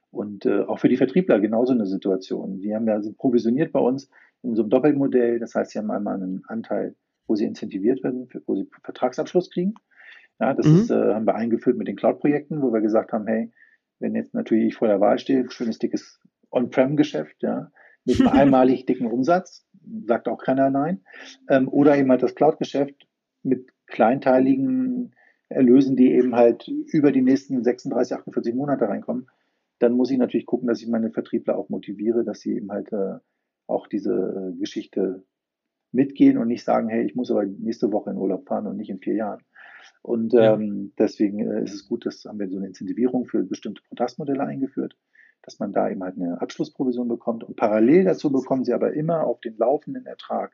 Und 0.09 0.45
äh, 0.45 0.61
auch 0.61 0.79
für 0.79 0.89
die 0.89 0.97
Vertriebler 0.97 1.39
genauso 1.39 1.73
eine 1.73 1.85
Situation. 1.85 2.59
Die 2.59 2.73
haben 2.73 2.87
ja, 2.87 3.01
sind 3.01 3.17
provisioniert 3.17 3.71
bei 3.71 3.79
uns 3.79 4.09
in 4.41 4.55
so 4.55 4.63
einem 4.63 4.69
Doppelmodell. 4.69 5.39
Das 5.39 5.53
heißt, 5.55 5.71
sie 5.71 5.79
haben 5.79 5.91
einmal 5.91 6.15
einen 6.15 6.43
Anteil, 6.47 6.95
wo 7.27 7.35
sie 7.35 7.45
incentiviert 7.45 8.03
werden, 8.03 8.29
wo 8.45 8.55
sie 8.55 8.69
Vertragsabschluss 8.83 9.49
kriegen. 9.49 9.73
Ja, 10.39 10.53
das 10.53 10.67
mhm. 10.67 10.75
ist, 10.77 10.91
äh, 10.91 11.13
haben 11.13 11.25
wir 11.25 11.35
eingeführt 11.35 11.77
mit 11.77 11.87
den 11.87 11.95
Cloud-Projekten, 11.95 12.61
wo 12.61 12.71
wir 12.71 12.81
gesagt 12.81 13.11
haben, 13.11 13.27
hey, 13.27 13.51
wenn 13.99 14.15
jetzt 14.15 14.33
natürlich 14.33 14.67
ich 14.67 14.75
vor 14.75 14.87
der 14.87 15.01
Wahl 15.01 15.17
stehe, 15.19 15.49
schönes 15.49 15.79
dickes 15.79 16.19
On-Prem-Geschäft, 16.51 17.41
ja, 17.41 17.71
mit 18.05 18.21
einem 18.21 18.29
einmalig 18.31 18.85
dicken 18.85 19.07
Umsatz, 19.07 19.66
sagt 20.05 20.27
auch 20.27 20.43
keiner 20.43 20.69
nein. 20.69 21.01
Ähm, 21.49 21.67
oder 21.67 21.97
eben 21.97 22.09
halt 22.09 22.23
das 22.23 22.35
Cloud-Geschäft 22.35 23.07
mit 23.43 23.67
kleinteiligen 23.87 25.15
Erlösen, 25.49 25.95
die 25.95 26.11
eben 26.11 26.35
halt 26.35 26.67
über 26.67 27.11
die 27.11 27.21
nächsten 27.21 27.63
36, 27.63 28.17
48 28.17 28.53
Monate 28.53 28.87
reinkommen. 28.87 29.27
Dann 29.79 29.93
muss 29.93 30.11
ich 30.11 30.17
natürlich 30.17 30.45
gucken, 30.45 30.67
dass 30.67 30.81
ich 30.81 30.87
meine 30.87 31.11
Vertriebler 31.11 31.57
auch 31.57 31.69
motiviere, 31.69 32.23
dass 32.23 32.41
sie 32.41 32.55
eben 32.55 32.71
halt 32.71 32.91
äh, 32.91 33.19
auch 33.67 33.87
diese 33.87 34.13
äh, 34.13 34.59
Geschichte 34.59 35.23
mitgehen 35.91 36.37
und 36.37 36.47
nicht 36.47 36.63
sagen, 36.63 36.89
hey, 36.89 37.05
ich 37.05 37.15
muss 37.15 37.31
aber 37.31 37.45
nächste 37.45 37.91
Woche 37.91 38.09
in 38.09 38.17
Urlaub 38.17 38.47
fahren 38.47 38.67
und 38.67 38.77
nicht 38.77 38.89
in 38.89 38.99
vier 38.99 39.15
Jahren. 39.15 39.43
Und 40.01 40.33
ja. 40.33 40.53
ähm, 40.53 40.93
deswegen 40.97 41.39
äh, 41.39 41.63
ist 41.63 41.73
es 41.73 41.87
gut, 41.87 42.05
dass 42.05 42.25
haben 42.25 42.39
wir 42.39 42.49
so 42.49 42.57
eine 42.57 42.67
Incentivierung 42.67 43.25
für 43.25 43.43
bestimmte 43.43 43.81
Protestmodelle 43.87 44.43
eingeführt, 44.43 44.95
dass 45.47 45.59
man 45.59 45.71
da 45.71 45.89
eben 45.89 46.03
halt 46.03 46.17
eine 46.17 46.41
Abschlussprovision 46.41 47.07
bekommt. 47.07 47.45
Und 47.45 47.55
parallel 47.55 48.03
dazu 48.03 48.29
bekommen 48.29 48.65
sie 48.65 48.73
aber 48.73 48.93
immer 48.93 49.23
auf 49.23 49.39
den 49.39 49.57
laufenden 49.57 50.05
Ertrag 50.05 50.51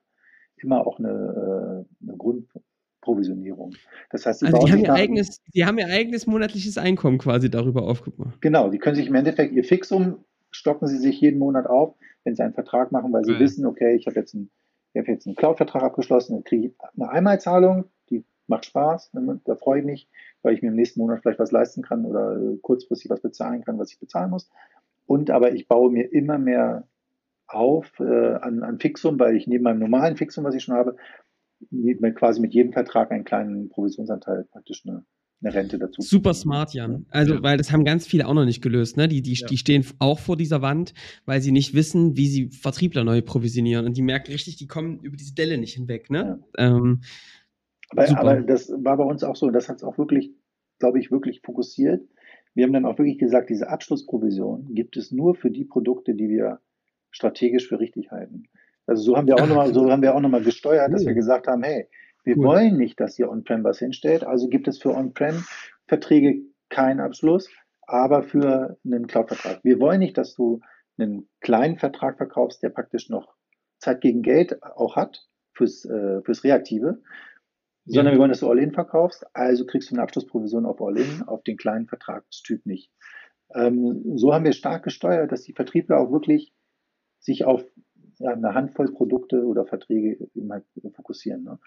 immer 0.57 0.85
auch 0.85 0.99
eine, 0.99 1.09
äh, 1.09 2.03
eine 2.07 2.15
Grundprovisionierung. 2.15 3.73
Das 4.11 4.27
heißt, 4.27 4.41
sie, 4.41 4.45
also 4.45 4.59
die 4.59 4.71
haben, 4.71 4.83
ihr 4.83 4.93
eigenes, 4.93 5.41
die 5.53 5.65
haben 5.65 5.79
ihr 5.79 5.87
eigenes 5.87 6.27
monatliches 6.27 6.77
Einkommen 6.77 7.17
quasi 7.17 7.49
darüber 7.49 7.81
aufgebaut. 7.81 8.33
Genau, 8.39 8.69
die 8.69 8.77
können 8.77 8.95
sich 8.95 9.07
im 9.07 9.15
Endeffekt 9.15 9.51
ihr 9.53 9.63
Fixum 9.63 10.23
stocken 10.51 10.87
sie 10.87 10.99
sich 10.99 11.19
jeden 11.19 11.39
Monat 11.39 11.65
auf, 11.65 11.95
wenn 12.23 12.35
sie 12.35 12.43
einen 12.43 12.53
Vertrag 12.53 12.91
machen, 12.91 13.11
weil 13.11 13.25
sie 13.25 13.33
ja. 13.33 13.39
wissen, 13.39 13.65
okay, 13.65 13.95
ich 13.95 14.05
habe 14.05 14.19
jetzt 14.19 14.35
einen, 14.35 14.51
jetzt 14.93 15.25
einen 15.25 15.35
Cloud-Vertrag 15.35 15.81
abgeschlossen, 15.81 16.35
dann 16.35 16.43
kriege 16.43 16.67
ich 16.67 16.73
eine 16.95 17.09
Einmalzahlung, 17.09 17.85
die 18.11 18.23
macht 18.45 18.65
Spaß, 18.65 19.13
ne, 19.13 19.41
da 19.45 19.55
freue 19.55 19.79
ich 19.79 19.85
mich, 19.85 20.09
weil 20.43 20.53
ich 20.53 20.61
mir 20.61 20.67
im 20.67 20.75
nächsten 20.75 20.99
Monat 20.99 21.21
vielleicht 21.21 21.39
was 21.39 21.51
leisten 21.51 21.81
kann 21.81 22.05
oder 22.05 22.37
äh, 22.37 22.57
kurzfristig 22.61 23.09
was 23.09 23.21
bezahlen 23.21 23.63
kann, 23.63 23.79
was 23.79 23.91
ich 23.91 23.99
bezahlen 23.99 24.29
muss. 24.29 24.49
Und 25.13 25.29
aber 25.29 25.53
ich 25.53 25.67
baue 25.67 25.91
mir 25.91 26.11
immer 26.11 26.39
mehr 26.39 26.87
auf 27.45 27.99
äh, 27.99 28.33
an, 28.33 28.63
an 28.63 28.79
Fixum, 28.79 29.19
weil 29.19 29.35
ich 29.35 29.45
neben 29.45 29.63
meinem 29.63 29.77
normalen 29.77 30.17
Fixum, 30.17 30.43
was 30.43 30.55
ich 30.55 30.63
schon 30.63 30.73
habe, 30.73 30.95
quasi 32.15 32.41
mit 32.41 32.55
jedem 32.55 32.73
Vertrag 32.73 33.11
einen 33.11 33.23
kleinen 33.23 33.69
Provisionsanteil 33.69 34.45
praktisch 34.51 34.81
eine, 34.87 35.05
eine 35.43 35.53
Rente 35.53 35.77
dazu. 35.77 36.01
Super 36.01 36.33
smart, 36.33 36.73
Jan. 36.73 37.05
Also, 37.11 37.35
ja. 37.35 37.43
weil 37.43 37.57
das 37.57 37.71
haben 37.71 37.85
ganz 37.85 38.07
viele 38.07 38.27
auch 38.27 38.33
noch 38.33 38.45
nicht 38.45 38.63
gelöst. 38.63 38.97
Ne? 38.97 39.07
Die, 39.07 39.21
die, 39.21 39.35
ja. 39.35 39.45
die 39.45 39.57
stehen 39.57 39.85
auch 39.99 40.17
vor 40.17 40.35
dieser 40.35 40.63
Wand, 40.63 40.95
weil 41.27 41.41
sie 41.41 41.51
nicht 41.51 41.75
wissen, 41.75 42.17
wie 42.17 42.27
sie 42.27 42.49
Vertriebler 42.49 43.03
neu 43.03 43.21
provisionieren. 43.21 43.85
Und 43.85 43.95
die 43.95 44.01
merken 44.01 44.31
richtig, 44.31 44.55
die 44.55 44.65
kommen 44.65 44.99
über 45.01 45.15
diese 45.15 45.35
Delle 45.35 45.59
nicht 45.59 45.75
hinweg. 45.75 46.09
Ne? 46.09 46.43
Ja. 46.57 46.65
Ähm, 46.65 47.01
aber, 47.89 48.17
aber, 48.17 48.41
das 48.41 48.71
war 48.79 48.97
bei 48.97 49.03
uns 49.03 49.23
auch 49.23 49.35
so. 49.35 49.51
Das 49.51 49.69
hat 49.69 49.77
es 49.77 49.83
auch 49.83 49.99
wirklich, 49.99 50.31
glaube 50.79 50.99
ich, 50.99 51.11
wirklich 51.11 51.41
fokussiert. 51.41 52.01
Wir 52.53 52.65
haben 52.65 52.73
dann 52.73 52.85
auch 52.85 52.97
wirklich 52.97 53.17
gesagt, 53.17 53.49
diese 53.49 53.69
Abschlussprovision 53.69 54.73
gibt 54.73 54.97
es 54.97 55.11
nur 55.11 55.35
für 55.35 55.49
die 55.49 55.65
Produkte, 55.65 56.13
die 56.13 56.29
wir 56.29 56.59
strategisch 57.11 57.67
für 57.67 57.79
richtig 57.79 58.11
halten. 58.11 58.43
Also 58.85 59.03
so 59.03 59.17
haben 59.17 59.27
wir 59.27 59.35
auch 59.35 59.47
nochmal, 59.47 59.73
so 59.73 59.89
haben 59.89 60.01
wir 60.01 60.15
auch 60.15 60.19
nochmal 60.19 60.43
gesteuert, 60.43 60.91
dass 60.93 61.05
wir 61.05 61.13
gesagt 61.13 61.47
haben, 61.47 61.63
hey, 61.63 61.87
wir 62.23 62.37
cool. 62.37 62.45
wollen 62.45 62.77
nicht, 62.77 62.99
dass 62.99 63.17
ihr 63.17 63.29
On-Prem 63.29 63.63
was 63.63 63.79
hinstellt, 63.79 64.23
also 64.23 64.47
gibt 64.47 64.67
es 64.67 64.81
für 64.81 64.93
On-Prem-Verträge 64.93 66.41
keinen 66.69 66.99
Abschluss, 66.99 67.49
aber 67.81 68.23
für 68.23 68.77
einen 68.85 69.07
Cloud-Vertrag. 69.07 69.63
Wir 69.63 69.79
wollen 69.79 69.99
nicht, 69.99 70.17
dass 70.17 70.35
du 70.35 70.61
einen 70.97 71.27
kleinen 71.41 71.77
Vertrag 71.77 72.17
verkaufst, 72.17 72.63
der 72.63 72.69
praktisch 72.69 73.09
noch 73.09 73.33
Zeit 73.79 74.01
gegen 74.01 74.21
Geld 74.21 74.61
auch 74.63 74.95
hat 74.95 75.27
fürs, 75.53 75.85
äh, 75.85 76.21
fürs 76.21 76.43
Reaktive, 76.43 77.01
sondern 77.85 78.07
ja. 78.07 78.11
wir 78.13 78.19
wollen, 78.19 78.29
dass 78.29 78.39
du 78.39 78.49
All-In 78.49 78.71
verkaufst, 78.71 79.25
also 79.33 79.65
kriegst 79.65 79.91
du 79.91 79.95
eine 79.95 80.03
Abschlussprovision 80.03 80.65
auf 80.65 80.81
All-In, 80.81 81.23
auf 81.23 81.43
den 81.43 81.57
kleinen 81.57 81.87
Vertragstyp 81.87 82.65
nicht. 82.65 82.91
Ähm, 83.53 84.17
so 84.17 84.33
haben 84.33 84.45
wir 84.45 84.53
stark 84.53 84.83
gesteuert, 84.83 85.31
dass 85.31 85.43
die 85.43 85.53
Vertriebler 85.53 85.99
auch 85.99 86.11
wirklich 86.11 86.53
sich 87.19 87.45
auf 87.45 87.63
ja, 88.19 88.31
eine 88.31 88.53
Handvoll 88.53 88.91
Produkte 88.91 89.45
oder 89.45 89.65
Verträge 89.65 90.29
halt 90.49 90.65
fokussieren. 90.95 91.43
Ne? 91.43 91.59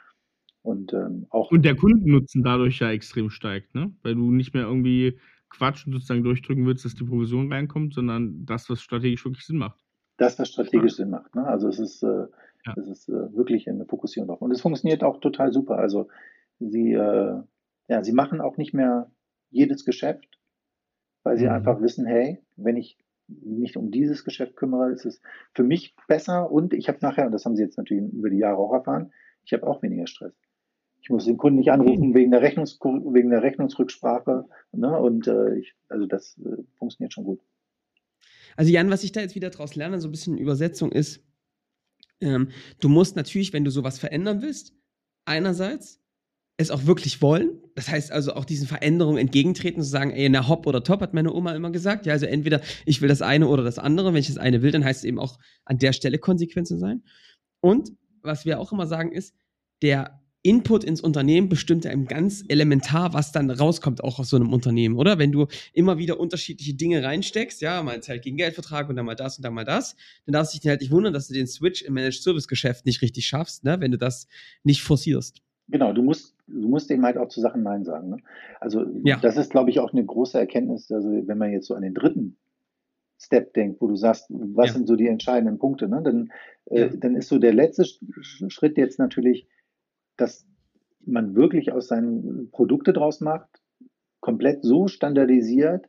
Und 0.62 0.92
ähm, 0.94 1.26
auch. 1.30 1.50
Und 1.50 1.64
der 1.64 1.76
Kundennutzen 1.76 2.42
dadurch 2.42 2.80
ja 2.80 2.90
extrem 2.90 3.30
steigt, 3.30 3.74
ne? 3.74 3.92
Weil 4.02 4.16
du 4.16 4.32
nicht 4.32 4.52
mehr 4.52 4.64
irgendwie 4.64 5.18
Quatsch 5.48 5.86
und 5.86 5.92
sozusagen 5.92 6.24
durchdrücken 6.24 6.66
willst, 6.66 6.84
dass 6.84 6.94
die 6.94 7.04
Provision 7.04 7.52
reinkommt, 7.52 7.94
sondern 7.94 8.44
das, 8.44 8.68
was 8.68 8.82
strategisch 8.82 9.24
wirklich 9.24 9.46
Sinn 9.46 9.58
macht. 9.58 9.80
Das, 10.16 10.38
was 10.38 10.48
strategisch. 10.48 10.96
Sinn 10.96 11.10
macht. 11.10 11.34
Ne? 11.36 11.46
Also 11.46 11.68
es 11.68 11.78
ist, 11.78 12.02
äh, 12.02 12.26
ja. 12.66 12.74
es 12.76 12.88
ist 12.88 13.08
äh, 13.08 13.34
wirklich 13.34 13.68
eine 13.68 13.86
Fokussierung 13.86 14.28
drauf. 14.28 14.42
Und 14.42 14.50
es 14.50 14.60
funktioniert 14.60 15.04
auch 15.04 15.20
total 15.20 15.52
super. 15.52 15.78
Also 15.78 16.08
sie, 16.58 16.92
äh, 16.92 17.42
ja, 17.88 18.04
sie 18.04 18.12
machen 18.12 18.40
auch 18.40 18.56
nicht 18.56 18.74
mehr 18.74 19.10
jedes 19.50 19.84
Geschäft, 19.84 20.38
weil 21.22 21.38
sie 21.38 21.46
mhm. 21.46 21.52
einfach 21.52 21.80
wissen, 21.80 22.06
hey, 22.06 22.42
wenn 22.56 22.76
ich 22.76 22.98
mich 23.28 23.76
um 23.76 23.90
dieses 23.90 24.24
Geschäft 24.24 24.56
kümmere, 24.56 24.92
ist 24.92 25.04
es 25.04 25.20
für 25.52 25.64
mich 25.64 25.96
besser 26.06 26.50
und 26.50 26.72
ich 26.72 26.88
habe 26.88 26.98
nachher, 27.00 27.26
und 27.26 27.32
das 27.32 27.44
haben 27.44 27.56
sie 27.56 27.62
jetzt 27.62 27.78
natürlich 27.78 28.12
über 28.12 28.30
die 28.30 28.38
Jahre 28.38 28.58
auch 28.58 28.72
erfahren, 28.72 29.12
ich 29.44 29.52
habe 29.52 29.66
auch 29.66 29.82
weniger 29.82 30.06
Stress. 30.06 30.34
Ich 31.00 31.10
muss 31.10 31.24
den 31.24 31.36
Kunden 31.36 31.58
nicht 31.58 31.70
anrufen 31.70 32.14
wegen 32.14 32.32
der, 32.32 32.42
Rechnungs 32.42 32.80
wegen 32.80 33.30
der 33.30 33.42
Rechnungsrücksprache. 33.42 34.48
Ne? 34.72 34.98
Und 34.98 35.28
äh, 35.28 35.56
ich, 35.56 35.74
also 35.88 36.06
das 36.06 36.36
äh, 36.38 36.62
funktioniert 36.78 37.12
schon 37.12 37.22
gut. 37.22 37.40
Also 38.56 38.72
Jan, 38.72 38.90
was 38.90 39.04
ich 39.04 39.12
da 39.12 39.20
jetzt 39.20 39.34
wieder 39.34 39.50
daraus 39.50 39.76
lerne, 39.76 40.00
so 40.00 40.08
ein 40.08 40.10
bisschen 40.10 40.38
Übersetzung 40.38 40.90
ist, 40.90 41.22
ähm, 42.20 42.50
du 42.80 42.88
musst 42.88 43.16
natürlich, 43.16 43.52
wenn 43.52 43.64
du 43.64 43.70
sowas 43.70 43.98
verändern 43.98 44.42
willst, 44.42 44.72
einerseits 45.24 46.00
es 46.58 46.70
auch 46.70 46.86
wirklich 46.86 47.20
wollen. 47.20 47.60
Das 47.74 47.88
heißt 47.88 48.10
also 48.10 48.34
auch 48.34 48.44
diesen 48.44 48.66
Veränderungen 48.66 49.18
entgegentreten, 49.18 49.82
zu 49.82 49.88
sagen, 49.88 50.10
ey, 50.10 50.28
na 50.28 50.48
hopp 50.48 50.66
oder 50.66 50.82
top, 50.82 51.02
hat 51.02 51.12
meine 51.12 51.32
Oma 51.32 51.54
immer 51.54 51.70
gesagt. 51.70 52.06
Ja, 52.06 52.14
also 52.14 52.26
entweder 52.26 52.62
ich 52.86 53.02
will 53.02 53.08
das 53.08 53.20
eine 53.20 53.48
oder 53.48 53.62
das 53.62 53.78
andere. 53.78 54.14
Wenn 54.14 54.20
ich 54.20 54.28
das 54.28 54.38
eine 54.38 54.62
will, 54.62 54.70
dann 54.70 54.84
heißt 54.84 55.00
es 55.00 55.04
eben 55.04 55.18
auch 55.18 55.38
an 55.64 55.78
der 55.78 55.92
Stelle 55.92 56.18
Konsequenzen 56.18 56.78
sein. 56.78 57.02
Und 57.60 57.92
was 58.22 58.46
wir 58.46 58.58
auch 58.58 58.72
immer 58.72 58.86
sagen 58.86 59.12
ist, 59.12 59.34
der 59.82 60.22
Input 60.46 60.84
ins 60.84 61.00
Unternehmen 61.00 61.48
bestimmt 61.48 61.84
ja 61.84 61.92
eben 61.92 62.06
ganz 62.06 62.44
elementar, 62.46 63.12
was 63.14 63.32
dann 63.32 63.50
rauskommt 63.50 64.04
auch 64.04 64.20
aus 64.20 64.30
so 64.30 64.36
einem 64.36 64.52
Unternehmen, 64.52 64.96
oder? 64.96 65.18
Wenn 65.18 65.32
du 65.32 65.46
immer 65.72 65.98
wieder 65.98 66.20
unterschiedliche 66.20 66.74
Dinge 66.74 67.02
reinsteckst, 67.02 67.60
ja, 67.60 67.82
mal 67.82 68.00
Zeit 68.00 68.22
gegen 68.22 68.36
Geldvertrag 68.36 68.88
und 68.88 68.94
dann 68.94 69.06
mal 69.06 69.16
das 69.16 69.38
und 69.38 69.44
dann 69.44 69.54
mal 69.54 69.64
das, 69.64 69.96
dann 70.24 70.34
darfst 70.34 70.54
du 70.54 70.58
dich 70.58 70.68
halt 70.68 70.82
nicht 70.82 70.92
wundern, 70.92 71.12
dass 71.12 71.26
du 71.26 71.34
den 71.34 71.48
Switch 71.48 71.82
im 71.82 71.94
Managed 71.94 72.22
Service 72.22 72.46
Geschäft 72.46 72.86
nicht 72.86 73.02
richtig 73.02 73.26
schaffst, 73.26 73.64
ne, 73.64 73.80
wenn 73.80 73.90
du 73.90 73.98
das 73.98 74.28
nicht 74.62 74.82
forcierst. 74.82 75.42
Genau, 75.68 75.92
du 75.92 76.02
musst, 76.02 76.36
du 76.46 76.68
musst 76.68 76.90
eben 76.92 77.04
halt 77.04 77.18
auch 77.18 77.28
zu 77.28 77.40
Sachen 77.40 77.64
Nein 77.64 77.84
sagen. 77.84 78.10
Ne? 78.10 78.18
Also 78.60 78.86
ja. 79.02 79.16
das 79.16 79.36
ist, 79.36 79.50
glaube 79.50 79.70
ich, 79.70 79.80
auch 79.80 79.92
eine 79.92 80.04
große 80.04 80.38
Erkenntnis. 80.38 80.92
Also 80.92 81.08
wenn 81.26 81.38
man 81.38 81.50
jetzt 81.50 81.66
so 81.66 81.74
an 81.74 81.82
den 81.82 81.94
dritten 81.94 82.36
Step 83.18 83.52
denkt, 83.54 83.80
wo 83.80 83.88
du 83.88 83.96
sagst, 83.96 84.26
was 84.28 84.68
ja. 84.68 84.72
sind 84.74 84.86
so 84.86 84.94
die 84.94 85.08
entscheidenden 85.08 85.58
Punkte, 85.58 85.88
ne? 85.88 86.02
dann, 86.04 86.30
äh, 86.66 86.82
ja. 86.82 86.88
dann 86.88 87.16
ist 87.16 87.28
so 87.28 87.38
der 87.38 87.52
letzte 87.52 87.84
Schritt 88.48 88.78
jetzt 88.78 89.00
natürlich, 89.00 89.48
dass 90.16 90.46
man 91.04 91.34
wirklich 91.34 91.72
aus 91.72 91.88
seinen 91.88 92.50
Produkte 92.50 92.92
draus 92.92 93.20
macht, 93.20 93.48
komplett 94.20 94.64
so 94.64 94.88
standardisiert 94.88 95.88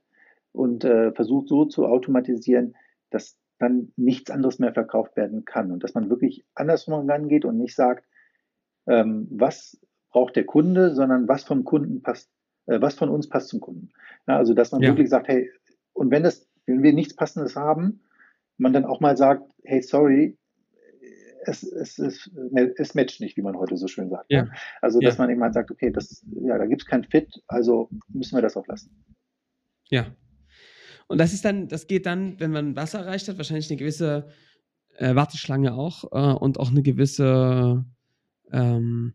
und 0.52 0.84
äh, 0.84 1.12
versucht 1.12 1.48
so 1.48 1.66
zu 1.66 1.86
automatisieren, 1.86 2.76
dass 3.10 3.38
dann 3.58 3.92
nichts 3.96 4.30
anderes 4.30 4.60
mehr 4.60 4.74
verkauft 4.74 5.16
werden 5.18 5.46
kann 5.46 5.72
und 5.72 5.84
dass 5.84 5.94
man 5.94 6.10
wirklich 6.10 6.46
andersrum 6.54 7.10
rangeht 7.10 7.46
und 7.46 7.58
nicht 7.58 7.76
sagt, 7.76 8.06
ähm, 8.86 9.28
was 9.32 9.80
braucht 10.10 10.36
der 10.36 10.46
Kunde, 10.46 10.94
sondern 10.94 11.28
was 11.28 11.44
vom 11.44 11.64
Kunden 11.64 12.02
passt, 12.02 12.30
äh, 12.68 12.80
was 12.80 12.96
von 12.96 13.10
uns 13.10 13.28
passt 13.28 13.50
zum 13.50 13.60
Kunden. 13.60 13.90
Ja, 14.28 14.38
also 14.38 14.54
dass 14.54 14.72
man 14.72 14.82
ja. 14.82 14.90
wirklich 14.90 15.10
sagt, 15.10 15.28
hey, 15.28 15.52
und 15.94 16.12
wenn 16.12 16.24
das, 16.24 16.48
wenn 16.66 16.84
wir 16.84 16.94
nichts 16.94 17.16
Passendes 17.16 17.56
haben, 17.56 18.02
man 18.58 18.74
dann 18.74 18.86
auch 18.86 19.00
mal 19.00 19.18
sagt, 19.18 19.52
hey, 19.64 19.82
sorry, 19.82 20.38
es, 21.48 21.64
es, 21.64 21.98
es, 22.00 22.30
es 22.78 22.96
matcht 22.96 23.22
nicht, 23.22 23.38
wie 23.38 23.42
man 23.42 23.58
heute 23.58 23.78
so 23.78 23.88
schön 23.88 24.10
sagt. 24.10 24.30
Ne? 24.30 24.38
Ja. 24.38 24.48
Also, 24.82 25.00
dass 25.00 25.18
ja. 25.18 25.24
man 25.24 25.32
eben 25.32 25.42
halt 25.42 25.54
sagt, 25.54 25.72
okay, 25.72 25.92
das, 25.92 26.26
ja, 26.42 26.58
da 26.58 26.66
gibt 26.66 26.82
es 26.82 26.88
kein 26.88 27.04
Fit, 27.04 27.42
also 27.48 27.90
müssen 28.10 28.36
wir 28.36 28.42
das 28.42 28.58
auch 28.58 28.68
lassen. 28.68 28.92
Ja. 29.90 30.08
Und 31.08 31.20
das 31.20 31.34
ist 31.34 31.46
dann, 31.46 31.68
das 31.70 31.88
geht 31.88 32.06
dann, 32.06 32.40
wenn 32.40 32.52
man 32.52 32.76
Wasser 32.76 33.00
erreicht 33.00 33.28
hat, 33.30 33.38
wahrscheinlich 33.38 33.70
eine 33.70 33.78
gewisse 33.78 34.28
äh, 34.98 35.16
Warteschlange 35.16 35.74
auch 35.74 36.04
äh, 36.12 36.38
und 36.38 36.60
auch 36.60 36.70
eine 36.70 36.84
gewisse 36.84 37.86
ähm, 38.52 39.14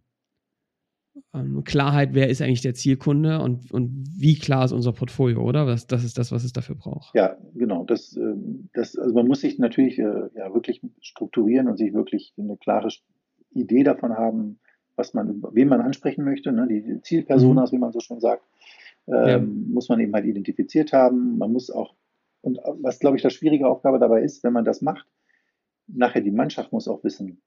ähm, 1.35 1.65
Klarheit, 1.65 2.15
wer 2.15 2.29
ist 2.29 2.43
eigentlich 2.43 2.63
der 2.63 2.75
Zielkunde 2.75 3.41
und, 3.41 3.71
und 3.73 4.05
wie 4.19 4.39
klar 4.39 4.65
ist 4.65 4.73
unser 4.73 4.93
Portfolio, 4.93 5.43
oder? 5.43 5.67
Das, 5.67 5.87
das 5.87 6.05
ist 6.05 6.19
das, 6.19 6.33
was 6.33 6.45
es 6.45 6.53
dafür 6.53 6.77
braucht. 6.77 7.15
Ja, 7.15 7.37
genau. 7.55 7.85
Das, 7.85 8.17
ähm, 8.17 8.69
das, 8.73 8.97
also 8.97 9.15
man 9.15 9.27
muss 9.27 9.41
sich 9.41 9.59
natürlich 9.59 9.99
äh, 9.99 10.29
ja, 10.35 10.53
wirklich 10.55 10.81
strukturieren 11.01 11.69
und 11.69 11.77
sich 11.77 11.93
wirklich 11.93 12.33
eine 12.39 12.57
klare 12.57 12.89
Idee 13.51 13.83
davon 13.83 14.13
haben, 14.13 14.59
was 14.97 15.15
man, 15.15 15.43
wen 15.53 15.69
man 15.69 15.81
ansprechen 15.81 16.25
möchte, 16.25 16.53
ne? 16.53 16.67
die 16.69 17.01
Zielpersonas, 17.03 17.73
mhm. 17.73 17.77
wie 17.77 17.81
man 17.81 17.93
so 17.93 18.01
schon 18.01 18.21
sagt, 18.21 18.45
ähm, 19.07 19.27
ja. 19.27 19.39
muss 19.39 19.89
man 19.89 20.01
eben 20.01 20.13
halt 20.15 20.27
identifiziert 20.27 20.93
haben. 20.93 21.39
Man 21.39 21.53
muss 21.53 21.71
auch 21.71 21.95
Und 22.41 22.59
was, 22.81 22.99
glaube 22.99 23.17
ich, 23.17 23.23
das 23.23 23.35
schwierige 23.35 23.69
Aufgabe 23.69 23.99
dabei 23.99 24.23
ist, 24.23 24.45
wenn 24.45 24.53
man 24.53 24.65
das 24.65 24.83
macht, 24.83 25.07
nachher 25.87 26.23
die 26.23 26.31
Mannschaft 26.31 26.73
muss 26.73 26.89
auch 26.89 27.03
wissen 27.05 27.41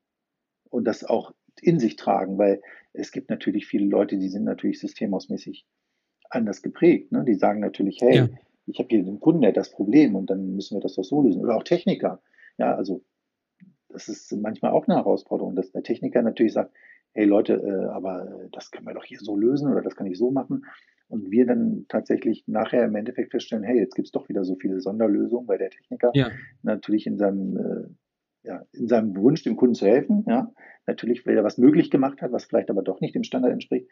und 0.69 0.85
das 0.85 1.03
auch 1.03 1.33
in 1.61 1.79
sich 1.79 1.95
tragen, 1.95 2.37
weil 2.37 2.61
es 2.93 3.11
gibt 3.11 3.29
natürlich 3.29 3.65
viele 3.65 3.85
Leute, 3.85 4.17
die 4.17 4.29
sind 4.29 4.43
natürlich 4.43 4.79
systemausmäßig 4.79 5.65
anders 6.29 6.61
geprägt. 6.61 7.11
Ne? 7.11 7.23
Die 7.25 7.35
sagen 7.35 7.59
natürlich, 7.59 7.99
hey, 8.01 8.15
ja. 8.15 8.29
ich 8.67 8.79
habe 8.79 8.89
hier 8.89 9.03
den 9.03 9.19
Kunden, 9.19 9.41
der 9.41 9.49
hat 9.49 9.57
das 9.57 9.71
Problem 9.71 10.15
und 10.15 10.29
dann 10.29 10.55
müssen 10.55 10.77
wir 10.77 10.81
das 10.81 10.95
doch 10.95 11.03
so 11.03 11.21
lösen. 11.21 11.41
Oder 11.41 11.55
auch 11.55 11.63
Techniker. 11.63 12.21
Ja, 12.57 12.75
also 12.75 13.03
das 13.89 14.07
ist 14.07 14.31
manchmal 14.33 14.71
auch 14.71 14.87
eine 14.87 14.97
Herausforderung, 14.97 15.55
dass 15.55 15.71
der 15.71 15.83
Techniker 15.83 16.21
natürlich 16.21 16.53
sagt, 16.53 16.73
hey 17.13 17.25
Leute, 17.25 17.53
äh, 17.53 17.89
aber 17.91 18.47
das 18.51 18.71
können 18.71 18.85
wir 18.85 18.93
doch 18.93 19.05
hier 19.05 19.19
so 19.19 19.37
lösen 19.37 19.71
oder 19.71 19.81
das 19.81 19.95
kann 19.95 20.07
ich 20.07 20.17
so 20.17 20.31
machen. 20.31 20.65
Und 21.07 21.29
wir 21.31 21.45
dann 21.45 21.85
tatsächlich 21.87 22.43
nachher 22.47 22.83
im 22.85 22.95
Endeffekt 22.95 23.31
feststellen, 23.31 23.63
hey, 23.63 23.77
jetzt 23.77 23.95
gibt 23.95 24.07
es 24.07 24.11
doch 24.11 24.27
wieder 24.27 24.43
so 24.43 24.55
viele 24.55 24.81
Sonderlösungen, 24.81 25.47
weil 25.47 25.59
der 25.59 25.69
Techniker 25.69 26.11
ja. 26.13 26.31
natürlich 26.63 27.05
in 27.05 27.17
seinem, 27.17 27.57
äh, 27.57 27.87
ja, 28.45 28.65
in 28.73 28.87
seinem 28.87 29.15
Wunsch, 29.15 29.43
dem 29.43 29.55
Kunden 29.55 29.75
zu 29.75 29.85
helfen, 29.85 30.25
ja, 30.27 30.51
natürlich, 30.85 31.25
weil 31.25 31.37
er 31.37 31.43
was 31.43 31.57
möglich 31.57 31.91
gemacht 31.91 32.21
hat, 32.21 32.31
was 32.31 32.45
vielleicht 32.45 32.69
aber 32.69 32.83
doch 32.83 33.01
nicht 33.01 33.15
dem 33.15 33.23
Standard 33.23 33.51
entspricht. 33.51 33.89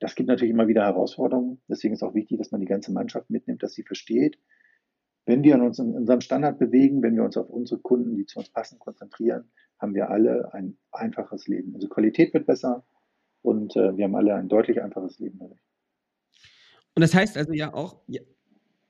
Das 0.00 0.14
gibt 0.14 0.28
natürlich 0.28 0.52
immer 0.52 0.68
wieder 0.68 0.84
Herausforderungen. 0.84 1.60
Deswegen 1.68 1.94
ist 1.94 2.02
auch 2.02 2.14
wichtig, 2.14 2.38
dass 2.38 2.52
man 2.52 2.60
die 2.60 2.66
ganze 2.66 2.92
Mannschaft 2.92 3.30
mitnimmt, 3.30 3.62
dass 3.62 3.74
sie 3.74 3.82
versteht, 3.82 4.38
wenn 5.26 5.42
wir 5.42 5.60
uns 5.60 5.78
in 5.78 5.94
unserem 5.94 6.20
Standard 6.20 6.58
bewegen, 6.58 7.02
wenn 7.02 7.14
wir 7.14 7.24
uns 7.24 7.36
auf 7.36 7.50
unsere 7.50 7.80
Kunden, 7.80 8.16
die 8.16 8.24
zu 8.24 8.38
uns 8.38 8.48
passen, 8.48 8.78
konzentrieren, 8.78 9.50
haben 9.78 9.94
wir 9.94 10.08
alle 10.08 10.54
ein 10.54 10.78
einfaches 10.90 11.46
Leben. 11.46 11.74
Unsere 11.74 11.92
Qualität 11.92 12.32
wird 12.32 12.46
besser 12.46 12.86
und 13.42 13.76
äh, 13.76 13.96
wir 13.96 14.04
haben 14.04 14.16
alle 14.16 14.34
ein 14.34 14.48
deutlich 14.48 14.80
einfaches 14.80 15.18
Leben. 15.18 15.38
Und 15.40 15.58
das 16.94 17.14
heißt 17.14 17.36
also 17.36 17.52
ja 17.52 17.74
auch, 17.74 18.02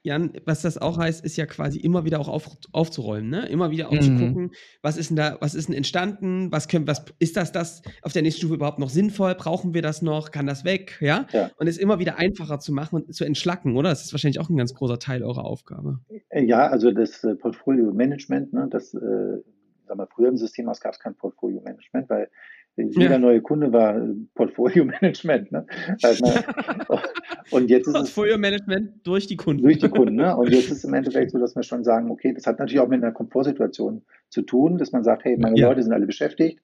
Jan, 0.03 0.33
was 0.45 0.63
das 0.63 0.79
auch 0.79 0.97
heißt, 0.97 1.25
ist 1.25 1.37
ja 1.37 1.47
quasi 1.47 1.81
immer 1.81 2.05
wieder 2.05 2.21
auch 2.21 2.29
auf, 2.29 2.49
aufzuräumen, 2.73 3.29
ne? 3.29 3.47
Immer 3.49 3.71
wieder 3.71 3.89
auch 3.89 3.93
mhm. 3.93 4.01
zu 4.01 4.17
gucken, 4.17 4.51
was 4.81 4.97
ist 4.97 5.11
denn 5.11 5.17
da, 5.17 5.37
was 5.41 5.55
ist 5.55 5.69
denn 5.69 5.75
entstanden, 5.75 6.53
was 6.53 6.69
können, 6.69 6.87
was 6.87 7.05
ist 7.19 7.37
das, 7.37 7.51
das 7.51 7.83
auf 8.03 8.13
der 8.13 8.23
nächsten 8.23 8.41
Stufe 8.41 8.55
überhaupt 8.55 8.79
noch 8.79 8.91
sinnvoll? 8.91 9.35
Brauchen 9.35 9.75
wir 9.75 9.83
das 9.83 10.01
noch? 10.01 10.31
Kann 10.31 10.47
das 10.47 10.65
weg? 10.65 10.99
Ja? 11.01 11.27
ja. 11.33 11.51
Und 11.57 11.67
es 11.67 11.79
immer 11.79 11.99
wieder 11.99 12.17
einfacher 12.17 12.61
zu 12.61 12.73
machen 12.73 12.97
und 12.97 13.15
zu 13.15 13.25
entschlacken, 13.25 13.77
oder? 13.77 13.91
Das 13.91 14.05
ist 14.05 14.13
wahrscheinlich 14.13 14.39
auch 14.39 14.49
ein 14.49 14.57
ganz 14.57 14.73
großer 14.73 15.01
Teil 15.01 15.23
eurer 15.25 15.45
Aufgabe. 15.45 15.99
Äh, 16.29 16.45
ja, 16.45 16.69
also 16.69 16.93
das 16.93 17.25
äh, 17.25 17.35
Portfolio-Management, 17.35 18.53
ne, 18.53 18.69
das, 18.71 18.95
äh, 18.95 19.43
sag 19.87 19.97
mal, 19.97 20.07
früher 20.07 20.29
im 20.29 20.37
System 20.37 20.67
gab 20.67 20.93
es 20.93 21.01
kein 21.01 21.17
Portfolio-Management, 21.17 22.09
weil 22.09 22.31
jeder 22.79 23.13
ja. 23.13 23.19
neue 23.19 23.41
Kunde 23.41 23.73
war 23.73 24.01
Portfolio-Management. 24.35 25.53
Ne? 25.53 25.67
Also, 26.03 26.25
und 27.51 27.71
jetzt 27.71 27.89
ist 27.89 27.95
Portfolio-Management 27.95 29.07
durch 29.07 29.27
die 29.27 29.37
Kunden. 29.37 29.63
Durch 29.63 29.79
die 29.79 29.89
Kunden. 29.89 30.17
Ne? 30.17 30.37
Und 30.37 30.51
jetzt 30.51 30.71
ist 30.71 30.79
es 30.79 30.85
im 30.85 30.95
Endeffekt 30.95 31.33
so, 31.33 31.39
dass 31.39 31.57
wir 31.57 31.63
schon 31.63 31.85
sagen, 31.85 32.11
okay, 32.11 32.33
das 32.33 32.47
hat 32.47 32.59
natürlich 32.59 32.81
auch 32.81 32.89
mit 32.89 33.03
einer 33.03 33.13
Komfortsituation 33.13 34.03
zu 34.29 34.43
tun, 34.43 34.79
dass 34.79 34.93
man 34.93 35.05
sagt, 35.05 35.25
hey, 35.25 35.37
meine 35.39 35.59
ja. 35.59 35.69
Leute 35.69 35.83
sind 35.83 35.93
alle 35.93 36.07
beschäftigt 36.07 36.61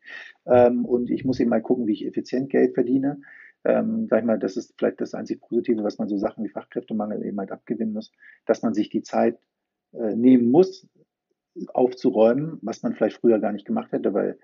ähm, 0.47 0.85
und 0.85 1.11
ich 1.11 1.25
muss 1.25 1.41
eben 1.41 1.51
mal 1.51 1.63
gucken, 1.63 1.87
wie 1.87 1.93
ich 1.93 2.07
effizient 2.07 2.51
Geld 2.51 2.75
verdiene. 2.75 3.21
Ähm, 3.65 4.09
sag 4.11 4.21
ich 4.21 4.27
mal, 4.27 4.39
das 4.39 4.57
ist 4.57 4.75
vielleicht 4.77 5.01
das 5.01 5.15
einzig 5.15 5.41
Positive, 5.41 5.83
was 5.83 5.99
man 5.99 6.09
so 6.09 6.19
Sachen 6.19 6.45
wie 6.45 6.51
Fachkräftemangel 6.51 7.25
eben 7.25 7.39
halt 7.39 7.51
abgewinnen 7.51 7.95
muss, 7.95 8.13
dass 8.45 8.63
man 8.63 8.75
sich 8.75 8.91
die 8.91 9.03
Zeit 9.03 9.39
äh, 9.93 10.15
nehmen 10.15 10.51
muss, 10.51 10.87
aufzuräumen, 11.73 12.59
was 12.63 12.83
man 12.83 12.95
vielleicht 12.95 13.19
früher 13.19 13.39
gar 13.39 13.53
nicht 13.53 13.67
gemacht 13.67 13.93
hätte, 13.93 14.13
weil 14.13 14.39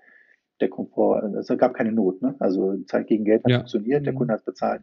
der 0.61 0.69
Komfort, 0.69 1.23
es 1.39 1.47
gab 1.57 1.73
keine 1.73 1.91
Not. 1.91 2.21
Ne? 2.21 2.35
Also 2.39 2.77
Zeit 2.85 3.07
gegen 3.07 3.25
Geld 3.25 3.43
hat 3.43 3.51
ja. 3.51 3.57
funktioniert, 3.59 4.05
der 4.05 4.13
mhm. 4.13 4.17
Kunde 4.17 4.33
hat 4.33 4.45
bezahlt. 4.45 4.81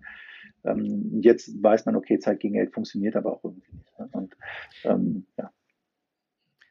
Ähm, 0.65 1.21
jetzt 1.23 1.63
weiß 1.63 1.87
man, 1.87 1.97
okay, 1.97 2.19
Zeit 2.19 2.41
gegen 2.41 2.55
Geld 2.55 2.73
funktioniert 2.73 3.17
aber 3.17 3.33
auch 3.33 3.45
irgendwie 3.45 3.73
nicht. 3.73 3.99
Ne? 3.99 4.09
Und 4.13 4.37
ähm, 4.85 5.27
ja. 5.39 5.51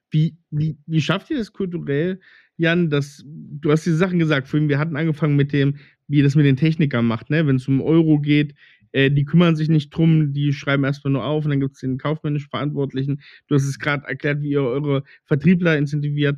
Wie, 0.10 0.38
wie, 0.52 0.78
wie 0.86 1.02
schafft 1.02 1.30
ihr 1.32 1.38
das 1.38 1.52
kulturell, 1.52 2.20
Jan, 2.56 2.90
dass 2.90 3.24
du 3.26 3.72
hast 3.72 3.86
diese 3.86 3.98
Sachen 3.98 4.20
gesagt, 4.20 4.48
vorhin, 4.48 4.70
wir 4.70 4.80
hatten 4.80 4.96
angefangen 4.96 5.36
mit 5.36 5.54
dem, 5.54 5.78
wie 6.08 6.18
ihr 6.18 6.24
das 6.24 6.36
mit 6.36 6.46
den 6.46 6.56
Technikern 6.56 7.06
macht, 7.06 7.30
ne? 7.30 7.46
wenn 7.46 7.58
es 7.58 7.68
um 7.68 7.82
Euro 7.82 8.20
geht, 8.20 8.56
äh, 8.94 9.12
die 9.12 9.26
kümmern 9.26 9.56
sich 9.56 9.70
nicht 9.70 9.90
drum, 9.90 10.34
die 10.34 10.54
schreiben 10.54 10.84
erstmal 10.84 11.12
nur 11.12 11.26
auf 11.26 11.46
und 11.46 11.52
dann 11.52 11.60
gibt 11.60 11.76
es 11.76 11.82
den 11.82 11.98
kaufmännisch 11.98 12.48
Verantwortlichen. 12.50 13.22
Du 13.48 13.56
hast 13.56 13.66
es 13.66 13.80
gerade 13.80 14.08
erklärt, 14.08 14.42
wie 14.42 14.50
ihr 14.50 14.64
eure 14.64 15.04
Vertriebler 15.26 15.78
incentiviert 15.78 16.38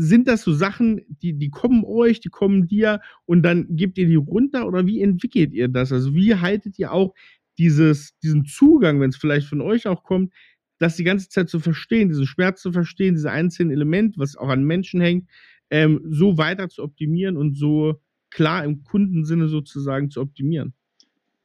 sind 0.00 0.28
das 0.28 0.42
so 0.42 0.52
Sachen, 0.52 1.00
die, 1.22 1.32
die 1.34 1.50
kommen 1.50 1.84
euch, 1.84 2.20
die 2.20 2.28
kommen 2.28 2.68
dir 2.68 3.00
und 3.26 3.42
dann 3.42 3.66
gebt 3.76 3.98
ihr 3.98 4.06
die 4.06 4.14
runter 4.14 4.66
oder 4.66 4.86
wie 4.86 5.02
entwickelt 5.02 5.52
ihr 5.52 5.68
das? 5.68 5.92
Also 5.92 6.14
wie 6.14 6.36
haltet 6.36 6.78
ihr 6.78 6.92
auch 6.92 7.14
dieses, 7.58 8.16
diesen 8.18 8.44
Zugang, 8.44 9.00
wenn 9.00 9.10
es 9.10 9.16
vielleicht 9.16 9.48
von 9.48 9.60
euch 9.60 9.88
auch 9.88 10.04
kommt, 10.04 10.32
das 10.78 10.96
die 10.96 11.04
ganze 11.04 11.28
Zeit 11.28 11.48
zu 11.48 11.58
verstehen, 11.58 12.08
diesen 12.08 12.26
Schmerz 12.26 12.62
zu 12.62 12.70
verstehen, 12.70 13.14
diese 13.14 13.32
einzelnen 13.32 13.72
Elemente, 13.72 14.18
was 14.20 14.36
auch 14.36 14.48
an 14.48 14.62
Menschen 14.62 15.00
hängt, 15.00 15.28
ähm, 15.70 16.00
so 16.08 16.38
weiter 16.38 16.68
zu 16.68 16.84
optimieren 16.84 17.36
und 17.36 17.56
so 17.56 18.00
klar 18.30 18.64
im 18.64 18.84
Kundensinne 18.84 19.48
sozusagen 19.48 20.10
zu 20.10 20.20
optimieren? 20.20 20.74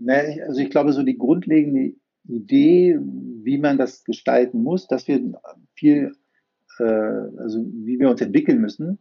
also 0.05 0.59
ich 0.59 0.69
glaube, 0.69 0.93
so 0.93 1.01
die 1.01 1.17
grundlegende 1.17 1.95
Idee, 2.27 2.99
wie 3.43 3.57
man 3.57 3.77
das 3.77 4.03
gestalten 4.03 4.61
muss, 4.61 4.87
dass 4.87 5.07
wir 5.07 5.19
viel 5.75 6.11
äh, 6.79 6.83
also 6.83 7.63
wie 7.63 7.99
wir 7.99 8.09
uns 8.09 8.21
entwickeln 8.21 8.59
müssen. 8.59 8.99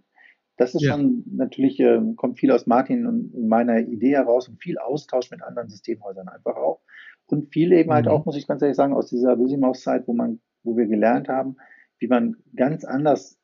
Das 0.56 0.74
ist 0.74 0.82
ja. 0.82 0.92
schon 0.92 1.24
natürlich, 1.26 1.80
äh, 1.80 2.00
kommt 2.16 2.38
viel 2.38 2.52
aus 2.52 2.66
Martin 2.66 3.06
und 3.06 3.48
meiner 3.48 3.80
Idee 3.80 4.12
heraus 4.12 4.48
und 4.48 4.62
viel 4.62 4.78
Austausch 4.78 5.30
mit 5.30 5.42
anderen 5.42 5.68
Systemhäusern 5.68 6.28
einfach 6.28 6.56
auch. 6.56 6.80
Und 7.26 7.52
viel 7.52 7.72
eben 7.72 7.90
halt 7.90 8.04
mhm. 8.04 8.10
halt 8.10 8.20
auch, 8.20 8.26
muss 8.26 8.36
ich 8.36 8.46
ganz 8.46 8.60
ehrlich 8.62 8.76
sagen, 8.76 8.92
aus 8.92 9.08
dieser 9.08 9.38
Visimaus-Zeit, 9.38 10.06
wo 10.06 10.12
man, 10.12 10.40
wo 10.62 10.76
wir 10.76 10.86
gelernt 10.86 11.28
haben, 11.28 11.56
wie 11.98 12.08
man 12.08 12.36
ganz 12.54 12.84
anders 12.84 13.38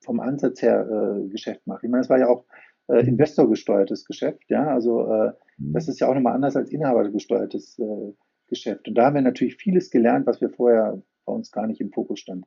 vom 0.00 0.20
Ansatz 0.20 0.62
her 0.62 0.86
äh, 0.88 1.28
Geschäft 1.28 1.66
macht. 1.66 1.84
Ich 1.84 1.90
meine, 1.90 2.02
es 2.02 2.10
war 2.10 2.18
ja 2.18 2.28
auch 2.28 2.44
äh, 2.88 3.02
mhm. 3.02 3.10
investorgesteuertes 3.10 4.04
Geschäft, 4.04 4.42
ja, 4.48 4.66
also 4.66 5.06
äh, 5.06 5.32
mhm. 5.58 5.72
das 5.72 5.88
ist 5.88 6.00
ja 6.00 6.08
auch 6.08 6.14
nochmal 6.14 6.34
anders 6.34 6.56
als 6.56 6.70
inhabergesteuertes 6.70 7.78
äh, 7.78 8.12
Geschäft. 8.48 8.88
Und 8.88 8.94
da 8.94 9.06
haben 9.06 9.14
wir 9.14 9.22
natürlich 9.22 9.56
vieles 9.56 9.90
gelernt, 9.90 10.26
was 10.26 10.40
wir 10.40 10.50
vorher 10.50 11.00
bei 11.24 11.32
uns 11.32 11.52
gar 11.52 11.66
nicht 11.66 11.80
im 11.80 11.92
Fokus 11.92 12.20
stand. 12.20 12.46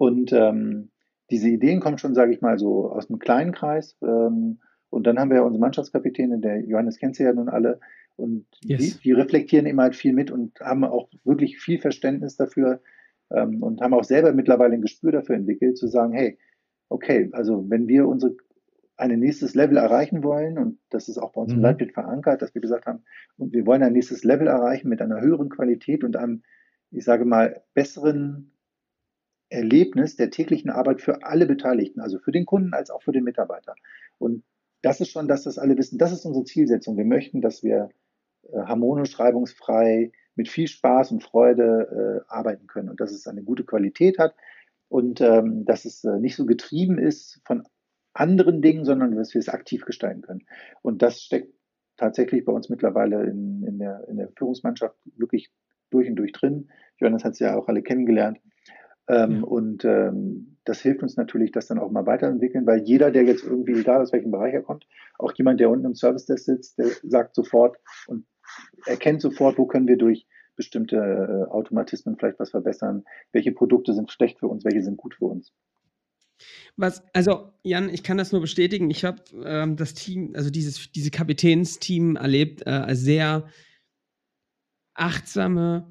Und 0.00 0.32
ähm, 0.32 0.88
diese 1.30 1.50
Ideen 1.50 1.80
kommen 1.80 1.98
schon, 1.98 2.14
sage 2.14 2.32
ich 2.32 2.40
mal, 2.40 2.58
so 2.58 2.90
aus 2.90 3.10
einem 3.10 3.18
kleinen 3.18 3.52
Kreis. 3.52 3.98
Ähm, 4.00 4.60
und 4.88 5.06
dann 5.06 5.18
haben 5.18 5.30
wir 5.30 5.44
unsere 5.44 5.60
Mannschaftskapitäne, 5.60 6.38
der 6.38 6.64
Johannes 6.64 6.96
kennt 6.96 7.16
sie 7.16 7.24
ja 7.24 7.34
nun 7.34 7.50
alle. 7.50 7.80
Und 8.16 8.46
yes. 8.64 8.80
die, 8.80 9.02
die, 9.02 9.12
reflektieren 9.12 9.66
immer 9.66 9.82
halt 9.82 9.94
viel 9.94 10.14
mit 10.14 10.30
und 10.30 10.58
haben 10.60 10.84
auch 10.84 11.10
wirklich 11.24 11.58
viel 11.58 11.78
Verständnis 11.78 12.38
dafür 12.38 12.80
ähm, 13.30 13.62
und 13.62 13.82
haben 13.82 13.92
auch 13.92 14.04
selber 14.04 14.32
mittlerweile 14.32 14.72
ein 14.72 14.80
Gespür 14.80 15.12
dafür 15.12 15.36
entwickelt, 15.36 15.76
zu 15.76 15.86
sagen, 15.86 16.14
hey, 16.14 16.38
okay, 16.88 17.28
also 17.32 17.68
wenn 17.68 17.86
wir 17.86 18.08
unsere 18.08 18.36
ein 18.96 19.10
nächstes 19.20 19.54
Level 19.54 19.76
erreichen 19.76 20.24
wollen, 20.24 20.56
und 20.56 20.78
das 20.88 21.10
ist 21.10 21.18
auch 21.18 21.32
bei 21.32 21.42
uns 21.42 21.52
mhm. 21.52 21.58
im 21.58 21.62
Leitbild 21.62 21.92
verankert, 21.92 22.40
dass 22.40 22.54
wir 22.54 22.62
gesagt 22.62 22.86
haben, 22.86 23.04
und 23.36 23.52
wir 23.52 23.66
wollen 23.66 23.82
ein 23.82 23.92
nächstes 23.92 24.24
Level 24.24 24.46
erreichen 24.46 24.88
mit 24.88 25.02
einer 25.02 25.20
höheren 25.20 25.50
Qualität 25.50 26.04
und 26.04 26.16
einem, 26.16 26.42
ich 26.90 27.04
sage 27.04 27.26
mal, 27.26 27.62
besseren 27.74 28.52
Erlebnis 29.50 30.16
der 30.16 30.30
täglichen 30.30 30.70
Arbeit 30.70 31.00
für 31.00 31.22
alle 31.24 31.46
Beteiligten, 31.46 32.00
also 32.00 32.18
für 32.18 32.32
den 32.32 32.46
Kunden 32.46 32.72
als 32.72 32.90
auch 32.90 33.02
für 33.02 33.12
den 33.12 33.24
Mitarbeiter. 33.24 33.74
Und 34.18 34.44
das 34.82 35.00
ist 35.00 35.10
schon, 35.10 35.28
dass 35.28 35.44
das 35.44 35.58
alle 35.58 35.76
wissen, 35.76 35.98
das 35.98 36.12
ist 36.12 36.24
unsere 36.24 36.44
Zielsetzung. 36.44 36.96
Wir 36.96 37.04
möchten, 37.04 37.40
dass 37.40 37.62
wir 37.62 37.90
äh, 38.44 38.58
harmonisch, 38.60 39.18
reibungsfrei, 39.18 40.12
mit 40.36 40.48
viel 40.48 40.68
Spaß 40.68 41.12
und 41.12 41.22
Freude 41.22 42.24
äh, 42.26 42.32
arbeiten 42.32 42.66
können 42.66 42.88
und 42.88 43.00
dass 43.00 43.12
es 43.12 43.26
eine 43.26 43.42
gute 43.42 43.64
Qualität 43.64 44.18
hat 44.18 44.34
und 44.88 45.20
ähm, 45.20 45.64
dass 45.66 45.84
es 45.84 46.02
äh, 46.04 46.18
nicht 46.18 46.36
so 46.36 46.46
getrieben 46.46 46.98
ist 46.98 47.40
von 47.44 47.64
anderen 48.14 48.62
Dingen, 48.62 48.84
sondern 48.84 49.14
dass 49.16 49.34
wir 49.34 49.40
es 49.40 49.48
aktiv 49.48 49.84
gestalten 49.84 50.22
können. 50.22 50.46
Und 50.82 51.02
das 51.02 51.20
steckt 51.20 51.52
tatsächlich 51.96 52.44
bei 52.44 52.52
uns 52.52 52.68
mittlerweile 52.68 53.24
in, 53.24 53.62
in, 53.64 53.78
der, 53.78 54.08
in 54.08 54.16
der 54.16 54.30
Führungsmannschaft 54.36 54.96
wirklich 55.16 55.50
durch 55.90 56.08
und 56.08 56.16
durch 56.16 56.32
drin. 56.32 56.70
Johannes 56.98 57.24
hat 57.24 57.32
es 57.32 57.38
ja 57.40 57.56
auch 57.56 57.68
alle 57.68 57.82
kennengelernt. 57.82 58.38
Ähm, 59.10 59.40
ja. 59.40 59.42
Und 59.42 59.84
ähm, 59.84 60.56
das 60.64 60.80
hilft 60.80 61.02
uns 61.02 61.16
natürlich, 61.16 61.50
das 61.50 61.66
dann 61.66 61.78
auch 61.78 61.90
mal 61.90 62.06
weiterentwickeln, 62.06 62.66
weil 62.66 62.82
jeder, 62.82 63.10
der 63.10 63.24
jetzt 63.24 63.44
irgendwie, 63.44 63.72
egal 63.72 64.00
aus 64.00 64.12
welchem 64.12 64.30
Bereich 64.30 64.54
er 64.54 64.62
kommt, 64.62 64.86
auch 65.18 65.32
jemand, 65.34 65.58
der 65.58 65.68
unten 65.68 65.86
im 65.86 65.94
Service 65.94 66.26
Desk 66.26 66.44
sitzt, 66.44 66.78
der 66.78 66.86
sagt 67.02 67.34
sofort 67.34 67.78
und 68.06 68.24
erkennt 68.86 69.20
sofort, 69.20 69.58
wo 69.58 69.66
können 69.66 69.88
wir 69.88 69.98
durch 69.98 70.26
bestimmte 70.54 70.96
äh, 70.96 71.50
Automatismen 71.50 72.16
vielleicht 72.16 72.38
was 72.38 72.50
verbessern, 72.50 73.04
welche 73.32 73.50
Produkte 73.50 73.94
sind 73.94 74.12
schlecht 74.12 74.38
für 74.38 74.46
uns, 74.46 74.64
welche 74.64 74.82
sind 74.82 74.96
gut 74.96 75.14
für 75.14 75.24
uns. 75.24 75.52
Was, 76.76 77.02
also 77.12 77.52
Jan, 77.62 77.88
ich 77.88 78.02
kann 78.02 78.16
das 78.16 78.32
nur 78.32 78.40
bestätigen. 78.40 78.90
Ich 78.90 79.04
habe 79.04 79.22
ähm, 79.44 79.76
das 79.76 79.94
Team, 79.94 80.32
also 80.34 80.50
dieses 80.50 80.92
diese 80.92 81.10
Kapitänsteam 81.10 82.16
erlebt, 82.16 82.66
äh, 82.66 82.70
als 82.70 83.00
sehr 83.00 83.48
achtsame, 84.94 85.90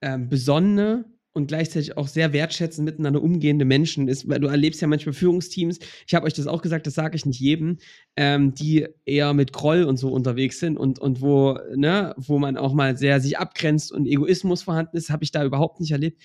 äh, 0.00 0.18
besonnene 0.18 1.15
und 1.36 1.48
gleichzeitig 1.48 1.98
auch 1.98 2.08
sehr 2.08 2.32
wertschätzend 2.32 2.86
miteinander 2.86 3.22
umgehende 3.22 3.66
Menschen 3.66 4.08
ist, 4.08 4.26
weil 4.26 4.40
du 4.40 4.48
erlebst 4.48 4.80
ja 4.80 4.88
manchmal 4.88 5.12
Führungsteams, 5.12 5.78
ich 6.06 6.14
habe 6.14 6.26
euch 6.26 6.32
das 6.32 6.46
auch 6.46 6.62
gesagt, 6.62 6.86
das 6.86 6.94
sage 6.94 7.14
ich 7.14 7.26
nicht 7.26 7.38
jedem, 7.38 7.76
ähm, 8.16 8.54
die 8.54 8.86
eher 9.04 9.34
mit 9.34 9.52
Groll 9.52 9.84
und 9.84 9.98
so 9.98 10.08
unterwegs 10.08 10.58
sind 10.58 10.78
und, 10.78 10.98
und 10.98 11.20
wo, 11.20 11.58
ne, 11.74 12.14
wo 12.16 12.38
man 12.38 12.56
auch 12.56 12.72
mal 12.72 12.96
sehr 12.96 13.20
sich 13.20 13.36
abgrenzt 13.38 13.92
und 13.92 14.06
Egoismus 14.06 14.62
vorhanden 14.62 14.96
ist, 14.96 15.10
habe 15.10 15.24
ich 15.24 15.30
da 15.30 15.44
überhaupt 15.44 15.78
nicht 15.78 15.90
erlebt. 15.90 16.22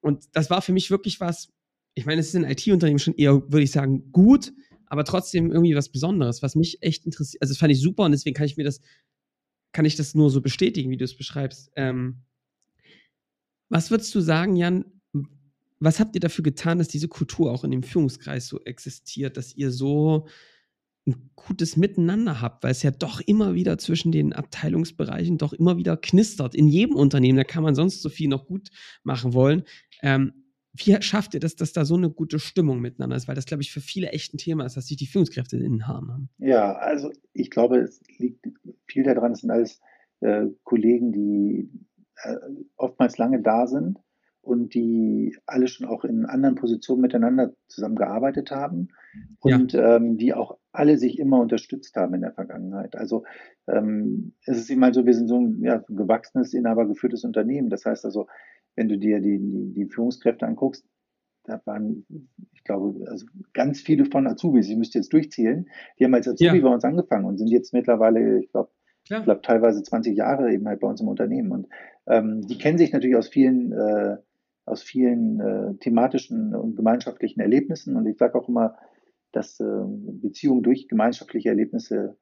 Und 0.00 0.24
das 0.32 0.50
war 0.50 0.60
für 0.60 0.72
mich 0.72 0.90
wirklich 0.90 1.20
was, 1.20 1.48
ich 1.94 2.04
meine, 2.04 2.20
es 2.20 2.28
ist 2.28 2.36
ein 2.36 2.44
IT-Unternehmen 2.44 2.98
schon 2.98 3.14
eher, 3.14 3.50
würde 3.50 3.62
ich 3.62 3.72
sagen, 3.72 4.12
gut, 4.12 4.52
aber 4.86 5.04
trotzdem 5.04 5.50
irgendwie 5.50 5.74
was 5.74 5.88
Besonderes, 5.88 6.42
was 6.42 6.54
mich 6.54 6.82
echt 6.82 7.06
interessiert. 7.06 7.40
Also 7.40 7.52
das 7.52 7.58
fand 7.58 7.72
ich 7.72 7.80
super 7.80 8.04
und 8.04 8.12
deswegen 8.12 8.34
kann 8.34 8.44
ich 8.44 8.58
mir 8.58 8.64
das, 8.64 8.82
kann 9.72 9.86
ich 9.86 9.96
das 9.96 10.14
nur 10.14 10.28
so 10.28 10.42
bestätigen, 10.42 10.90
wie 10.90 10.98
du 10.98 11.04
es 11.04 11.16
beschreibst. 11.16 11.70
Ähm, 11.76 12.24
was 13.68 13.90
würdest 13.90 14.14
du 14.14 14.20
sagen, 14.20 14.56
Jan? 14.56 14.84
Was 15.80 16.00
habt 16.00 16.14
ihr 16.14 16.20
dafür 16.20 16.42
getan, 16.42 16.78
dass 16.78 16.88
diese 16.88 17.08
Kultur 17.08 17.50
auch 17.52 17.64
in 17.64 17.70
dem 17.70 17.82
Führungskreis 17.82 18.46
so 18.46 18.60
existiert, 18.60 19.36
dass 19.36 19.54
ihr 19.54 19.70
so 19.70 20.26
ein 21.06 21.30
gutes 21.34 21.76
Miteinander 21.76 22.40
habt, 22.40 22.64
weil 22.64 22.70
es 22.70 22.82
ja 22.82 22.90
doch 22.90 23.20
immer 23.20 23.54
wieder 23.54 23.76
zwischen 23.76 24.10
den 24.10 24.32
Abteilungsbereichen 24.32 25.36
doch 25.36 25.52
immer 25.52 25.76
wieder 25.76 25.96
knistert. 25.96 26.54
In 26.54 26.68
jedem 26.68 26.96
Unternehmen, 26.96 27.36
da 27.36 27.44
kann 27.44 27.62
man 27.62 27.74
sonst 27.74 28.00
so 28.00 28.08
viel 28.08 28.28
noch 28.28 28.46
gut 28.46 28.70
machen 29.02 29.34
wollen. 29.34 29.64
Ähm, 30.02 30.32
wie 30.72 31.00
schafft 31.02 31.34
ihr 31.34 31.40
das, 31.40 31.54
dass 31.54 31.72
da 31.72 31.84
so 31.84 31.94
eine 31.94 32.10
gute 32.10 32.38
Stimmung 32.38 32.80
miteinander 32.80 33.16
ist? 33.16 33.28
Weil 33.28 33.36
das, 33.36 33.46
glaube 33.46 33.62
ich, 33.62 33.70
für 33.70 33.80
viele 33.80 34.08
echt 34.08 34.34
ein 34.34 34.38
Thema 34.38 34.64
ist, 34.64 34.76
dass 34.76 34.88
sich 34.88 34.96
die 34.96 35.06
Führungskräfte 35.06 35.56
in 35.56 35.62
den 35.62 35.86
Haaren 35.86 36.10
haben. 36.10 36.28
Ja, 36.38 36.74
also 36.76 37.12
ich 37.32 37.50
glaube, 37.50 37.78
es 37.78 38.00
liegt 38.18 38.46
viel 38.86 39.04
daran, 39.04 39.32
es 39.32 39.40
sind 39.40 39.50
alles 39.50 39.80
äh, 40.20 40.46
Kollegen, 40.64 41.12
die 41.12 41.70
äh, 42.22 42.36
oftmals 42.76 43.18
lange 43.18 43.42
da 43.42 43.66
sind 43.66 43.98
und 44.44 44.74
die 44.74 45.36
alle 45.46 45.68
schon 45.68 45.86
auch 45.86 46.04
in 46.04 46.26
anderen 46.26 46.54
Positionen 46.54 47.00
miteinander 47.00 47.54
zusammengearbeitet 47.68 48.50
haben 48.50 48.88
und 49.40 49.72
ja. 49.72 49.96
ähm, 49.96 50.18
die 50.18 50.34
auch 50.34 50.58
alle 50.72 50.98
sich 50.98 51.18
immer 51.18 51.40
unterstützt 51.40 51.96
haben 51.96 52.14
in 52.14 52.20
der 52.20 52.32
Vergangenheit. 52.32 52.94
Also 52.96 53.24
ähm, 53.66 54.34
es 54.44 54.58
ist 54.58 54.70
immer 54.70 54.92
so, 54.92 55.06
wir 55.06 55.14
sind 55.14 55.28
so 55.28 55.38
ein 55.38 55.62
ja, 55.62 55.82
gewachsenes, 55.88 56.52
inhabergeführtes 56.52 57.24
Unternehmen. 57.24 57.70
Das 57.70 57.84
heißt 57.84 58.04
also, 58.04 58.26
wenn 58.76 58.88
du 58.88 58.98
dir 58.98 59.20
die, 59.20 59.38
die, 59.38 59.72
die 59.72 59.86
Führungskräfte 59.86 60.46
anguckst, 60.46 60.84
da 61.44 61.60
waren, 61.66 62.06
ich 62.52 62.64
glaube, 62.64 63.08
also 63.10 63.26
ganz 63.52 63.80
viele 63.80 64.06
von 64.06 64.26
Azubis, 64.26 64.68
ich 64.68 64.76
müsste 64.76 64.98
jetzt 64.98 65.12
durchzählen, 65.12 65.68
die 65.98 66.04
haben 66.04 66.14
als 66.14 66.26
Azubi 66.26 66.56
ja. 66.56 66.62
bei 66.62 66.68
uns 66.68 66.84
angefangen 66.84 67.26
und 67.26 67.38
sind 67.38 67.48
jetzt 67.48 67.72
mittlerweile, 67.72 68.40
ich 68.40 68.50
glaube, 68.50 68.70
ich 69.04 69.24
glaube, 69.24 69.42
teilweise 69.42 69.82
20 69.82 70.16
Jahre 70.16 70.52
eben 70.52 70.66
halt 70.66 70.80
bei 70.80 70.88
uns 70.88 71.00
im 71.00 71.08
Unternehmen. 71.08 71.52
Und 71.52 71.68
ähm, 72.06 72.46
die 72.46 72.58
kennen 72.58 72.78
sich 72.78 72.92
natürlich 72.92 73.16
aus 73.16 73.28
vielen 73.28 73.72
äh, 73.72 74.16
aus 74.66 74.82
vielen 74.82 75.40
äh, 75.40 75.74
thematischen 75.78 76.54
und 76.54 76.76
gemeinschaftlichen 76.76 77.40
Erlebnissen. 77.40 77.96
Und 77.96 78.06
ich 78.06 78.16
sage 78.16 78.38
auch 78.38 78.48
immer, 78.48 78.76
dass 79.32 79.60
äh, 79.60 79.64
Beziehungen 79.86 80.62
durch 80.62 80.88
gemeinschaftliche 80.88 81.50
Erlebnisse 81.50 82.16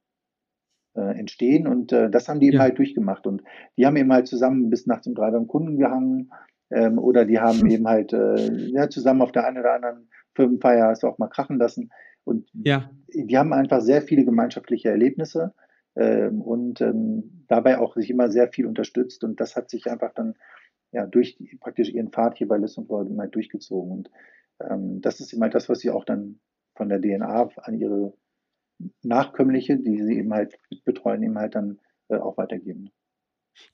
äh, 0.94 1.18
entstehen. 1.18 1.66
Und 1.66 1.92
äh, 1.92 2.10
das 2.10 2.28
haben 2.28 2.40
die 2.40 2.46
eben 2.46 2.56
ja. 2.56 2.62
halt 2.62 2.78
durchgemacht. 2.78 3.26
Und 3.26 3.42
die 3.76 3.86
haben 3.86 3.96
eben 3.96 4.12
halt 4.12 4.26
zusammen 4.26 4.70
bis 4.70 4.86
nachts 4.86 5.06
um 5.06 5.14
drei 5.14 5.30
beim 5.30 5.46
Kunden 5.46 5.76
gehangen. 5.76 6.30
Ähm, 6.70 6.98
oder 6.98 7.24
die 7.24 7.38
haben 7.38 7.66
eben 7.70 7.86
halt 7.86 8.12
äh, 8.12 8.50
ja, 8.70 8.88
zusammen 8.88 9.22
auf 9.22 9.32
der 9.32 9.46
einen 9.46 9.58
oder 9.58 9.74
anderen 9.74 10.08
Firmenfeier 10.34 10.90
es 10.90 11.04
auch 11.04 11.18
mal 11.18 11.28
krachen 11.28 11.58
lassen. 11.58 11.90
Und 12.24 12.48
ja. 12.54 12.90
die 13.12 13.36
haben 13.36 13.52
einfach 13.52 13.80
sehr 13.80 14.02
viele 14.02 14.24
gemeinschaftliche 14.24 14.88
Erlebnisse 14.88 15.54
ähm, 15.96 16.40
und 16.40 16.80
ähm, 16.80 17.44
dabei 17.48 17.78
auch 17.78 17.94
sich 17.94 18.10
immer 18.10 18.30
sehr 18.30 18.48
viel 18.48 18.66
unterstützt. 18.66 19.24
Und 19.24 19.40
das 19.40 19.56
hat 19.56 19.70
sich 19.70 19.90
einfach 19.90 20.12
dann 20.14 20.34
ja, 20.92 21.06
durch 21.06 21.38
praktisch 21.60 21.90
ihren 21.90 22.10
Pfad 22.10 22.38
hier 22.38 22.48
bei 22.48 22.58
List 22.58 22.78
und 22.78 22.88
World 22.88 23.10
immer 23.10 23.26
durchgezogen. 23.26 23.92
Und 23.92 24.10
ähm, 24.60 25.00
das 25.00 25.20
ist 25.20 25.32
immer 25.32 25.48
das, 25.48 25.68
was 25.68 25.80
sie 25.80 25.90
auch 25.90 26.04
dann 26.04 26.40
von 26.74 26.88
der 26.88 27.00
DNA 27.00 27.50
an 27.56 27.78
ihre 27.78 28.14
Nachkömmliche, 29.02 29.76
die 29.76 30.02
sie 30.02 30.18
eben 30.18 30.32
halt 30.32 30.58
betreuen, 30.84 31.22
eben 31.22 31.38
halt 31.38 31.54
dann 31.54 31.78
äh, 32.08 32.16
auch 32.16 32.36
weitergeben. 32.36 32.90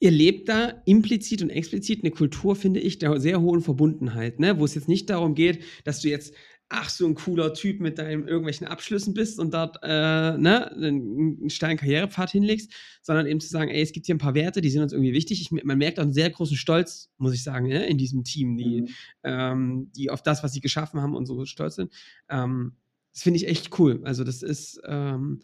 Ihr 0.01 0.11
lebt 0.11 0.49
da 0.49 0.83
implizit 0.87 1.41
und 1.43 1.51
explizit 1.51 2.03
eine 2.03 2.11
Kultur, 2.11 2.57
finde 2.57 2.81
ich, 2.81 2.99
der 2.99 3.21
sehr 3.21 3.41
hohen 3.41 3.61
Verbundenheit, 3.61 4.41
ne? 4.41 4.59
wo 4.59 4.65
es 4.65 4.75
jetzt 4.75 4.89
nicht 4.89 5.09
darum 5.09 5.35
geht, 5.35 5.63
dass 5.85 6.01
du 6.01 6.09
jetzt 6.09 6.35
ach, 6.71 6.91
so 6.91 7.07
ein 7.07 7.15
cooler 7.15 7.55
Typ 7.55 7.81
mit 7.81 7.99
deinen 7.99 8.29
irgendwelchen 8.29 8.67
Abschlüssen 8.67 9.15
bist 9.15 9.39
und 9.39 9.55
dort 9.55 9.79
äh, 9.83 10.37
ne, 10.37 10.71
einen 10.73 11.49
steilen 11.49 11.79
Karrierepfad 11.79 12.31
hinlegst, 12.31 12.73
sondern 13.01 13.27
eben 13.27 13.41
zu 13.41 13.49
sagen, 13.49 13.71
ey, 13.71 13.81
es 13.81 13.93
gibt 13.93 14.07
hier 14.07 14.15
ein 14.15 14.19
paar 14.19 14.35
Werte, 14.35 14.61
die 14.61 14.69
sind 14.69 14.83
uns 14.83 14.93
irgendwie 14.93 15.15
wichtig. 15.15 15.41
Ich, 15.41 15.51
man 15.51 15.79
merkt 15.79 15.99
auch 15.99 16.03
einen 16.03 16.13
sehr 16.13 16.29
großen 16.29 16.57
Stolz, 16.57 17.11
muss 17.17 17.33
ich 17.33 17.43
sagen, 17.43 17.69
ne, 17.69 17.87
in 17.87 17.97
diesem 17.97 18.23
Team, 18.23 18.57
die, 18.57 18.83
mhm. 18.83 18.89
ähm, 19.23 19.91
die 19.97 20.11
auf 20.11 20.23
das, 20.23 20.43
was 20.43 20.53
sie 20.53 20.61
geschaffen 20.61 21.01
haben 21.01 21.15
und 21.15 21.25
so 21.25 21.45
stolz 21.47 21.77
sind. 21.77 21.93
Ähm, 22.29 22.73
das 23.13 23.23
finde 23.23 23.39
ich 23.39 23.49
echt 23.49 23.79
cool. 23.79 24.01
Also 24.05 24.23
das 24.23 24.43
ist, 24.43 24.81
ähm, 24.87 25.41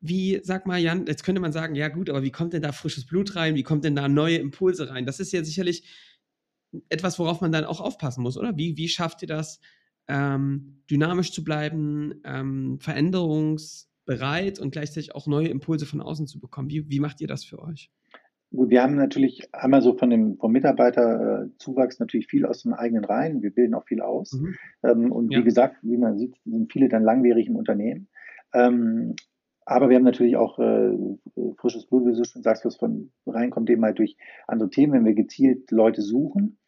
wie, 0.00 0.40
sag 0.42 0.66
mal, 0.66 0.78
Jan, 0.78 1.06
jetzt 1.06 1.24
könnte 1.24 1.40
man 1.40 1.52
sagen, 1.52 1.74
ja 1.74 1.88
gut, 1.88 2.10
aber 2.10 2.22
wie 2.22 2.30
kommt 2.30 2.52
denn 2.52 2.62
da 2.62 2.72
frisches 2.72 3.06
Blut 3.06 3.36
rein? 3.36 3.54
Wie 3.54 3.62
kommt 3.62 3.84
denn 3.84 3.96
da 3.96 4.06
neue 4.06 4.36
Impulse 4.36 4.90
rein? 4.90 5.06
Das 5.06 5.18
ist 5.18 5.32
ja 5.32 5.42
sicherlich 5.42 5.84
etwas, 6.90 7.18
worauf 7.18 7.40
man 7.40 7.52
dann 7.52 7.64
auch 7.64 7.80
aufpassen 7.80 8.22
muss, 8.22 8.36
oder? 8.36 8.56
Wie, 8.56 8.76
wie 8.76 8.88
schafft 8.88 9.22
ihr 9.22 9.28
das, 9.28 9.60
ähm, 10.08 10.82
dynamisch 10.90 11.32
zu 11.32 11.44
bleiben, 11.44 12.20
ähm, 12.24 12.78
veränderungsbereit 12.80 14.58
und 14.58 14.70
gleichzeitig 14.70 15.14
auch 15.14 15.26
neue 15.26 15.48
Impulse 15.48 15.86
von 15.86 16.00
außen 16.00 16.26
zu 16.26 16.40
bekommen. 16.40 16.70
Wie, 16.70 16.88
wie 16.88 17.00
macht 17.00 17.20
ihr 17.20 17.28
das 17.28 17.44
für 17.44 17.60
euch? 17.60 17.90
Gut, 18.54 18.70
wir 18.70 18.82
haben 18.82 18.94
natürlich 18.94 19.52
einmal 19.52 19.82
so 19.82 19.96
von 19.98 20.08
dem 20.08 20.38
vom 20.38 20.52
Mitarbeiterzuwachs 20.52 21.98
natürlich 21.98 22.28
viel 22.28 22.46
aus 22.46 22.62
den 22.62 22.74
eigenen 22.74 23.04
Reihen. 23.04 23.42
Wir 23.42 23.50
bilden 23.50 23.74
auch 23.74 23.84
viel 23.84 24.00
aus. 24.00 24.32
Mhm. 24.32 24.54
Ähm, 24.84 25.12
und 25.12 25.32
ja. 25.32 25.40
wie 25.40 25.44
gesagt, 25.44 25.76
wie 25.82 25.96
man 25.96 26.16
sieht, 26.16 26.36
sind 26.44 26.72
viele 26.72 26.88
dann 26.88 27.02
langwierig 27.02 27.48
im 27.48 27.56
Unternehmen. 27.56 28.08
Ähm, 28.54 29.16
aber 29.64 29.88
wir 29.88 29.96
haben 29.96 30.04
natürlich 30.04 30.36
auch 30.36 30.60
äh, 30.60 30.92
frisches 31.58 31.86
Blut, 31.86 32.06
wie 32.06 32.16
du 32.16 32.24
schon 32.24 32.42
sagst, 32.42 32.64
was 32.64 32.76
von 32.76 33.10
reinkommt, 33.26 33.68
eben 33.68 33.84
halt 33.84 33.98
durch 33.98 34.16
andere 34.46 34.70
Themen, 34.70 34.92
wenn 34.92 35.04
wir 35.04 35.14
gezielt 35.14 35.72
Leute 35.72 36.02
suchen 36.02 36.58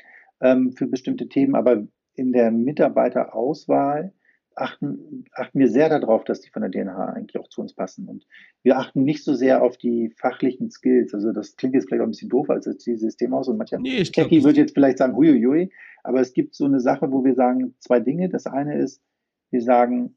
ähm, 0.40 0.72
für 0.72 0.88
bestimmte 0.88 1.28
Themen. 1.28 1.54
Aber 1.54 1.86
in 2.18 2.32
der 2.32 2.50
Mitarbeiterauswahl 2.50 4.12
achten, 4.58 5.24
achten 5.32 5.58
wir 5.58 5.68
sehr 5.68 5.88
darauf, 5.88 6.24
dass 6.24 6.40
die 6.40 6.50
von 6.50 6.62
der 6.62 6.70
DNA 6.70 7.12
eigentlich 7.12 7.38
auch 7.38 7.48
zu 7.48 7.60
uns 7.60 7.72
passen. 7.72 8.08
Und 8.08 8.26
wir 8.62 8.78
achten 8.78 9.04
nicht 9.04 9.24
so 9.24 9.34
sehr 9.34 9.62
auf 9.62 9.78
die 9.78 10.10
fachlichen 10.10 10.70
Skills. 10.70 11.14
Also 11.14 11.32
das 11.32 11.56
klingt 11.56 11.74
jetzt 11.74 11.88
vielleicht 11.88 12.02
auch 12.02 12.06
ein 12.06 12.10
bisschen 12.10 12.28
doof 12.28 12.50
als 12.50 12.64
System 12.64 13.32
aus 13.34 13.48
und 13.48 13.56
mancher 13.56 13.78
nee, 13.78 14.02
Techie 14.02 14.42
wird 14.44 14.56
jetzt 14.56 14.74
vielleicht 14.74 14.98
sagen, 14.98 15.16
huiuiui, 15.16 15.70
aber 16.02 16.20
es 16.20 16.32
gibt 16.32 16.54
so 16.54 16.64
eine 16.64 16.80
Sache, 16.80 17.10
wo 17.12 17.24
wir 17.24 17.34
sagen 17.34 17.74
zwei 17.78 18.00
Dinge. 18.00 18.28
Das 18.28 18.46
eine 18.46 18.78
ist, 18.78 19.02
wir 19.50 19.62
sagen, 19.62 20.16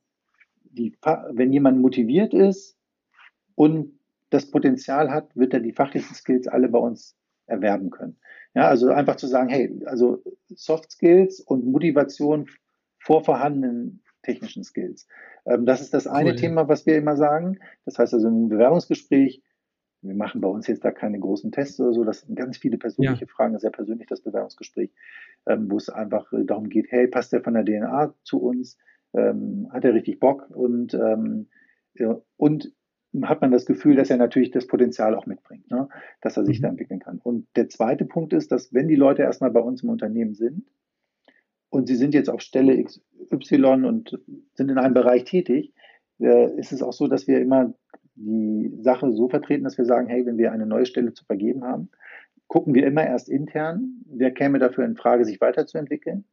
die, 0.64 0.96
wenn 1.32 1.54
jemand 1.54 1.80
motiviert 1.80 2.34
ist 2.34 2.78
und 3.56 4.00
das 4.30 4.50
Potenzial 4.50 5.12
hat, 5.12 5.36
wird 5.36 5.54
er 5.54 5.60
die 5.60 5.74
fachlichen 5.74 6.16
Skills 6.16 6.48
alle 6.48 6.70
bei 6.70 6.80
uns 6.80 7.18
erwerben 7.48 7.90
können. 7.90 8.18
Ja, 8.54 8.68
also 8.68 8.90
einfach 8.90 9.16
zu 9.16 9.28
sagen, 9.28 9.50
hey, 9.50 9.82
also 9.86 10.22
Soft 10.50 10.92
Skills 10.92 11.40
und 11.40 11.66
Motivation 11.66 12.48
vor 13.00 13.24
vorhandenen 13.24 14.04
technischen 14.24 14.64
Skills. 14.64 15.08
Ähm, 15.46 15.66
das 15.66 15.82
ist 15.82 15.94
das 15.94 16.08
eine 16.08 16.32
cool, 16.32 16.36
Thema, 16.36 16.68
was 16.68 16.86
wir 16.86 16.98
immer 16.98 17.16
sagen. 17.16 17.60
Das 17.86 17.98
heißt 17.98 18.14
also 18.14 18.28
im 18.28 18.50
Bewerbungsgespräch, 18.50 19.42
wir 20.04 20.16
machen 20.16 20.42
bei 20.42 20.48
uns 20.48 20.68
jetzt 20.68 20.84
da 20.84 20.92
keine 20.92 21.20
großen 21.20 21.52
Tests 21.52 21.80
oder 21.80 21.94
so, 21.94 22.04
das 22.04 22.22
sind 22.22 22.36
ganz 22.36 22.58
viele 22.58 22.78
persönliche 22.78 23.26
ja. 23.26 23.32
Fragen, 23.32 23.58
sehr 23.60 23.72
persönlich 23.72 24.08
das 24.08 24.22
Bewerbungsgespräch, 24.22 24.92
ähm, 25.48 25.70
wo 25.70 25.78
es 25.78 25.90
einfach 25.90 26.32
äh, 26.34 26.44
darum 26.44 26.70
geht, 26.70 26.88
hey, 26.90 27.08
passt 27.08 27.34
der 27.34 27.44
von 27.44 27.54
der 27.54 27.66
DNA 27.66 28.14
zu 28.24 28.42
uns? 28.42 28.78
Ähm, 29.14 29.70
hat 29.72 29.86
er 29.86 29.94
richtig 29.94 30.20
Bock? 30.20 30.50
Und, 30.50 30.94
ähm, 30.94 31.48
und 32.38 32.74
hat 33.24 33.42
man 33.42 33.52
das 33.52 33.66
Gefühl, 33.66 33.96
dass 33.96 34.10
er 34.10 34.18
natürlich 34.18 34.52
das 34.52 34.68
Potenzial 34.68 35.16
auch 35.16 35.26
mitbringt, 35.26 35.70
ne? 35.70 35.90
dass 36.22 36.38
er 36.38 36.46
sich 36.46 36.60
mhm. 36.60 36.64
da 36.64 36.70
entwickeln 36.70 37.00
kann. 37.00 37.20
Und 37.22 37.48
der 37.56 37.70
zweite 37.70 38.06
Punkt 38.06 38.34
ist, 38.34 38.52
dass 38.52 38.74
wenn 38.74 38.88
die 38.88 38.96
Leute 38.96 39.24
erstmal 39.24 39.52
bei 39.52 39.60
uns 39.60 39.84
im 39.84 39.90
Unternehmen 39.90 40.34
sind 40.34 40.64
und 41.70 41.88
sie 41.88 41.96
sind 41.96 42.14
jetzt 42.14 42.30
auf 42.30 42.42
Stelle 42.42 42.84
XY 42.84 43.86
und 43.86 44.20
sind 44.54 44.70
in 44.70 44.78
einem 44.78 44.94
Bereich 44.94 45.26
tätig, 45.26 45.74
äh, 46.20 46.58
ist 46.58 46.72
es 46.72 46.82
auch 46.82 46.94
so, 46.94 47.08
dass 47.08 47.28
wir 47.28 47.42
immer 47.42 47.74
die 48.16 48.72
Sache 48.82 49.12
so 49.12 49.30
vertreten, 49.30 49.64
dass 49.64 49.78
wir 49.78 49.86
sagen, 49.86 50.08
hey, 50.08 50.26
wenn 50.26 50.38
wir 50.38 50.52
eine 50.52 50.66
neue 50.66 50.86
Stelle 50.86 51.14
zu 51.14 51.26
vergeben 51.26 51.64
haben, 51.64 51.90
gucken 52.48 52.76
wir 52.76 52.86
immer 52.86 53.06
erst 53.06 53.30
intern, 53.30 54.04
wer 54.06 54.32
käme 54.32 54.60
dafür 54.60 54.86
in 54.86 54.96
Frage, 54.96 55.26
sich 55.26 55.40
weiterzuentwickeln. 55.42 56.26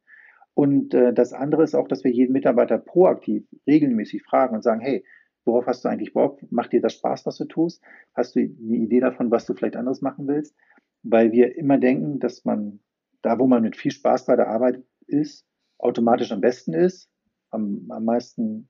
Und 0.53 0.93
äh, 0.93 1.13
das 1.13 1.31
andere 1.31 1.63
ist 1.63 1.75
auch, 1.75 1.87
dass 1.87 2.03
wir 2.03 2.11
jeden 2.11 2.33
Mitarbeiter 2.33 2.77
proaktiv 2.77 3.47
regelmäßig 3.65 4.23
fragen 4.23 4.55
und 4.55 4.61
sagen, 4.61 4.81
hey, 4.81 5.05
Worauf 5.45 5.67
hast 5.67 5.83
du 5.83 5.89
eigentlich 5.89 6.13
Bock? 6.13 6.39
Macht 6.51 6.73
dir 6.73 6.81
das 6.81 6.93
Spaß, 6.93 7.25
was 7.25 7.37
du 7.37 7.45
tust? 7.45 7.83
Hast 8.13 8.35
du 8.35 8.39
eine 8.39 8.77
Idee 8.77 8.99
davon, 8.99 9.31
was 9.31 9.45
du 9.45 9.53
vielleicht 9.53 9.75
anderes 9.75 10.01
machen 10.01 10.27
willst? 10.27 10.55
Weil 11.03 11.31
wir 11.31 11.57
immer 11.57 11.77
denken, 11.77 12.19
dass 12.19 12.45
man 12.45 12.79
da, 13.21 13.39
wo 13.39 13.47
man 13.47 13.63
mit 13.63 13.75
viel 13.75 13.91
Spaß 13.91 14.25
bei 14.25 14.35
der 14.35 14.49
Arbeit 14.49 14.83
ist, 15.07 15.45
automatisch 15.77 16.31
am 16.31 16.41
besten 16.41 16.73
ist, 16.73 17.09
am, 17.51 17.85
am 17.89 18.05
meisten 18.05 18.69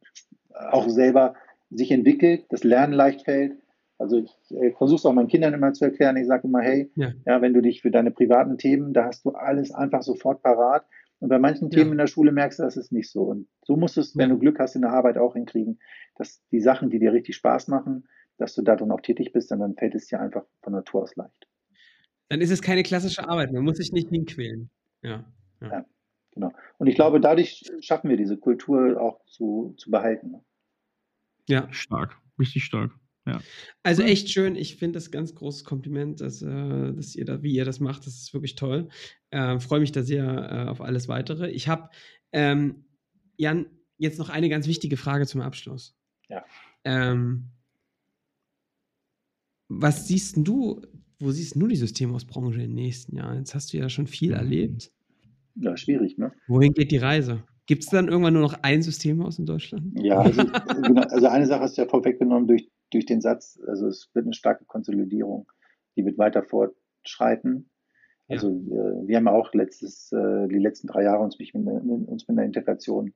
auch 0.53 0.89
selber 0.89 1.35
sich 1.69 1.91
entwickelt, 1.91 2.45
das 2.49 2.63
Lernen 2.63 2.93
leicht 2.93 3.23
fällt. 3.23 3.53
Also 3.97 4.17
ich, 4.17 4.33
ich 4.49 4.75
versuche 4.77 4.97
es 4.97 5.05
auch 5.05 5.13
meinen 5.13 5.27
Kindern 5.27 5.53
immer 5.53 5.73
zu 5.73 5.85
erklären. 5.85 6.17
Ich 6.17 6.27
sage 6.27 6.47
immer, 6.47 6.61
hey, 6.61 6.91
ja. 6.95 7.11
ja, 7.25 7.41
wenn 7.41 7.53
du 7.53 7.61
dich 7.61 7.81
für 7.81 7.91
deine 7.91 8.11
privaten 8.11 8.57
Themen, 8.57 8.93
da 8.93 9.05
hast 9.05 9.25
du 9.25 9.31
alles 9.31 9.71
einfach 9.71 10.01
sofort 10.01 10.41
parat. 10.41 10.85
Und 11.19 11.27
bei 11.27 11.37
manchen 11.37 11.69
Themen 11.69 11.91
in 11.91 11.97
der 11.97 12.07
Schule 12.07 12.31
merkst 12.31 12.59
du, 12.59 12.63
das 12.63 12.77
ist 12.77 12.93
nicht 12.93 13.11
so. 13.11 13.23
Und 13.23 13.47
so 13.65 13.75
musst 13.75 13.97
du 13.97 14.01
es, 14.01 14.15
wenn 14.15 14.29
du 14.29 14.39
Glück 14.39 14.57
hast, 14.57 14.75
in 14.75 14.83
der 14.83 14.91
Arbeit 14.91 15.17
auch 15.17 15.33
hinkriegen, 15.33 15.79
dass 16.19 16.45
die 16.51 16.59
Sachen, 16.59 16.89
die 16.89 16.99
dir 16.99 17.13
richtig 17.13 17.35
Spaß 17.37 17.69
machen, 17.69 18.07
dass 18.37 18.53
du 18.53 18.61
darin 18.61 18.91
auch 18.91 19.01
tätig 19.01 19.31
bist, 19.33 19.51
und 19.51 19.59
dann 19.59 19.75
fällt 19.75 19.95
es 19.95 20.07
dir 20.07 20.19
einfach 20.19 20.43
von 20.61 20.73
Natur 20.73 21.03
aus 21.03 21.15
leicht. 21.15 21.47
Dann 22.29 22.41
ist 22.41 22.51
es 22.51 22.61
keine 22.61 22.83
klassische 22.83 23.27
Arbeit, 23.27 23.51
man 23.51 23.63
muss 23.63 23.77
sich 23.77 23.91
nicht 23.91 24.09
hinquälen. 24.09 24.69
Ja. 25.01 25.25
Ja. 25.61 25.71
ja. 25.71 25.85
genau. 26.31 26.53
Und 26.77 26.87
ich 26.87 26.95
glaube, 26.95 27.19
dadurch 27.19 27.63
schaffen 27.81 28.09
wir 28.09 28.17
diese 28.17 28.37
Kultur 28.37 29.01
auch 29.01 29.25
zu, 29.25 29.73
zu 29.77 29.89
behalten. 29.89 30.31
Ne? 30.31 30.45
Ja. 31.47 31.71
Stark, 31.71 32.17
richtig 32.37 32.65
stark. 32.65 32.91
Ja. 33.25 33.41
Also 33.83 34.03
echt 34.03 34.29
schön. 34.29 34.55
Ich 34.55 34.77
finde 34.77 34.97
das 34.97 35.11
ganz 35.11 35.35
großes 35.35 35.63
Kompliment, 35.63 36.21
dass, 36.21 36.41
äh, 36.41 36.93
dass 36.93 37.15
ihr 37.15 37.25
da, 37.25 37.43
wie 37.43 37.53
ihr 37.53 37.65
das 37.65 37.79
macht. 37.79 38.05
Das 38.05 38.15
ist 38.15 38.33
wirklich 38.33 38.55
toll. 38.55 38.89
Äh, 39.29 39.59
Freue 39.59 39.81
mich 39.81 39.91
da 39.91 40.03
sehr 40.03 40.25
äh, 40.25 40.69
auf 40.69 40.81
alles 40.81 41.07
weitere. 41.07 41.49
Ich 41.49 41.67
habe, 41.67 41.89
ähm, 42.31 42.85
Jan, 43.37 43.67
jetzt 43.97 44.17
noch 44.19 44.29
eine 44.29 44.49
ganz 44.49 44.67
wichtige 44.67 44.97
Frage 44.97 45.27
zum 45.27 45.41
Abschluss. 45.41 45.98
Ja. 46.29 46.45
Ähm, 46.83 47.49
was 49.67 50.07
siehst 50.07 50.35
du, 50.37 50.81
wo 51.19 51.31
siehst 51.31 51.55
du 51.55 51.67
die 51.67 51.75
Systemhausbranche 51.75 52.61
in 52.61 52.69
den 52.69 52.73
nächsten 52.75 53.15
Jahren? 53.15 53.39
Jetzt 53.39 53.53
hast 53.53 53.73
du 53.73 53.77
ja 53.77 53.89
schon 53.89 54.07
viel 54.07 54.33
erlebt. 54.33 54.91
Ja, 55.55 55.75
schwierig, 55.75 56.17
ne? 56.17 56.31
Wohin 56.47 56.73
geht 56.73 56.91
die 56.91 56.97
Reise? 56.97 57.43
Gibt 57.65 57.83
es 57.83 57.89
dann 57.89 58.07
irgendwann 58.07 58.33
nur 58.33 58.41
noch 58.41 58.57
ein 58.63 58.81
Systemhaus 58.81 59.37
in 59.37 59.45
Deutschland? 59.45 59.91
Ja, 60.01 60.21
also, 60.21 60.43
genau, 60.81 61.01
also 61.01 61.27
eine 61.27 61.45
Sache 61.45 61.61
hast 61.61 61.77
du 61.77 61.83
ja 61.83 61.87
vorweggenommen 61.87 62.47
durch, 62.47 62.67
durch 62.89 63.05
den 63.05 63.21
Satz, 63.21 63.59
also 63.67 63.87
es 63.87 64.09
wird 64.13 64.25
eine 64.25 64.33
starke 64.33 64.65
Konsolidierung, 64.65 65.51
die 65.95 66.05
wird 66.05 66.17
weiter 66.17 66.43
fortschreiten. 66.43 67.69
Also 68.27 68.49
ja. 68.49 69.07
wir 69.07 69.17
haben 69.17 69.27
auch 69.27 69.53
letztes, 69.53 70.11
äh, 70.11 70.47
die 70.47 70.59
letzten 70.59 70.87
drei 70.87 71.03
Jahre 71.03 71.23
uns 71.23 71.37
mit, 71.37 71.53
uns 71.53 72.27
mit 72.27 72.37
einer 72.37 72.45
Integration 72.45 73.13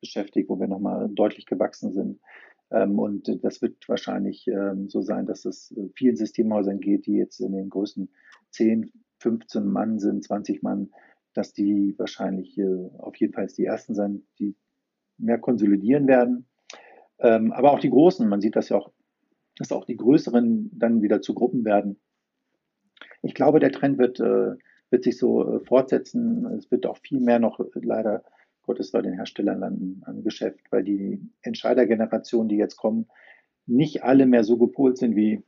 beschäftigt, 0.00 0.48
wo 0.48 0.58
wir 0.58 0.66
nochmal 0.66 1.08
deutlich 1.10 1.46
gewachsen 1.46 1.92
sind. 1.92 2.20
Ähm, 2.70 2.98
und 2.98 3.44
das 3.44 3.62
wird 3.62 3.88
wahrscheinlich 3.88 4.46
ähm, 4.48 4.88
so 4.88 5.02
sein, 5.02 5.26
dass 5.26 5.44
es 5.44 5.74
vielen 5.94 6.16
Systemhäusern 6.16 6.80
geht, 6.80 7.06
die 7.06 7.16
jetzt 7.16 7.40
in 7.40 7.52
den 7.52 7.68
Größen 7.68 8.08
10, 8.50 8.92
15 9.18 9.66
Mann 9.66 9.98
sind, 9.98 10.24
20 10.24 10.62
Mann, 10.62 10.90
dass 11.34 11.52
die 11.52 11.94
wahrscheinlich 11.98 12.56
äh, 12.58 12.88
auf 12.98 13.16
jeden 13.16 13.32
Fall 13.32 13.46
die 13.46 13.64
ersten 13.64 13.94
sein, 13.94 14.22
die 14.38 14.56
mehr 15.18 15.38
konsolidieren 15.38 16.06
werden. 16.06 16.46
Ähm, 17.18 17.52
aber 17.52 17.72
auch 17.72 17.80
die 17.80 17.90
Großen, 17.90 18.28
man 18.28 18.40
sieht 18.40 18.56
das 18.56 18.68
ja 18.68 18.76
auch, 18.76 18.92
dass 19.56 19.72
auch 19.72 19.84
die 19.84 19.96
Größeren 19.96 20.70
dann 20.72 21.02
wieder 21.02 21.20
zu 21.20 21.34
Gruppen 21.34 21.64
werden. 21.64 22.00
Ich 23.22 23.34
glaube, 23.34 23.60
der 23.60 23.72
Trend 23.72 23.98
wird, 23.98 24.20
äh, 24.20 24.56
wird 24.90 25.04
sich 25.04 25.16
so 25.16 25.56
äh, 25.56 25.60
fortsetzen. 25.64 26.46
Es 26.58 26.70
wird 26.70 26.86
auch 26.86 26.98
viel 26.98 27.20
mehr 27.20 27.38
noch 27.38 27.60
leider 27.74 28.24
Gottes 28.64 28.90
bei 28.90 29.02
den 29.02 29.14
Herstellern 29.14 29.60
landen 29.60 30.02
an 30.04 30.22
Geschäft, 30.22 30.60
weil 30.70 30.84
die 30.84 31.20
Entscheidergenerationen, 31.42 32.48
die 32.48 32.56
jetzt 32.56 32.76
kommen, 32.76 33.06
nicht 33.66 34.02
alle 34.02 34.26
mehr 34.26 34.44
so 34.44 34.58
gepolt 34.58 34.98
sind 34.98 35.16
wie 35.16 35.42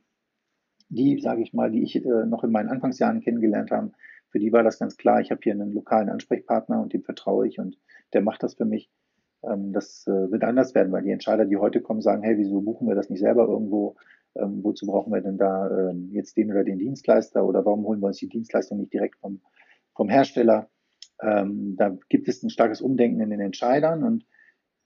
die, 0.89 1.19
sage 1.19 1.41
ich 1.41 1.53
mal, 1.53 1.71
die 1.71 1.83
ich 1.83 1.95
äh, 1.97 2.25
noch 2.25 2.43
in 2.43 2.51
meinen 2.51 2.69
Anfangsjahren 2.69 3.21
kennengelernt 3.21 3.71
habe. 3.71 3.91
Für 4.29 4.39
die 4.39 4.51
war 4.51 4.63
das 4.63 4.79
ganz 4.79 4.97
klar, 4.97 5.21
ich 5.21 5.31
habe 5.31 5.41
hier 5.43 5.53
einen 5.53 5.73
lokalen 5.73 6.09
Ansprechpartner 6.09 6.81
und 6.81 6.93
dem 6.93 7.03
vertraue 7.03 7.47
ich 7.47 7.59
und 7.59 7.77
der 8.13 8.21
macht 8.21 8.43
das 8.43 8.55
für 8.55 8.65
mich. 8.65 8.89
Ähm, 9.43 9.73
das 9.73 10.07
äh, 10.07 10.31
wird 10.31 10.43
anders 10.43 10.75
werden, 10.75 10.91
weil 10.91 11.03
die 11.03 11.11
Entscheider, 11.11 11.45
die 11.45 11.57
heute 11.57 11.81
kommen, 11.81 12.01
sagen, 12.01 12.23
hey, 12.23 12.37
wieso 12.37 12.61
buchen 12.61 12.87
wir 12.87 12.95
das 12.95 13.09
nicht 13.09 13.19
selber 13.19 13.47
irgendwo? 13.47 13.95
Ähm, 14.35 14.63
wozu 14.63 14.85
brauchen 14.85 15.11
wir 15.11 15.21
denn 15.21 15.37
da 15.37 15.89
ähm, 15.89 16.09
jetzt 16.11 16.37
den 16.37 16.51
oder 16.51 16.63
den 16.63 16.77
Dienstleister 16.77 17.45
oder 17.45 17.65
warum 17.65 17.85
holen 17.85 17.99
wir 17.99 18.07
uns 18.07 18.17
die 18.17 18.29
Dienstleistung 18.29 18.79
nicht 18.79 18.93
direkt 18.93 19.17
vom, 19.17 19.41
vom 19.95 20.09
Hersteller? 20.09 20.69
Ähm, 21.21 21.75
da 21.77 21.97
gibt 22.09 22.27
es 22.27 22.43
ein 22.43 22.49
starkes 22.49 22.81
Umdenken 22.81 23.21
in 23.21 23.29
den 23.29 23.39
Entscheidern 23.39 24.03
und 24.03 24.25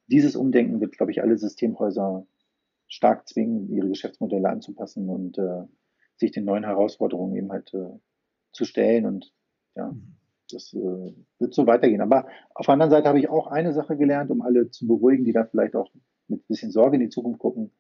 dieses 0.08 0.36
Umdenken 0.36 0.82
wird, 0.82 0.98
glaube 0.98 1.12
ich, 1.12 1.22
alle 1.22 1.38
Systemhäuser 1.38 2.26
stark 2.88 3.28
zwingen, 3.28 3.70
ihre 3.70 3.88
Geschäftsmodelle 3.88 4.50
anzupassen 4.50 5.10
und 5.10 5.38
äh, 5.38 5.64
sich 6.18 6.32
den 6.32 6.46
neuen 6.46 6.66
Herausforderungen 6.66 7.36
eben 7.36 7.52
halt 7.52 7.74
äh, 7.74 7.98
zu 8.52 8.66
stellen. 8.66 9.06
Und 9.06 9.34
ja, 9.76 9.92
mhm. 9.92 10.18
das 10.50 10.74
äh, 10.74 11.14
wird 11.40 11.54
so 11.54 11.66
weitergehen. 11.68 12.02
Aber 12.02 12.28
auf 12.54 12.66
der 12.66 12.74
anderen 12.74 12.92
Seite 12.92 13.08
habe 13.08 13.20
ich 13.20 13.30
auch 13.30 13.48
eine 13.48 13.74
Sache 13.74 13.96
gelernt, 13.96 14.30
um 14.30 14.42
alle 14.42 14.70
zu 14.70 14.88
beruhigen, 14.88 15.24
die 15.24 15.32
da 15.32 15.46
vielleicht 15.46 15.76
auch 15.76 15.90
mit 16.28 16.42
ein 16.42 16.48
bisschen 16.48 16.72
Sorge 16.72 16.98
in 16.98 17.02
die 17.02 17.10
Zukunft 17.10 17.40
gucken. 17.40 17.72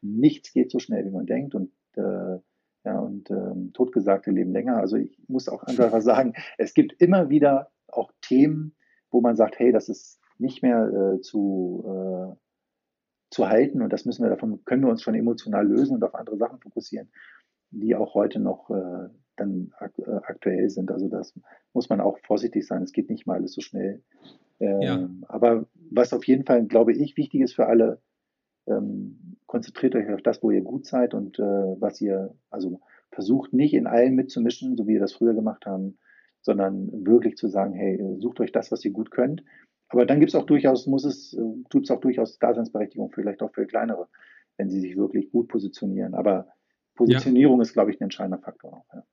Nichts 0.00 0.52
geht 0.52 0.70
so 0.70 0.78
schnell, 0.78 1.04
wie 1.04 1.10
man 1.10 1.26
denkt. 1.26 1.54
Und 1.54 1.72
äh, 1.96 2.38
ja, 2.86 2.98
und 2.98 3.30
ähm, 3.30 3.72
Totgesagte 3.74 4.30
leben 4.30 4.52
länger. 4.52 4.78
Also 4.78 4.96
ich 4.96 5.18
muss 5.28 5.48
auch 5.48 5.62
einfach 5.64 6.00
sagen, 6.00 6.32
es 6.56 6.72
gibt 6.72 7.00
immer 7.02 7.28
wieder 7.28 7.70
auch 7.94 8.12
Themen, 8.20 8.74
wo 9.10 9.20
man 9.20 9.36
sagt, 9.36 9.58
hey, 9.58 9.72
das 9.72 9.88
ist 9.88 10.20
nicht 10.38 10.62
mehr 10.62 10.88
äh, 10.88 11.20
zu, 11.20 11.84
äh, 11.86 12.36
zu 13.30 13.48
halten 13.48 13.82
und 13.82 13.92
das 13.92 14.04
müssen 14.04 14.22
wir 14.22 14.30
davon, 14.30 14.64
können 14.64 14.82
wir 14.82 14.90
uns 14.90 15.02
schon 15.02 15.14
emotional 15.14 15.66
lösen 15.66 15.96
und 15.96 16.04
auf 16.04 16.14
andere 16.14 16.36
Sachen 16.36 16.60
fokussieren, 16.60 17.10
die 17.70 17.94
auch 17.94 18.14
heute 18.14 18.40
noch 18.40 18.70
äh, 18.70 19.08
dann 19.36 19.72
ak 19.78 19.98
äh, 19.98 20.20
aktuell 20.22 20.70
sind. 20.70 20.90
Also 20.90 21.08
das 21.08 21.34
muss 21.72 21.88
man 21.88 22.00
auch 22.00 22.18
vorsichtig 22.26 22.66
sein. 22.66 22.82
Es 22.82 22.92
geht 22.92 23.10
nicht 23.10 23.26
mal 23.26 23.34
alles 23.34 23.52
so 23.52 23.60
schnell. 23.60 24.02
Ähm, 24.60 24.80
ja. 24.80 25.08
Aber 25.28 25.66
was 25.90 26.12
auf 26.12 26.26
jeden 26.26 26.44
Fall, 26.44 26.64
glaube 26.66 26.92
ich, 26.92 27.16
wichtig 27.16 27.40
ist 27.40 27.54
für 27.54 27.66
alle, 27.66 28.00
ähm, 28.66 29.36
konzentriert 29.46 29.94
euch 29.94 30.10
auf 30.12 30.22
das, 30.22 30.42
wo 30.42 30.50
ihr 30.50 30.62
gut 30.62 30.86
seid 30.86 31.14
und 31.14 31.38
äh, 31.38 31.42
was 31.42 32.00
ihr, 32.00 32.34
also 32.50 32.80
versucht 33.10 33.52
nicht 33.52 33.74
in 33.74 33.86
allen 33.86 34.14
mitzumischen, 34.14 34.76
so 34.76 34.86
wie 34.86 34.94
wir 34.94 35.00
das 35.00 35.12
früher 35.12 35.34
gemacht 35.34 35.66
haben, 35.66 35.98
sondern 36.44 37.06
wirklich 37.06 37.36
zu 37.36 37.48
sagen, 37.48 37.72
hey, 37.72 37.98
sucht 38.18 38.38
euch 38.40 38.52
das, 38.52 38.70
was 38.70 38.84
ihr 38.84 38.92
gut 38.92 39.10
könnt. 39.10 39.42
Aber 39.88 40.06
dann 40.06 40.20
gibt 40.20 40.30
es 40.30 40.34
auch 40.34 40.46
durchaus, 40.46 40.86
muss 40.86 41.04
es, 41.04 41.32
äh, 41.32 41.40
tut 41.70 41.84
es 41.84 41.90
auch 41.90 42.00
durchaus 42.00 42.38
Daseinsberechtigung, 42.38 43.10
vielleicht 43.12 43.42
auch 43.42 43.52
für 43.52 43.66
kleinere, 43.66 44.08
wenn 44.56 44.68
sie 44.68 44.80
sich 44.80 44.96
wirklich 44.96 45.30
gut 45.30 45.48
positionieren. 45.48 46.14
Aber 46.14 46.48
Positionierung 46.94 47.58
ja. 47.58 47.62
ist, 47.62 47.72
glaube 47.72 47.90
ich, 47.90 48.00
ein 48.00 48.04
entscheidender 48.04 48.38
Faktor 48.38 48.74
auch. 48.74 48.94
Ja. 48.94 49.04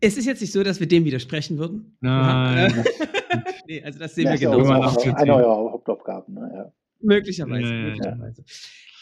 Es 0.00 0.16
ist 0.16 0.26
jetzt 0.26 0.40
nicht 0.40 0.52
so, 0.52 0.62
dass 0.62 0.80
wir 0.80 0.88
dem 0.88 1.04
widersprechen 1.04 1.58
würden. 1.58 1.96
Nein. 2.00 2.84
nee, 3.66 3.82
also 3.82 3.98
das 3.98 4.14
sehen 4.14 4.24
ja, 4.24 4.32
wir 4.32 4.38
genau. 4.38 4.58
Eine, 4.58 5.16
eine 5.16 5.34
eurer 5.34 5.72
Hauptaufgaben. 5.72 6.34
Ne? 6.34 6.50
Ja. 6.54 6.72
Möglicherweise. 7.00 7.72
Möglicherweise. 7.72 8.44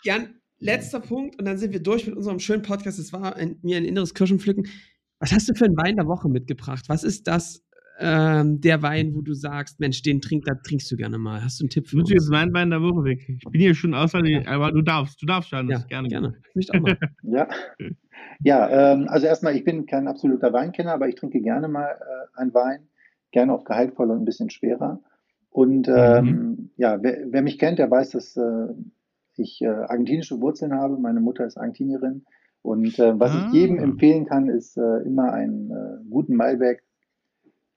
Jan, 0.05 0.41
letzter 0.59 1.01
Punkt 1.01 1.39
und 1.39 1.47
dann 1.47 1.59
sind 1.59 1.73
wir 1.73 1.83
durch 1.83 2.07
mit 2.07 2.17
unserem 2.17 2.39
schönen 2.39 2.63
Podcast. 2.63 2.99
Es 2.99 3.13
war 3.13 3.37
ein, 3.37 3.59
mir 3.63 3.77
ein 3.77 3.85
inneres 3.85 4.15
Kirschenpflücken. 4.15 4.69
Was 5.21 5.33
hast 5.33 5.49
du 5.49 5.55
für 5.55 5.67
einen 5.67 5.77
Wein 5.77 5.97
der 5.97 6.07
Woche 6.07 6.29
mitgebracht? 6.29 6.89
Was 6.89 7.05
ist 7.05 7.29
das, 7.29 7.63
ähm, 7.99 8.63
der 8.63 8.83
Wein, 8.83 9.15
wo 9.15 9.21
du 9.21 9.35
sagst, 9.35 9.79
Mensch, 9.79 10.01
den 10.03 10.23
trink, 10.23 10.45
da 10.47 10.55
trinkst 10.55 10.91
du 10.91 10.97
gerne 10.97 11.19
mal? 11.19 11.45
Hast 11.45 11.61
du 11.61 11.65
einen 11.65 11.71
Tipp 11.71 11.87
für 11.87 11.99
uns? 11.99 12.09
Du 12.09 12.15
jetzt 12.15 12.31
meinen 12.31 12.55
Wein 12.55 12.71
der 12.71 12.81
Woche 12.81 13.05
weg. 13.05 13.29
Ich 13.29 13.45
bin 13.45 13.61
hier 13.61 13.75
schon 13.75 13.93
außer, 13.93 14.23
aber 14.47 14.73
du 14.73 14.81
darfst, 14.81 15.21
du 15.21 15.27
darfst 15.27 15.51
schon. 15.51 15.69
Ja, 15.69 15.79
gerne. 15.81 16.09
gerne. 16.09 16.35
Ich 16.55 16.75
auch 16.75 16.81
mal. 16.81 16.97
ja, 17.23 17.49
ja 18.43 18.93
ähm, 18.93 19.07
also 19.09 19.27
erstmal, 19.27 19.55
ich 19.55 19.65
bin 19.65 19.85
kein 19.85 20.09
absoluter 20.09 20.55
Weinkenner, 20.55 20.95
aber 20.95 21.09
ich 21.09 21.17
trinke 21.17 21.43
gerne 21.43 21.69
mal 21.69 21.91
äh, 21.91 22.41
einen 22.41 22.55
Wein. 22.55 22.89
Gerne 23.31 23.53
auch 23.53 23.65
gehaltvoller 23.65 24.15
und 24.15 24.23
ein 24.23 24.25
bisschen 24.25 24.49
schwerer. 24.49 25.03
Und 25.51 25.87
ähm, 25.89 26.25
mhm. 26.25 26.71
ja, 26.77 27.03
wer, 27.03 27.27
wer, 27.31 27.43
mich 27.43 27.59
kennt, 27.59 27.79
der 27.79 27.91
weiß, 27.91 28.11
dass 28.11 28.37
äh, 28.37 28.69
ich 29.37 29.61
äh, 29.61 29.67
argentinische 29.67 30.41
Wurzeln 30.41 30.73
habe. 30.73 30.97
Meine 30.97 31.21
Mutter 31.21 31.45
ist 31.45 31.59
Argentinierin. 31.59 32.25
Und 32.63 32.99
äh, 32.99 33.19
was 33.19 33.33
ah. 33.33 33.47
ich 33.47 33.55
jedem 33.55 33.79
ah. 33.79 33.83
empfehlen 33.83 34.27
kann, 34.27 34.49
ist 34.49 34.77
äh, 34.77 35.03
immer 35.05 35.33
einen 35.33 35.71
äh, 35.71 36.05
guten 36.09 36.37
Malbec, 36.37 36.83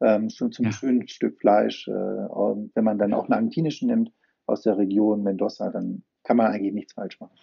ähm, 0.02 0.30
schon 0.30 0.52
zum 0.52 0.66
ja. 0.66 0.72
schönen 0.72 1.08
Stück 1.08 1.40
Fleisch. 1.40 1.88
Äh, 1.88 1.92
wenn 1.92 2.84
man 2.84 2.98
dann 2.98 3.14
auch 3.14 3.24
einen 3.24 3.34
argentinischen 3.34 3.88
nimmt 3.88 4.12
aus 4.46 4.62
der 4.62 4.78
Region 4.78 5.24
Mendoza, 5.24 5.70
dann 5.72 6.04
kann 6.24 6.38
man 6.38 6.48
eigentlich 6.48 6.74
nichts 6.74 6.94
falsch 6.94 7.20
machen. 7.20 7.38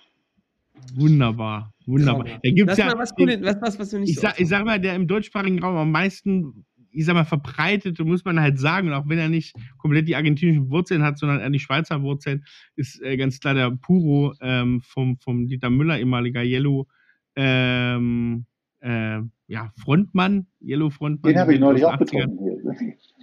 Wunderbar, 0.95 1.75
wunderbar. 1.87 2.25
Da 2.43 2.51
gibt's 2.51 2.77
ja, 2.77 2.97
was, 2.97 3.15
den, 3.15 3.43
was, 3.43 3.61
was, 3.61 3.79
was 3.79 3.93
ich, 3.93 4.15
so 4.15 4.23
sag, 4.23 4.41
ich 4.41 4.49
sag 4.49 4.65
mal, 4.65 4.81
der 4.81 4.95
im 4.95 5.07
deutschsprachigen 5.07 5.59
Raum 5.59 5.77
am 5.77 5.91
meisten, 5.91 6.65
ich 6.91 7.05
sag 7.05 7.15
mal, 7.15 7.25
verbreitete, 7.25 8.05
muss 8.05 8.25
man 8.25 8.41
halt 8.41 8.59
sagen, 8.59 8.93
auch 8.93 9.09
wenn 9.09 9.19
er 9.19 9.29
nicht 9.29 9.55
komplett 9.79 10.09
die 10.09 10.17
argentinischen 10.17 10.71
Wurzeln 10.71 11.03
hat, 11.03 11.19
sondern 11.19 11.41
eher 11.41 11.51
die 11.51 11.59
Schweizer 11.59 12.03
Wurzeln, 12.03 12.45
ist 12.77 13.01
äh, 13.03 13.17
ganz 13.17 13.41
klar 13.41 13.55
der 13.55 13.71
Puro 13.71 14.35
ähm, 14.41 14.81
vom, 14.81 15.19
vom 15.19 15.47
Dieter 15.47 15.71
Müller, 15.71 15.99
ehemaliger 15.99 16.43
Yellow 16.43 16.87
ähm, 17.37 18.45
äh, 18.81 19.21
ja, 19.47 19.73
Frontmann, 19.83 20.47
Yellow 20.63 20.91
Frontmann. 20.91 21.33
Den 21.33 21.41
habe 21.41 21.55
ich 21.55 21.61
neulich 21.61 21.85
auch 21.85 21.99
getrunken. 21.99 22.39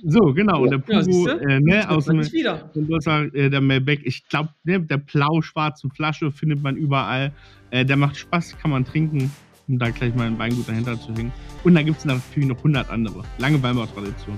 So, 0.04 0.34
genau. 0.34 0.56
Ja. 0.56 0.62
Und 0.62 0.72
der 0.72 0.78
Puro, 0.80 1.28
ja, 1.28 1.38
äh, 1.38 1.60
ne, 1.60 1.90
aus 1.90 2.06
dem, 2.06 2.20
war, 2.20 3.34
äh, 3.34 3.50
der 3.50 3.62
Malbec, 3.62 4.02
ich 4.06 4.28
glaube, 4.28 4.50
ne, 4.64 4.80
der 4.82 4.98
blau-schwarzen 4.98 5.90
Flasche 5.92 6.32
findet 6.32 6.62
man 6.62 6.76
überall. 6.76 7.32
Äh, 7.72 7.86
der 7.86 7.98
macht 7.98 8.18
Spaß, 8.18 8.58
kann 8.58 8.72
man 8.72 8.86
trinken, 8.86 9.32
um 9.68 9.80
da 9.80 9.90
gleich 9.90 10.14
mal 10.16 10.28
ein 10.28 10.38
Weingut 10.38 10.68
dahinter 10.68 11.00
zu 11.00 11.14
hängen. 11.16 11.32
Und 11.64 11.76
da 11.76 11.82
gibt 11.82 11.98
es 11.98 12.06
natürlich 12.06 12.50
noch 12.50 12.58
100 12.58 12.90
andere. 12.90 13.24
Lange 13.40 13.62
Weinbautradition. 13.64 14.38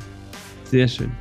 Sehr 0.70 0.88
schön. 0.88 1.12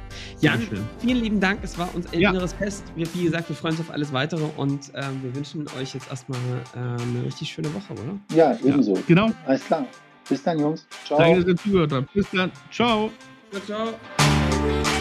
Jan, 0.40 0.60
schön. 0.60 0.86
vielen 0.98 1.22
lieben 1.22 1.40
Dank. 1.40 1.60
Es 1.62 1.78
war 1.78 1.88
uns 1.94 2.12
ein 2.12 2.20
ja. 2.20 2.30
inneres 2.30 2.52
Fest. 2.52 2.84
Wir, 2.96 3.06
wie 3.14 3.24
gesagt, 3.24 3.48
wir 3.48 3.56
freuen 3.56 3.74
uns 3.74 3.80
auf 3.80 3.90
alles 3.90 4.12
weitere 4.12 4.44
und 4.56 4.92
ähm, 4.94 5.22
wir 5.22 5.34
wünschen 5.34 5.66
euch 5.80 5.94
jetzt 5.94 6.10
erstmal 6.10 6.38
äh, 6.74 6.78
eine 6.78 7.24
richtig 7.24 7.48
schöne 7.48 7.72
Woche, 7.72 7.94
oder? 7.94 8.18
Ja, 8.34 8.58
ebenso. 8.62 8.94
Ja, 8.94 9.02
genau. 9.06 9.30
Alles 9.46 9.64
klar. 9.64 9.86
Bis 10.28 10.42
dann, 10.42 10.58
Jungs. 10.58 10.86
Ciao. 11.06 11.18
Danke, 11.18 11.40
dass 11.40 11.48
ihr 11.48 11.56
zugehört 11.56 11.92
habt. 11.92 12.12
Bis 12.12 12.26
dann. 12.30 12.52
Ciao. 12.70 13.10
ciao. 13.50 13.62
ciao. 13.64 14.97